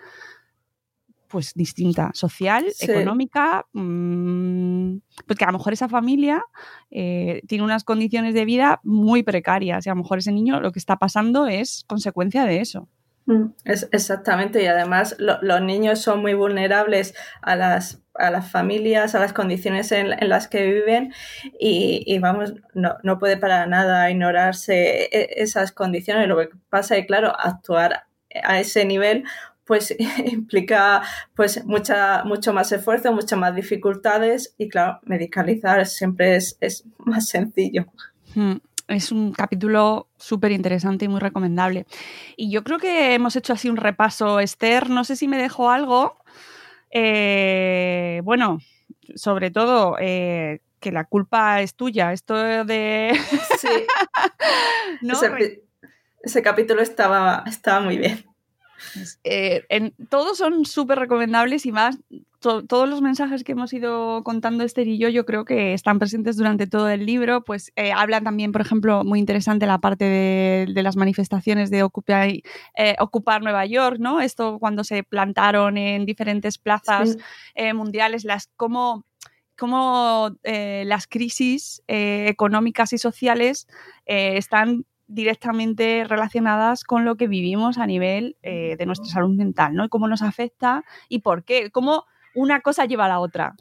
pues 1.28 1.54
distinta, 1.54 2.10
social, 2.16 2.66
Sí. 2.74 2.90
económica, 2.90 3.64
mm, 3.74 3.80
pues 5.26 5.38
que 5.38 5.46
a 5.46 5.48
lo 5.52 5.58
mejor 5.58 5.74
esa 5.74 5.90
familia 5.90 6.44
eh, 6.92 7.42
tiene 7.48 7.64
unas 7.64 7.84
condiciones 7.84 8.34
de 8.34 8.46
vida 8.46 8.80
muy 8.84 9.24
precarias 9.24 9.86
y 9.86 9.90
a 9.90 9.94
lo 9.94 10.02
mejor 10.02 10.20
ese 10.20 10.32
niño 10.32 10.60
lo 10.60 10.72
que 10.72 10.80
está 10.80 10.98
pasando 10.98 11.48
es 11.48 11.84
consecuencia 11.88 12.46
de 12.46 12.60
eso. 12.62 12.88
Mm, 13.26 13.48
Es, 13.66 13.88
exactamente, 13.92 14.64
y 14.64 14.66
además 14.68 15.16
lo- 15.20 15.40
los 15.42 15.62
niños 15.62 16.00
son 16.00 16.22
muy 16.22 16.34
vulnerables 16.34 17.14
a 17.44 17.56
las, 17.56 18.02
a 18.16 18.32
las 18.32 18.50
familias, 18.50 19.14
a 19.14 19.20
las 19.20 19.34
condiciones 19.34 19.92
en, 19.92 20.14
en 20.14 20.30
las 20.30 20.48
que 20.48 20.64
viven 20.66 21.14
y, 21.60 22.04
y 22.08 22.18
vamos, 22.20 22.54
no, 22.74 22.96
no 23.04 23.20
puede 23.20 23.38
para 23.38 23.66
nada 23.68 24.10
ignorarse 24.10 25.04
e- 25.12 25.44
esas 25.44 25.72
condiciones. 25.72 26.28
Lo 26.28 26.38
que 26.38 26.50
pasa 26.70 26.98
es, 26.98 27.06
claro, 27.06 27.32
actuar 27.40 28.04
a 28.44 28.60
ese 28.60 28.86
nivel 28.86 29.24
pues 29.70 29.96
implica 30.26 31.04
pues 31.36 31.64
mucha, 31.64 32.24
mucho 32.24 32.54
más 32.54 32.72
esfuerzo, 32.72 33.14
muchas 33.14 33.38
más 33.38 33.56
dificultades 33.56 34.56
y 34.58 34.68
claro, 34.68 35.00
medicalizar 35.04 35.86
siempre 35.86 36.36
es, 36.36 36.58
es 36.60 36.86
más 36.98 37.30
sencillo. 37.30 37.86
Mm, 38.34 38.56
Es 38.88 39.12
un 39.12 39.32
capítulo 39.32 40.08
súper 40.18 40.52
interesante 40.54 41.06
y 41.06 41.08
muy 41.08 41.20
recomendable. 41.20 41.86
Y 42.36 42.50
yo 42.50 42.64
creo 42.64 42.80
que 42.80 43.14
hemos 43.14 43.36
hecho 43.36 43.54
así 43.54 43.70
un 43.70 43.78
repaso, 43.78 44.40
Esther. 44.40 44.90
No 44.90 45.04
sé 45.04 45.16
si 45.16 45.28
me 45.28 45.38
dejó 45.38 45.70
algo. 45.70 46.18
Eh, 46.90 48.22
bueno, 48.24 48.58
sobre 49.14 49.52
todo 49.52 49.98
eh, 50.00 50.62
que 50.80 50.92
la 50.92 51.04
culpa 51.04 51.62
es 51.62 51.76
tuya. 51.76 52.12
Esto 52.12 52.34
de. 52.66 53.16
Sí, 53.60 53.68
¿no? 55.02 55.14
ese, 55.14 55.62
ese 56.24 56.42
capítulo 56.42 56.82
estaba, 56.82 57.44
estaba 57.46 57.82
muy 57.82 58.00
bien. 58.00 58.26
Eh, 59.24 59.64
en- 59.70 59.94
todos 60.10 60.38
son 60.38 60.66
súper 60.66 61.00
recomendables 61.00 61.66
y 61.66 61.72
más, 61.72 61.98
to- 62.40 62.64
todos 62.66 62.88
los 62.88 63.02
mensajes 63.02 63.44
que 63.44 63.52
hemos 63.52 63.74
ido 63.74 64.24
contando 64.24 64.64
Esther 64.64 64.88
y 64.88 64.98
yo, 64.98 65.10
yo 65.10 65.26
creo 65.26 65.44
que 65.46 65.74
están 65.74 66.00
presentes 66.00 66.38
durante 66.38 66.68
todo 66.68 66.90
el 66.90 67.06
libro. 67.06 67.44
Pues 67.44 67.72
eh, 67.76 67.92
hablan 67.92 68.24
también, 68.24 68.52
por 68.52 68.62
ejemplo, 68.62 69.04
muy 69.04 69.20
interesante 69.20 69.66
la 69.66 69.80
parte 69.80 70.06
de, 70.06 70.68
de 70.74 70.84
las 70.84 70.96
manifestaciones 70.96 71.70
de 71.70 71.84
Occupy, 71.84 72.44
eh, 72.78 72.96
ocupar 73.00 73.42
Nueva 73.42 73.66
York, 73.66 73.98
¿no? 74.00 74.22
Esto 74.22 74.58
cuando 74.60 74.84
se 74.84 75.04
plantaron 75.04 75.78
en 75.78 76.06
diferentes 76.06 76.58
plazas 76.58 77.12
Sí. 77.12 77.18
eh, 77.56 77.74
mundiales, 77.74 78.24
las 78.24 78.50
cómo 78.56 79.04
cómo 79.58 80.32
eh, 80.44 80.84
las 80.86 81.06
crisis 81.06 81.84
eh, 81.90 82.28
económicas 82.30 82.94
y 82.94 82.98
sociales 82.98 83.68
eh, 84.06 84.38
están 84.38 84.86
directamente 85.10 86.06
relacionadas 86.08 86.84
con 86.84 87.04
lo 87.04 87.16
que 87.16 87.28
vivimos 87.28 87.78
a 87.78 87.88
nivel 87.88 88.38
eh, 88.44 88.76
de 88.78 88.86
nuestra 88.86 89.10
salud 89.10 89.36
mental, 89.36 89.74
¿no? 89.74 89.84
Y 89.84 89.90
cómo 89.90 90.08
nos 90.08 90.22
afecta 90.22 90.86
y 91.10 91.20
por 91.20 91.44
qué, 91.44 91.72
cómo 91.72 92.06
una 92.36 92.62
cosa 92.62 92.86
lleva 92.86 93.06
a 93.06 93.10
la 93.10 93.20
otra. 93.20 93.56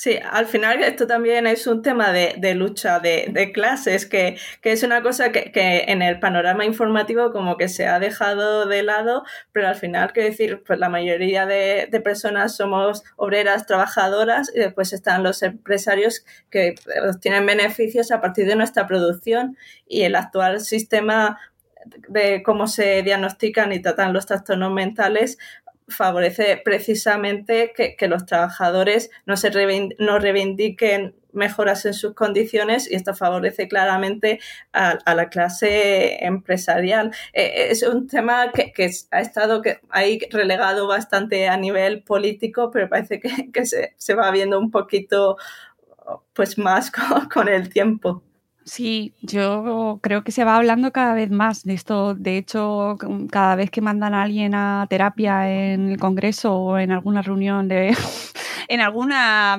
Sí, 0.00 0.18
al 0.30 0.46
final 0.46 0.82
esto 0.82 1.06
también 1.06 1.46
es 1.46 1.66
un 1.66 1.82
tema 1.82 2.10
de, 2.10 2.34
de 2.38 2.54
lucha 2.54 3.00
de, 3.00 3.26
de 3.30 3.52
clases, 3.52 4.06
que, 4.06 4.38
que 4.62 4.72
es 4.72 4.82
una 4.82 5.02
cosa 5.02 5.30
que, 5.30 5.52
que 5.52 5.84
en 5.88 6.00
el 6.00 6.18
panorama 6.18 6.64
informativo 6.64 7.32
como 7.32 7.58
que 7.58 7.68
se 7.68 7.86
ha 7.86 7.98
dejado 7.98 8.64
de 8.64 8.82
lado, 8.82 9.24
pero 9.52 9.68
al 9.68 9.74
final, 9.74 10.14
quiero 10.14 10.30
decir, 10.30 10.62
pues 10.66 10.78
la 10.78 10.88
mayoría 10.88 11.44
de, 11.44 11.86
de 11.90 12.00
personas 12.00 12.56
somos 12.56 13.04
obreras, 13.16 13.66
trabajadoras, 13.66 14.50
y 14.54 14.60
después 14.60 14.94
están 14.94 15.22
los 15.22 15.42
empresarios 15.42 16.24
que 16.48 16.76
obtienen 17.06 17.44
beneficios 17.44 18.10
a 18.10 18.22
partir 18.22 18.46
de 18.46 18.56
nuestra 18.56 18.86
producción 18.86 19.58
y 19.86 20.04
el 20.04 20.16
actual 20.16 20.60
sistema 20.60 21.38
de 22.08 22.42
cómo 22.42 22.68
se 22.68 23.02
diagnostican 23.02 23.70
y 23.72 23.82
tratan 23.82 24.14
los 24.14 24.24
trastornos 24.24 24.72
mentales 24.72 25.36
favorece 25.90 26.60
precisamente 26.64 27.72
que, 27.76 27.96
que 27.96 28.08
los 28.08 28.26
trabajadores 28.26 29.10
no 29.26 29.36
se 29.36 29.50
reivind- 29.50 29.96
no 29.98 30.18
reivindiquen 30.18 31.14
mejoras 31.32 31.84
en 31.86 31.94
sus 31.94 32.14
condiciones 32.14 32.90
y 32.90 32.94
esto 32.94 33.14
favorece 33.14 33.68
claramente 33.68 34.40
a, 34.72 34.98
la 35.14 35.28
clase 35.28 36.24
empresarial. 36.24 37.12
Eh, 37.32 37.68
es 37.70 37.82
un 37.82 38.08
tema 38.08 38.50
que, 38.52 38.72
que 38.72 38.90
ha 39.10 39.20
estado 39.20 39.62
que, 39.62 39.80
ahí 39.90 40.18
relegado 40.30 40.86
bastante 40.86 41.48
a 41.48 41.56
nivel 41.56 42.02
político, 42.02 42.70
pero 42.70 42.88
parece 42.88 43.20
que, 43.20 43.50
que 43.52 43.66
se, 43.66 43.94
se 43.96 44.14
va 44.14 44.30
viendo 44.30 44.58
un 44.58 44.70
poquito 44.70 45.36
pues 46.32 46.58
más 46.58 46.90
con, 46.92 47.28
con 47.28 47.48
el 47.48 47.68
tiempo. 47.68 48.22
Sí, 48.64 49.14
yo 49.22 49.98
creo 50.02 50.22
que 50.22 50.32
se 50.32 50.44
va 50.44 50.56
hablando 50.56 50.92
cada 50.92 51.14
vez 51.14 51.30
más 51.30 51.64
de 51.64 51.74
esto. 51.74 52.14
De 52.14 52.36
hecho, 52.36 52.96
cada 53.30 53.56
vez 53.56 53.70
que 53.70 53.80
mandan 53.80 54.14
a 54.14 54.22
alguien 54.22 54.54
a 54.54 54.86
terapia 54.88 55.50
en 55.50 55.90
el 55.90 55.98
Congreso 55.98 56.54
o 56.54 56.78
en 56.78 56.92
alguna 56.92 57.22
reunión 57.22 57.68
de, 57.68 57.96
en 58.68 58.80
alguna 58.80 59.58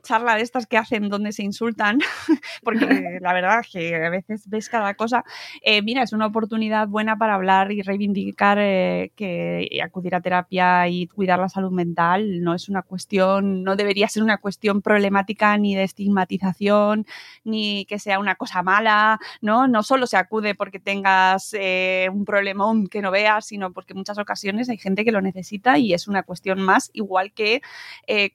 charla 0.00 0.36
de 0.36 0.42
estas 0.42 0.66
que 0.66 0.76
hacen 0.76 1.08
donde 1.08 1.32
se 1.32 1.42
insultan, 1.42 1.98
porque 2.62 2.80
la 3.20 3.32
verdad 3.32 3.64
que 3.70 3.94
a 3.94 4.10
veces 4.10 4.48
ves 4.48 4.68
cada 4.68 4.94
cosa. 4.94 5.24
Eh, 5.62 5.82
mira, 5.82 6.02
es 6.02 6.12
una 6.12 6.26
oportunidad 6.26 6.88
buena 6.88 7.16
para 7.16 7.34
hablar 7.34 7.72
y 7.72 7.82
reivindicar 7.82 8.58
eh, 8.60 9.12
que 9.16 9.80
acudir 9.82 10.14
a 10.14 10.20
terapia 10.20 10.88
y 10.88 11.06
cuidar 11.06 11.38
la 11.38 11.48
salud 11.48 11.70
mental 11.70 12.42
no 12.42 12.54
es 12.54 12.68
una 12.68 12.82
cuestión, 12.82 13.62
no 13.62 13.76
debería 13.76 14.08
ser 14.08 14.22
una 14.22 14.38
cuestión 14.38 14.82
problemática 14.82 15.56
ni 15.58 15.74
de 15.74 15.84
estigmatización, 15.84 17.06
ni 17.44 17.84
que 17.86 17.98
sea 17.98 18.18
una 18.18 18.34
cosa 18.34 18.62
mala, 18.62 19.18
¿no? 19.40 19.68
No 19.68 19.82
solo 19.82 20.06
se 20.06 20.16
acude 20.16 20.54
porque 20.54 20.80
tengas 20.80 21.54
eh, 21.58 22.08
un 22.12 22.24
problemón 22.24 22.86
que 22.88 23.02
no 23.02 23.10
veas, 23.10 23.46
sino 23.46 23.72
porque 23.72 23.92
en 23.92 23.98
muchas 23.98 24.18
ocasiones 24.18 24.68
hay 24.68 24.78
gente 24.78 25.04
que 25.04 25.12
lo 25.12 25.20
necesita 25.20 25.78
y 25.78 25.94
es 25.94 26.08
una 26.08 26.22
cuestión 26.22 26.60
más, 26.60 26.90
igual 26.92 27.32
que 27.32 27.62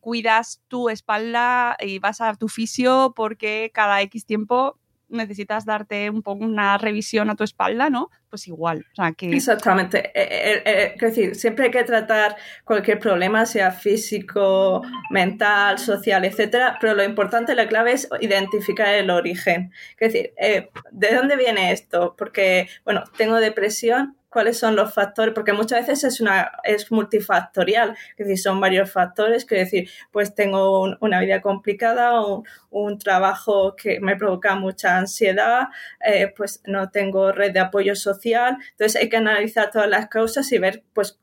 cuidas 0.01 0.61
tu 0.68 0.89
espalda 0.89 1.54
y 1.79 1.99
vas 1.99 2.21
a 2.21 2.33
tu 2.35 2.47
fisio 2.47 3.13
porque 3.15 3.71
cada 3.73 4.01
X 4.01 4.25
tiempo 4.25 4.79
necesitas 5.09 5.65
darte 5.65 6.09
un 6.09 6.21
poco 6.21 6.43
una 6.45 6.77
revisión 6.77 7.29
a 7.29 7.35
tu 7.35 7.43
espalda, 7.43 7.89
¿no? 7.89 8.09
Pues 8.29 8.47
igual. 8.47 8.85
O 8.91 8.95
sea, 8.95 9.11
que... 9.13 9.29
Exactamente. 9.29 10.11
Eh, 10.13 10.63
eh, 10.65 10.93
es 10.95 11.01
decir, 11.01 11.35
siempre 11.35 11.65
hay 11.65 11.71
que 11.71 11.83
tratar 11.83 12.35
cualquier 12.63 12.99
problema, 12.99 13.45
sea 13.45 13.71
físico, 13.71 14.81
mental, 15.11 15.79
social, 15.79 16.25
etcétera, 16.25 16.77
pero 16.81 16.95
lo 16.95 17.03
importante, 17.03 17.55
la 17.55 17.67
clave 17.67 17.93
es 17.93 18.07
identificar 18.19 18.93
el 18.93 19.09
origen. 19.09 19.71
Es 19.99 20.13
decir, 20.13 20.33
eh, 20.37 20.69
¿de 20.91 21.15
dónde 21.15 21.35
viene 21.35 21.71
esto? 21.71 22.15
Porque, 22.17 22.67
bueno, 22.83 23.03
tengo 23.17 23.37
depresión, 23.37 24.17
cuáles 24.36 24.59
son 24.59 24.75
los 24.75 24.93
factores, 24.93 25.33
porque 25.33 25.53
muchas 25.53 25.88
veces 25.88 26.03
es, 26.03 26.19
una, 26.19 26.51
es 26.65 26.91
multifactorial, 26.91 27.95
es 28.17 28.27
decir, 28.27 28.38
son 28.38 28.59
varios 28.59 28.91
factores, 28.91 29.45
que 29.45 29.55
decir, 29.55 29.89
pues 30.11 30.36
tengo 30.36 30.97
una 30.99 31.21
vida 31.21 31.41
complicada, 31.41 32.19
un, 32.19 32.43
un, 32.69 32.99
trabajo 32.99 33.77
que 33.77 34.01
me 34.01 34.17
provoca 34.17 34.55
mucha 34.55 34.97
ansiedad, 34.97 35.69
eh, 36.05 36.33
pues 36.36 36.61
no 36.65 36.89
tengo 36.89 37.31
red 37.31 37.53
de 37.53 37.61
apoyo 37.61 37.95
social, 37.95 38.57
entonces 38.71 39.01
hay 39.01 39.07
que 39.07 39.15
analizar 39.15 39.71
todas 39.71 39.88
las 39.88 40.09
causas 40.09 40.51
y 40.51 40.57
ver 40.57 40.83
pues 40.91 41.17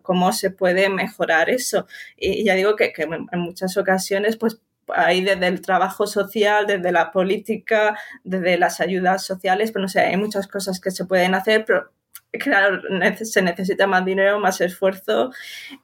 cómo 0.00 0.32
se 0.32 0.50
puede 0.50 0.88
mejorar 0.88 1.50
eso. 1.50 1.86
Y 2.16 2.44
ya 2.44 2.54
digo 2.54 2.76
que, 2.76 2.94
que 2.94 3.02
en 3.02 3.40
muchas 3.40 3.76
ocasiones 3.76 4.38
pues 4.38 4.62
ahí 4.88 5.22
desde 5.22 5.48
el 5.48 5.60
trabajo 5.60 6.06
social, 6.06 6.66
desde 6.66 6.92
la 6.92 7.12
política, 7.12 7.98
desde 8.22 8.56
las 8.56 8.80
ayudas 8.80 9.22
sociales, 9.22 9.70
pues 9.70 9.82
no 9.82 9.88
sé, 9.88 10.00
hay 10.00 10.16
muchas 10.16 10.48
cosas 10.48 10.80
que 10.80 10.90
se 10.90 11.04
pueden 11.04 11.34
hacer, 11.34 11.66
pero 11.66 11.90
claro, 12.38 12.80
se 13.22 13.42
necesita 13.42 13.86
más 13.86 14.04
dinero, 14.04 14.40
más 14.40 14.60
esfuerzo 14.60 15.32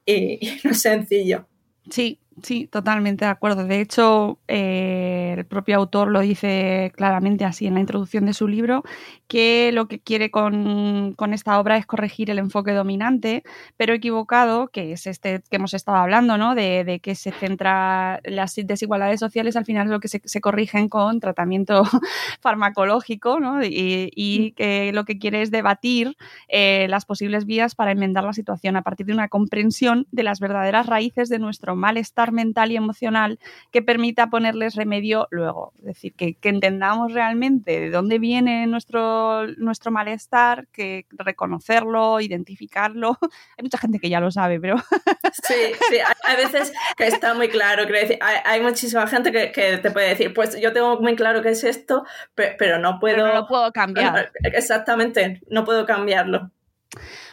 y, 0.04 0.38
no 0.64 0.70
es 0.70 0.82
sencillo. 0.82 1.46
Sí, 1.90 2.20
Sí, 2.42 2.68
totalmente 2.68 3.24
de 3.24 3.30
acuerdo. 3.30 3.64
De 3.66 3.80
hecho, 3.80 4.38
eh, 4.46 5.34
el 5.36 5.44
propio 5.46 5.76
autor 5.76 6.08
lo 6.10 6.20
dice 6.20 6.92
claramente 6.96 7.44
así 7.44 7.66
en 7.66 7.74
la 7.74 7.80
introducción 7.80 8.24
de 8.24 8.34
su 8.34 8.46
libro, 8.48 8.82
que 9.26 9.72
lo 9.72 9.88
que 9.88 10.00
quiere 10.00 10.30
con, 10.30 11.16
esta 11.32 11.58
obra 11.60 11.76
es 11.76 11.86
corregir 11.86 12.30
el 12.30 12.38
enfoque 12.38 12.72
dominante, 12.72 13.42
pero 13.76 13.94
equivocado, 13.94 14.68
que 14.68 14.92
es 14.92 15.06
este 15.06 15.42
que 15.50 15.56
hemos 15.56 15.74
estado 15.74 15.98
hablando, 15.98 16.38
¿no? 16.38 16.54
De, 16.54 17.00
que 17.02 17.14
se 17.14 17.32
centra 17.32 18.20
las 18.24 18.54
desigualdades 18.54 19.20
sociales, 19.20 19.56
al 19.56 19.64
final 19.64 19.86
es 19.86 19.92
lo 19.92 20.00
que 20.00 20.08
se, 20.08 20.40
corrigen 20.40 20.88
con 20.88 21.20
tratamiento 21.20 21.82
farmacológico, 22.40 23.40
¿no? 23.40 23.60
Y, 23.62 24.52
que 24.56 24.92
lo 24.92 25.04
que 25.04 25.18
quiere 25.18 25.42
es 25.42 25.50
debatir 25.50 26.16
eh, 26.48 26.86
las 26.88 27.04
posibles 27.04 27.44
vías 27.44 27.74
para 27.74 27.92
enmendar 27.92 28.24
la 28.24 28.32
situación 28.32 28.76
a 28.76 28.82
partir 28.82 29.06
de 29.06 29.12
una 29.12 29.28
comprensión 29.28 30.06
de 30.10 30.22
las 30.22 30.40
verdaderas 30.40 30.86
raíces 30.86 31.28
de 31.28 31.38
nuestro 31.38 31.76
malestar 31.76 32.19
mental 32.32 32.72
y 32.72 32.76
emocional 32.76 33.38
que 33.70 33.82
permita 33.82 34.28
ponerles 34.28 34.74
remedio 34.74 35.26
luego. 35.30 35.72
Es 35.78 35.84
decir, 35.84 36.14
que, 36.14 36.36
entendamos 36.42 37.12
realmente 37.12 37.80
de 37.80 37.90
dónde 37.90 38.18
viene 38.18 38.66
nuestro, 38.66 39.46
nuestro 39.56 39.90
malestar, 39.90 40.66
que 40.68 41.06
reconocerlo, 41.10 42.20
identificarlo. 42.20 43.18
Hay 43.56 43.62
mucha 43.62 43.78
gente 43.78 43.98
que 43.98 44.10
ya 44.10 44.20
lo 44.20 44.30
sabe, 44.30 44.60
pero... 44.60 44.76
Sí, 45.46 45.54
sí, 45.88 45.98
hay 46.24 46.36
veces 46.36 46.72
que 46.96 47.06
está 47.06 47.34
muy 47.34 47.48
claro. 47.48 47.84
Hay, 47.84 48.18
hay 48.44 48.60
muchísima 48.60 49.06
gente 49.06 49.30
que, 49.30 49.78
te 49.78 49.90
puede 49.92 50.08
decir, 50.08 50.34
pues 50.34 50.60
yo 50.60 50.72
tengo 50.72 51.00
muy 51.00 51.14
claro 51.14 51.40
qué 51.40 51.50
es 51.50 51.62
esto, 51.62 52.04
pero, 52.34 52.78
no 52.78 52.98
puedo... 52.98 53.14
Pero 53.14 53.28
no 53.28 53.34
lo 53.34 53.46
puedo 53.46 53.70
cambiar. 53.70 54.32
Exactamente, 54.42 55.40
no 55.48 55.64
puedo 55.64 55.86
cambiarlo. 55.86 56.50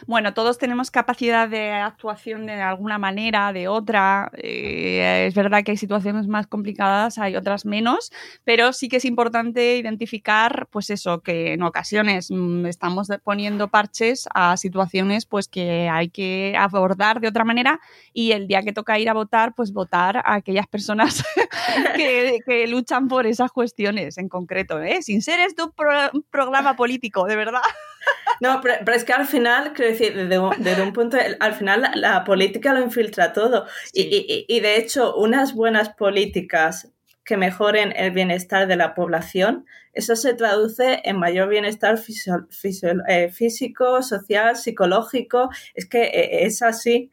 Bueno, 0.06 0.34
todos 0.34 0.56
tenemos 0.56 0.92
capacidad 0.92 1.48
de 1.48 1.72
actuación 1.72 2.46
de 2.46 2.54
alguna 2.54 2.96
manera, 2.98 3.52
de 3.52 3.66
otra. 3.66 4.30
Eh, 4.36 5.26
es 5.26 5.34
verdad 5.34 5.64
que 5.64 5.72
hay 5.72 5.76
situaciones 5.76 6.28
más 6.28 6.46
complicadas, 6.46 7.18
hay 7.18 7.34
otras 7.34 7.64
menos, 7.64 8.12
pero 8.44 8.72
sí 8.72 8.88
que 8.88 8.98
es 8.98 9.04
importante 9.04 9.76
identificar, 9.76 10.68
pues 10.70 10.90
eso, 10.90 11.22
que 11.22 11.54
en 11.54 11.62
ocasiones 11.64 12.30
mm, 12.30 12.66
estamos 12.66 13.08
poniendo 13.24 13.68
parches 13.68 14.28
a 14.32 14.56
situaciones 14.56 15.26
pues 15.26 15.48
que 15.48 15.88
hay 15.88 16.08
que 16.08 16.54
abordar 16.56 17.20
de 17.20 17.28
otra 17.28 17.44
manera 17.44 17.80
y 18.12 18.32
el 18.32 18.46
día 18.46 18.62
que 18.62 18.72
toca 18.72 18.98
ir 18.98 19.10
a 19.10 19.14
votar, 19.14 19.54
pues 19.56 19.72
votar 19.72 20.18
a 20.18 20.34
aquellas 20.34 20.68
personas 20.68 21.24
que, 21.96 22.66
luchan 22.68 23.08
por 23.08 23.26
esas 23.26 23.50
cuestiones 23.50 24.18
en 24.18 24.28
concreto, 24.28 24.80
¿eh? 24.80 25.02
sin 25.02 25.22
ser 25.22 25.40
esto 25.40 25.74
un 26.12 26.22
programa 26.30 26.76
político, 26.76 27.24
de 27.26 27.36
verdad. 27.36 27.62
No, 28.40 28.60
pero, 28.60 28.92
es 28.94 29.04
que 29.04 29.12
al 29.12 29.26
final, 29.26 29.72
quiero 29.72 29.90
decir, 29.90 30.14
desde 30.14 30.82
un, 30.82 30.92
punto, 30.92 31.16
al 31.40 31.54
final 31.54 31.90
la, 31.94 32.24
política 32.24 32.72
lo 32.72 32.82
infiltra 32.82 33.32
todo. 33.32 33.66
Y, 33.92 34.60
de 34.60 34.76
hecho, 34.76 35.14
unas 35.16 35.54
buenas 35.54 35.90
políticas 35.90 36.92
que 37.24 37.36
mejoren 37.36 37.92
el 37.94 38.12
bienestar 38.12 38.66
de 38.66 38.76
la 38.76 38.94
población, 38.94 39.66
eso 39.92 40.16
se 40.16 40.32
traduce 40.34 41.02
en 41.04 41.18
mayor 41.18 41.48
bienestar 41.48 41.98
eh, 41.98 43.28
físico, 43.30 44.02
social, 44.02 44.56
psicológico. 44.56 45.50
Es 45.74 45.86
que 45.86 46.04
eh, 46.04 46.46
es 46.46 46.62
así. 46.62 47.10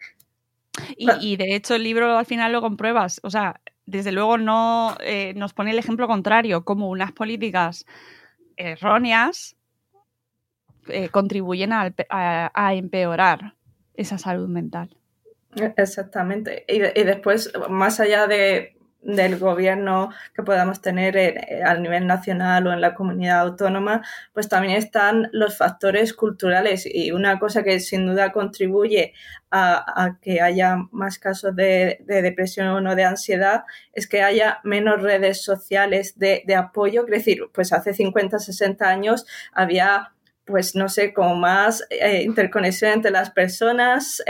Y, 0.97 1.37
de 1.37 1.55
hecho 1.55 1.75
el 1.75 1.83
libro 1.83 2.17
al 2.17 2.25
final 2.25 2.51
lo 2.51 2.61
compruebas. 2.61 3.19
O 3.23 3.29
sea, 3.29 3.59
desde 3.85 4.11
luego 4.11 4.37
no 4.37 4.95
eh, 5.01 5.33
nos 5.35 5.53
pone 5.53 5.71
el 5.71 5.79
ejemplo 5.79 6.07
contrario, 6.07 6.63
como 6.63 6.89
unas 6.89 7.11
políticas 7.11 7.85
erróneas 8.57 9.55
eh, 10.87 11.09
contribuyen 11.09 11.71
a, 11.73 12.73
empeorar 12.73 13.55
esa 13.95 14.17
salud 14.17 14.47
mental. 14.47 14.95
Exactamente. 15.77 16.65
Y, 16.67 16.79
después, 16.79 17.51
más 17.69 17.99
allá 17.99 18.27
de, 18.27 18.75
del 19.05 19.37
gobierno 19.37 20.09
que 20.33 20.43
podamos 20.43 20.81
tener 20.81 21.15
eh, 21.15 21.61
a 21.63 21.75
nivel 21.75 22.07
nacional 22.07 22.67
o 22.67 22.73
en 22.73 22.81
la 22.81 22.95
comunidad 22.95 23.39
autónoma, 23.41 24.03
pues 24.33 24.49
también 24.49 24.75
están 24.75 25.29
los 25.31 25.57
factores 25.57 26.13
culturales 26.13 26.85
y 26.91 27.11
una 27.11 27.39
cosa 27.39 27.63
que 27.63 27.79
sin 27.79 28.07
duda 28.07 28.31
contribuye 28.31 29.13
a, 29.51 30.17
que 30.21 30.41
haya 30.41 30.77
más 30.91 31.17
casos 31.17 31.55
de, 31.55 31.99
depresión 32.05 32.85
o 32.85 32.95
de 32.95 33.05
ansiedad 33.05 33.63
es 33.93 34.05
que 34.07 34.21
haya 34.21 34.59
menos 34.65 35.01
redes 35.01 35.43
sociales 35.43 36.19
de, 36.19 36.43
de 36.45 36.55
apoyo. 36.55 37.05
Es 37.05 37.11
decir, 37.11 37.43
pues 37.53 37.71
hace 37.71 37.93
50, 37.93 38.39
60 38.39 38.85
años 38.85 39.25
había 39.53 40.14
pues 40.45 40.75
no 40.75 40.89
sé, 40.89 41.13
como 41.13 41.35
más 41.35 41.85
eh, 41.89 42.21
interconexión 42.23 42.91
entre 42.91 43.11
las 43.11 43.31
personas. 43.31 44.23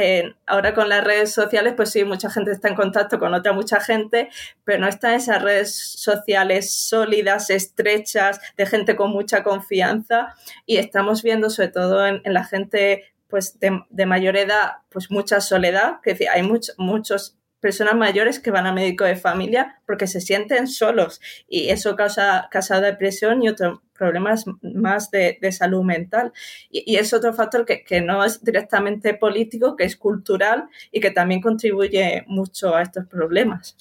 ahora 0.45 0.73
con 0.73 0.89
las 0.89 1.03
redes 1.03 1.33
sociales, 1.33 1.73
pues 1.75 1.91
sí, 1.91 2.03
mucha 2.05 2.29
gente 2.29 2.51
está 2.51 2.69
en 2.69 2.75
contacto 2.75 3.19
con 3.19 3.33
otra 3.33 3.51
mucha 3.53 3.79
gente, 3.81 4.29
pero 4.63 4.79
no 4.79 4.87
están 4.87 5.15
esas 5.15 5.41
redes 5.41 5.75
sociales 5.75 6.73
sólidas, 6.73 7.49
estrechas, 7.49 8.39
de 8.55 8.65
gente 8.65 8.95
con 8.95 9.11
mucha 9.11 9.43
confianza. 9.43 10.35
Y 10.65 10.77
estamos 10.77 11.21
viendo, 11.21 11.49
sobre 11.49 11.69
todo 11.69 12.07
en, 12.07 12.21
la 12.25 12.45
gente 12.45 13.03
pues 13.27 13.59
de, 13.59 14.05
mayor 14.05 14.37
edad, 14.37 14.77
pues 14.89 15.11
mucha 15.11 15.41
soledad, 15.41 15.99
que 16.01 16.17
hay 16.31 16.43
muchos 16.43 16.75
muchos 16.77 17.37
personas 17.59 17.95
mayores 17.95 18.39
que 18.39 18.51
van 18.51 18.67
a 18.67 18.73
médico 18.73 19.05
de 19.05 19.15
familia 19.15 19.81
porque 19.85 20.07
se 20.07 20.21
sienten 20.21 20.67
solos 20.67 21.21
y 21.47 21.69
eso 21.69 21.95
causa, 21.95 22.47
causa 22.51 22.81
depresión 22.81 23.41
y 23.41 23.49
otros 23.49 23.79
problemas 23.93 24.45
más 24.61 25.09
de, 25.09 25.39
salud 25.51 25.83
mental. 25.83 26.33
Y, 26.69 26.97
es 26.97 27.13
otro 27.13 27.33
factor 27.33 27.65
que, 27.65 27.83
que, 27.83 28.01
no 28.01 28.23
es 28.23 28.43
directamente 28.43 29.13
político, 29.13 29.75
que 29.75 29.85
es 29.85 29.95
cultural 29.95 30.65
y 30.91 30.99
que 30.99 31.11
también 31.11 31.41
contribuye 31.41 32.23
mucho 32.27 32.75
a 32.75 32.81
estos 32.81 33.07
problemas. 33.07 33.77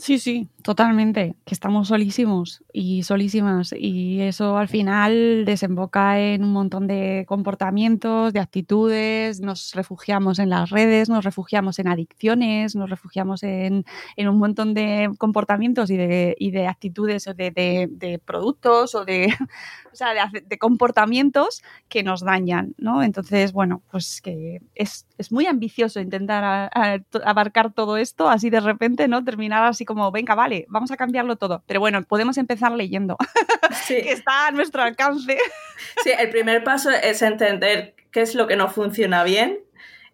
Sí, 0.00 0.18
sí, 0.18 0.48
totalmente, 0.62 1.36
que 1.44 1.52
estamos 1.52 1.88
solísimos 1.88 2.64
y 2.72 3.02
solísimas 3.02 3.74
y 3.76 4.22
eso 4.22 4.56
al 4.56 4.66
final 4.66 5.44
desemboca 5.44 6.18
en 6.18 6.42
un 6.42 6.52
montón 6.54 6.86
de 6.86 7.26
comportamientos, 7.28 8.32
de 8.32 8.40
actitudes, 8.40 9.40
nos 9.40 9.74
refugiamos 9.74 10.38
en 10.38 10.48
las 10.48 10.70
redes, 10.70 11.10
nos 11.10 11.22
refugiamos 11.22 11.78
en 11.80 11.88
adicciones, 11.88 12.74
nos 12.76 12.88
refugiamos 12.88 13.42
en, 13.42 13.84
un 14.16 14.38
montón 14.38 14.72
de 14.72 15.10
comportamientos 15.18 15.90
y 15.90 15.98
de, 15.98 16.34
y 16.38 16.50
de 16.50 16.66
actitudes 16.66 17.26
de, 17.36 17.50
de, 17.90 18.18
productos 18.24 18.94
o 18.94 19.04
de, 19.04 19.26
o 19.92 19.94
sea, 19.94 20.08
de, 20.32 20.58
comportamientos 20.58 21.62
que 21.90 22.02
nos 22.02 22.22
dañan, 22.22 22.74
¿no? 22.78 23.02
Entonces, 23.02 23.52
bueno, 23.52 23.82
pues 23.90 24.22
que 24.22 24.62
es, 24.74 25.06
muy 25.30 25.44
ambicioso 25.44 26.00
intentar 26.00 26.70
abarcar 27.24 27.74
todo 27.74 27.98
esto 27.98 28.30
así 28.30 28.48
de 28.48 28.60
repente, 28.60 29.06
¿no? 29.06 29.22
Terminar 29.22 29.64
así 29.64 29.84
como, 29.94 30.10
venga, 30.12 30.34
vale, 30.34 30.64
vamos 30.68 30.90
a 30.90 30.96
cambiarlo 30.96 31.36
todo. 31.36 31.62
Pero 31.66 31.80
bueno, 31.80 32.02
podemos 32.04 32.38
empezar 32.38 32.72
leyendo, 32.72 33.16
Sí. 33.86 34.02
que 34.02 34.12
está 34.12 34.46
a 34.46 34.50
nuestro 34.52 34.82
alcance. 34.82 35.36
Sí, 36.04 36.10
el 36.18 36.30
primer 36.30 36.62
paso 36.64 36.90
es 36.90 37.22
entender 37.22 37.94
qué 38.12 38.20
es 38.22 38.34
lo 38.34 38.46
que 38.46 38.56
no 38.56 38.68
funciona 38.68 39.24
bien 39.24 39.58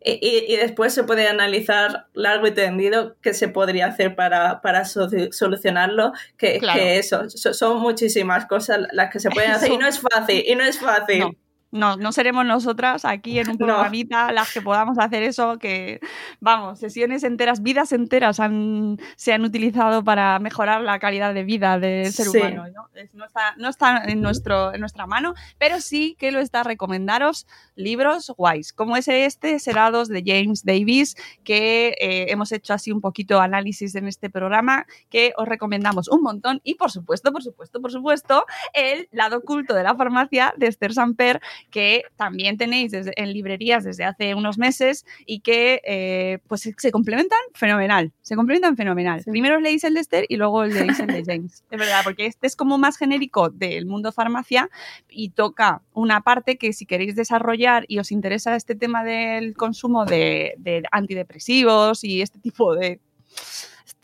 y, 0.05 0.13
y- 0.21 0.53
y 0.53 0.57
después 0.57 0.95
se 0.95 1.05
puede 1.05 1.27
analizar 1.29 2.07
largo 2.15 2.47
y 2.47 2.53
tendido 2.53 3.17
qué 3.23 3.35
se 3.35 3.49
podría 3.49 3.87
hacer 3.87 4.15
para, 4.15 4.61
para 4.61 4.85
so- 4.85 5.09
solucionarlo, 5.33 6.13
que, 6.37 6.59
Claro. 6.59 6.79
que 6.79 6.99
eso, 6.99 7.29
so- 7.31 7.53
son 7.55 7.81
muchísimas 7.81 8.47
cosas 8.47 8.81
las 8.93 9.11
que 9.11 9.19
se 9.21 9.31
pueden 9.31 9.51
hacer 9.51 9.71
y 9.71 9.73
Eso. 9.75 9.81
no 9.83 9.89
es 9.89 10.01
fácil, 10.01 10.45
y 10.47 10.55
no 10.55 10.65
es 10.65 10.79
fácil. 10.79 11.19
No. 11.21 11.31
No, 11.73 11.97
no 11.97 12.13
seremos 12.13 12.47
nosotras 12.47 13.05
aquí 13.05 13.39
en 13.39 13.51
un 13.51 13.57
No. 13.61 13.67
programita 13.67 14.31
las 14.33 14.53
que 14.53 14.63
podamos 14.63 14.99
hacer 14.99 15.23
eso, 15.23 15.59
que 15.59 16.01
vamos, 16.41 16.79
sesiones 16.79 17.25
enteras, 17.25 17.63
vidas 17.63 17.93
enteras 17.93 18.39
han, 18.41 18.99
se 19.17 19.33
han 19.33 19.43
utilizado 19.45 20.05
para 20.05 20.39
mejorar 20.39 20.81
la 20.83 20.99
calidad 20.99 21.35
de 21.35 21.45
vida 21.45 21.79
del 21.79 22.13
ser 22.13 22.27
Sí. 22.27 22.39
humano. 22.39 22.65
¿no? 22.75 22.89
No 23.15 23.25
está, 23.27 23.55
no 23.59 23.69
está 23.69 24.03
en, 24.05 24.21
nuestro, 24.23 24.73
en 24.75 24.81
nuestra 24.81 25.07
mano, 25.07 25.35
pero 25.59 25.81
sí 25.81 26.17
que 26.19 26.33
lo 26.33 26.39
está 26.39 26.63
recomendaros 26.63 27.47
libros 27.75 28.33
guays, 28.37 28.73
como 28.73 28.97
es 28.97 29.09
este, 29.09 29.59
Serados 29.59 30.09
de 30.09 30.23
James 30.25 30.65
Davis, 30.65 31.17
que 31.45 31.97
eh, 32.01 32.27
hemos 32.31 32.53
hecho 32.53 32.73
así 32.75 32.93
un 32.93 33.01
poquito 33.01 33.41
análisis 33.41 33.95
en 33.97 34.07
este 34.07 34.31
programa, 34.31 34.87
que 35.11 35.33
os 35.37 35.47
recomendamos 35.49 36.09
un 36.09 36.23
montón. 36.23 36.61
Y 36.65 36.75
por 36.77 36.91
supuesto, 36.91 37.33
por 37.33 37.43
supuesto, 37.43 37.81
por 37.83 37.91
supuesto, 37.93 38.45
el 38.73 39.09
lado 39.13 39.39
oculto 39.39 39.75
de 39.75 39.83
la 39.83 39.95
farmacia 39.95 40.55
de 40.57 40.69
Esther 40.69 40.95
Samper, 40.95 41.41
que 41.71 42.03
también 42.17 42.57
tenéis 42.57 42.93
desde- 42.93 43.13
en 43.17 43.33
librerías 43.33 43.85
desde 43.85 44.05
hace 44.05 44.35
unos 44.35 44.59
meses 44.59 45.05
y 45.27 45.41
que 45.41 45.81
eh, 45.85 46.39
pues 46.49 46.69
se 46.77 46.91
complementan 46.91 47.39
fenomenal. 47.55 48.13
Se 48.23 48.37
complementan 48.37 48.77
fenomenal. 48.77 49.23
Primero 49.25 49.61
leéis 49.61 49.85
el 49.85 49.95
de 49.95 50.01
Esther 50.01 50.27
y 50.29 50.37
luego 50.37 50.65
el 50.65 50.75
leéis 50.75 51.01
el 51.01 51.07
de 51.09 51.23
James. 51.27 51.65
De 51.71 51.77
verdad, 51.77 52.01
porque 52.05 52.27
este 52.27 52.47
es 52.47 52.57
como 52.57 52.79
más 52.79 52.97
genérico 52.97 53.49
del 53.51 53.87
mundo 53.87 54.13
farmacia 54.13 54.69
y 55.09 55.31
toca 55.31 55.83
una 55.93 56.21
parte 56.23 56.57
que 56.59 56.73
si 56.73 56.87
queréis 56.87 57.17
desarrollar 57.17 57.85
y 57.89 57.99
os 57.99 58.13
interesa 58.13 58.57
este 58.57 58.75
tema 58.75 59.05
del 59.05 59.55
consumo 59.55 60.05
de, 60.05 60.55
de 60.59 60.83
antidepresivos 60.91 62.05
y 62.05 62.23
este 62.23 62.39
tipo 62.39 62.75
de 62.75 63.01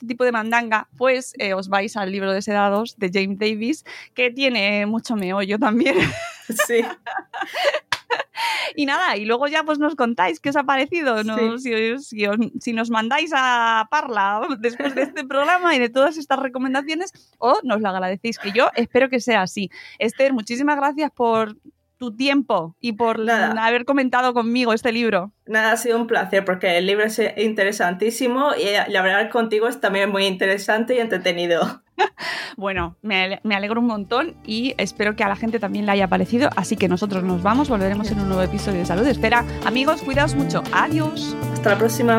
este 0.03 0.15
tipo 0.15 0.25
de 0.25 0.33
mandanga, 0.33 0.89
pues 0.99 1.33
eh, 1.39 1.55
os 1.55 1.69
vais 1.69 1.97
al 1.97 2.11
libro 2.11 2.33
de 2.33 2.43
sedados 2.43 2.97
de 2.99 3.11
James 3.13 3.39
Davis, 3.39 3.85
que 4.15 4.31
tiene 4.31 4.85
mucho 4.87 5.17
meollo 5.17 5.59
también. 5.59 5.97
Sí. 6.67 6.83
Y 8.75 8.87
nada, 8.87 9.17
y 9.17 9.25
luego 9.25 9.47
ya 9.47 9.63
pues 9.63 9.79
nos 9.79 9.95
contáis 9.95 10.41
qué 10.41 10.51
os 10.51 10.57
ha 10.57 10.65
parecido, 10.65 11.23
¿no? 11.25 11.59
si, 11.59 11.73
si 12.61 12.73
nos 12.73 12.91
mandáis 12.91 13.31
a 13.35 13.87
Parla 13.91 14.47
después 14.59 14.95
de 14.95 15.03
este 15.03 15.25
programa 15.25 15.75
y 15.77 15.79
de 15.79 15.89
todas 15.89 16.17
estas 16.17 16.39
recomendaciones, 16.39 17.13
o 17.39 17.59
nos 17.63 17.81
lo 17.81 17.89
agradecéis, 17.89 18.39
que 18.39 18.53
yo 18.53 18.69
espero 18.75 19.09
que 19.09 19.21
sea 19.21 19.43
así. 19.43 19.71
Esther, 19.99 20.33
muchísimas 20.33 20.77
gracias 20.77 21.11
por 21.13 21.57
tu 22.03 22.17
tiempo 22.17 22.75
y 22.81 22.95
por 22.95 23.21
Nada. 23.21 23.65
haber 23.65 23.85
comentado 23.85 24.35
conmigo 24.35 24.73
este 24.73 24.91
libro. 24.91 25.31
Nada, 25.47 25.71
ha 25.71 25.77
sido 25.77 25.97
un 25.97 26.09
placer 26.09 26.45
porque 26.45 26.77
el 26.77 26.85
libro 26.85 27.05
es 27.05 27.21
interesantísimo 27.37 28.51
y, 28.57 28.75
hablar 28.97 29.31
contigo 29.31 29.69
es 29.69 29.81
también 29.81 30.11
muy 30.11 30.27
interesante 30.27 30.97
y 30.97 30.99
entretenido. 30.99 31.83
Bueno, 32.57 32.97
me, 33.01 33.41
me 33.45 33.55
alegro 33.55 33.81
un 33.81 33.87
montón 33.87 34.35
y 34.45 34.75
espero 34.77 35.17
que 35.17 35.25
a 35.25 35.29
la 35.29 35.37
gente 35.37 35.59
también 35.59 35.87
le 35.87 35.93
haya 35.93 36.09
parecido. 36.09 36.51
Así 36.57 36.77
que 36.77 36.89
nosotros 36.89 37.23
nos 37.23 37.43
vamos, 37.43 37.69
volveremos 37.69 38.11
en 38.11 38.21
un 38.21 38.29
nuevo 38.29 38.43
episodio 38.43 38.81
de 38.81 38.87
Salud. 38.87 39.07
Espera, 39.07 39.45
amigos, 39.65 40.03
cuidaos 40.03 40.35
mucho. 40.35 40.63
Adiós. 40.73 41.37
Hasta 41.53 41.71
la 41.71 41.79
próxima. 41.79 42.19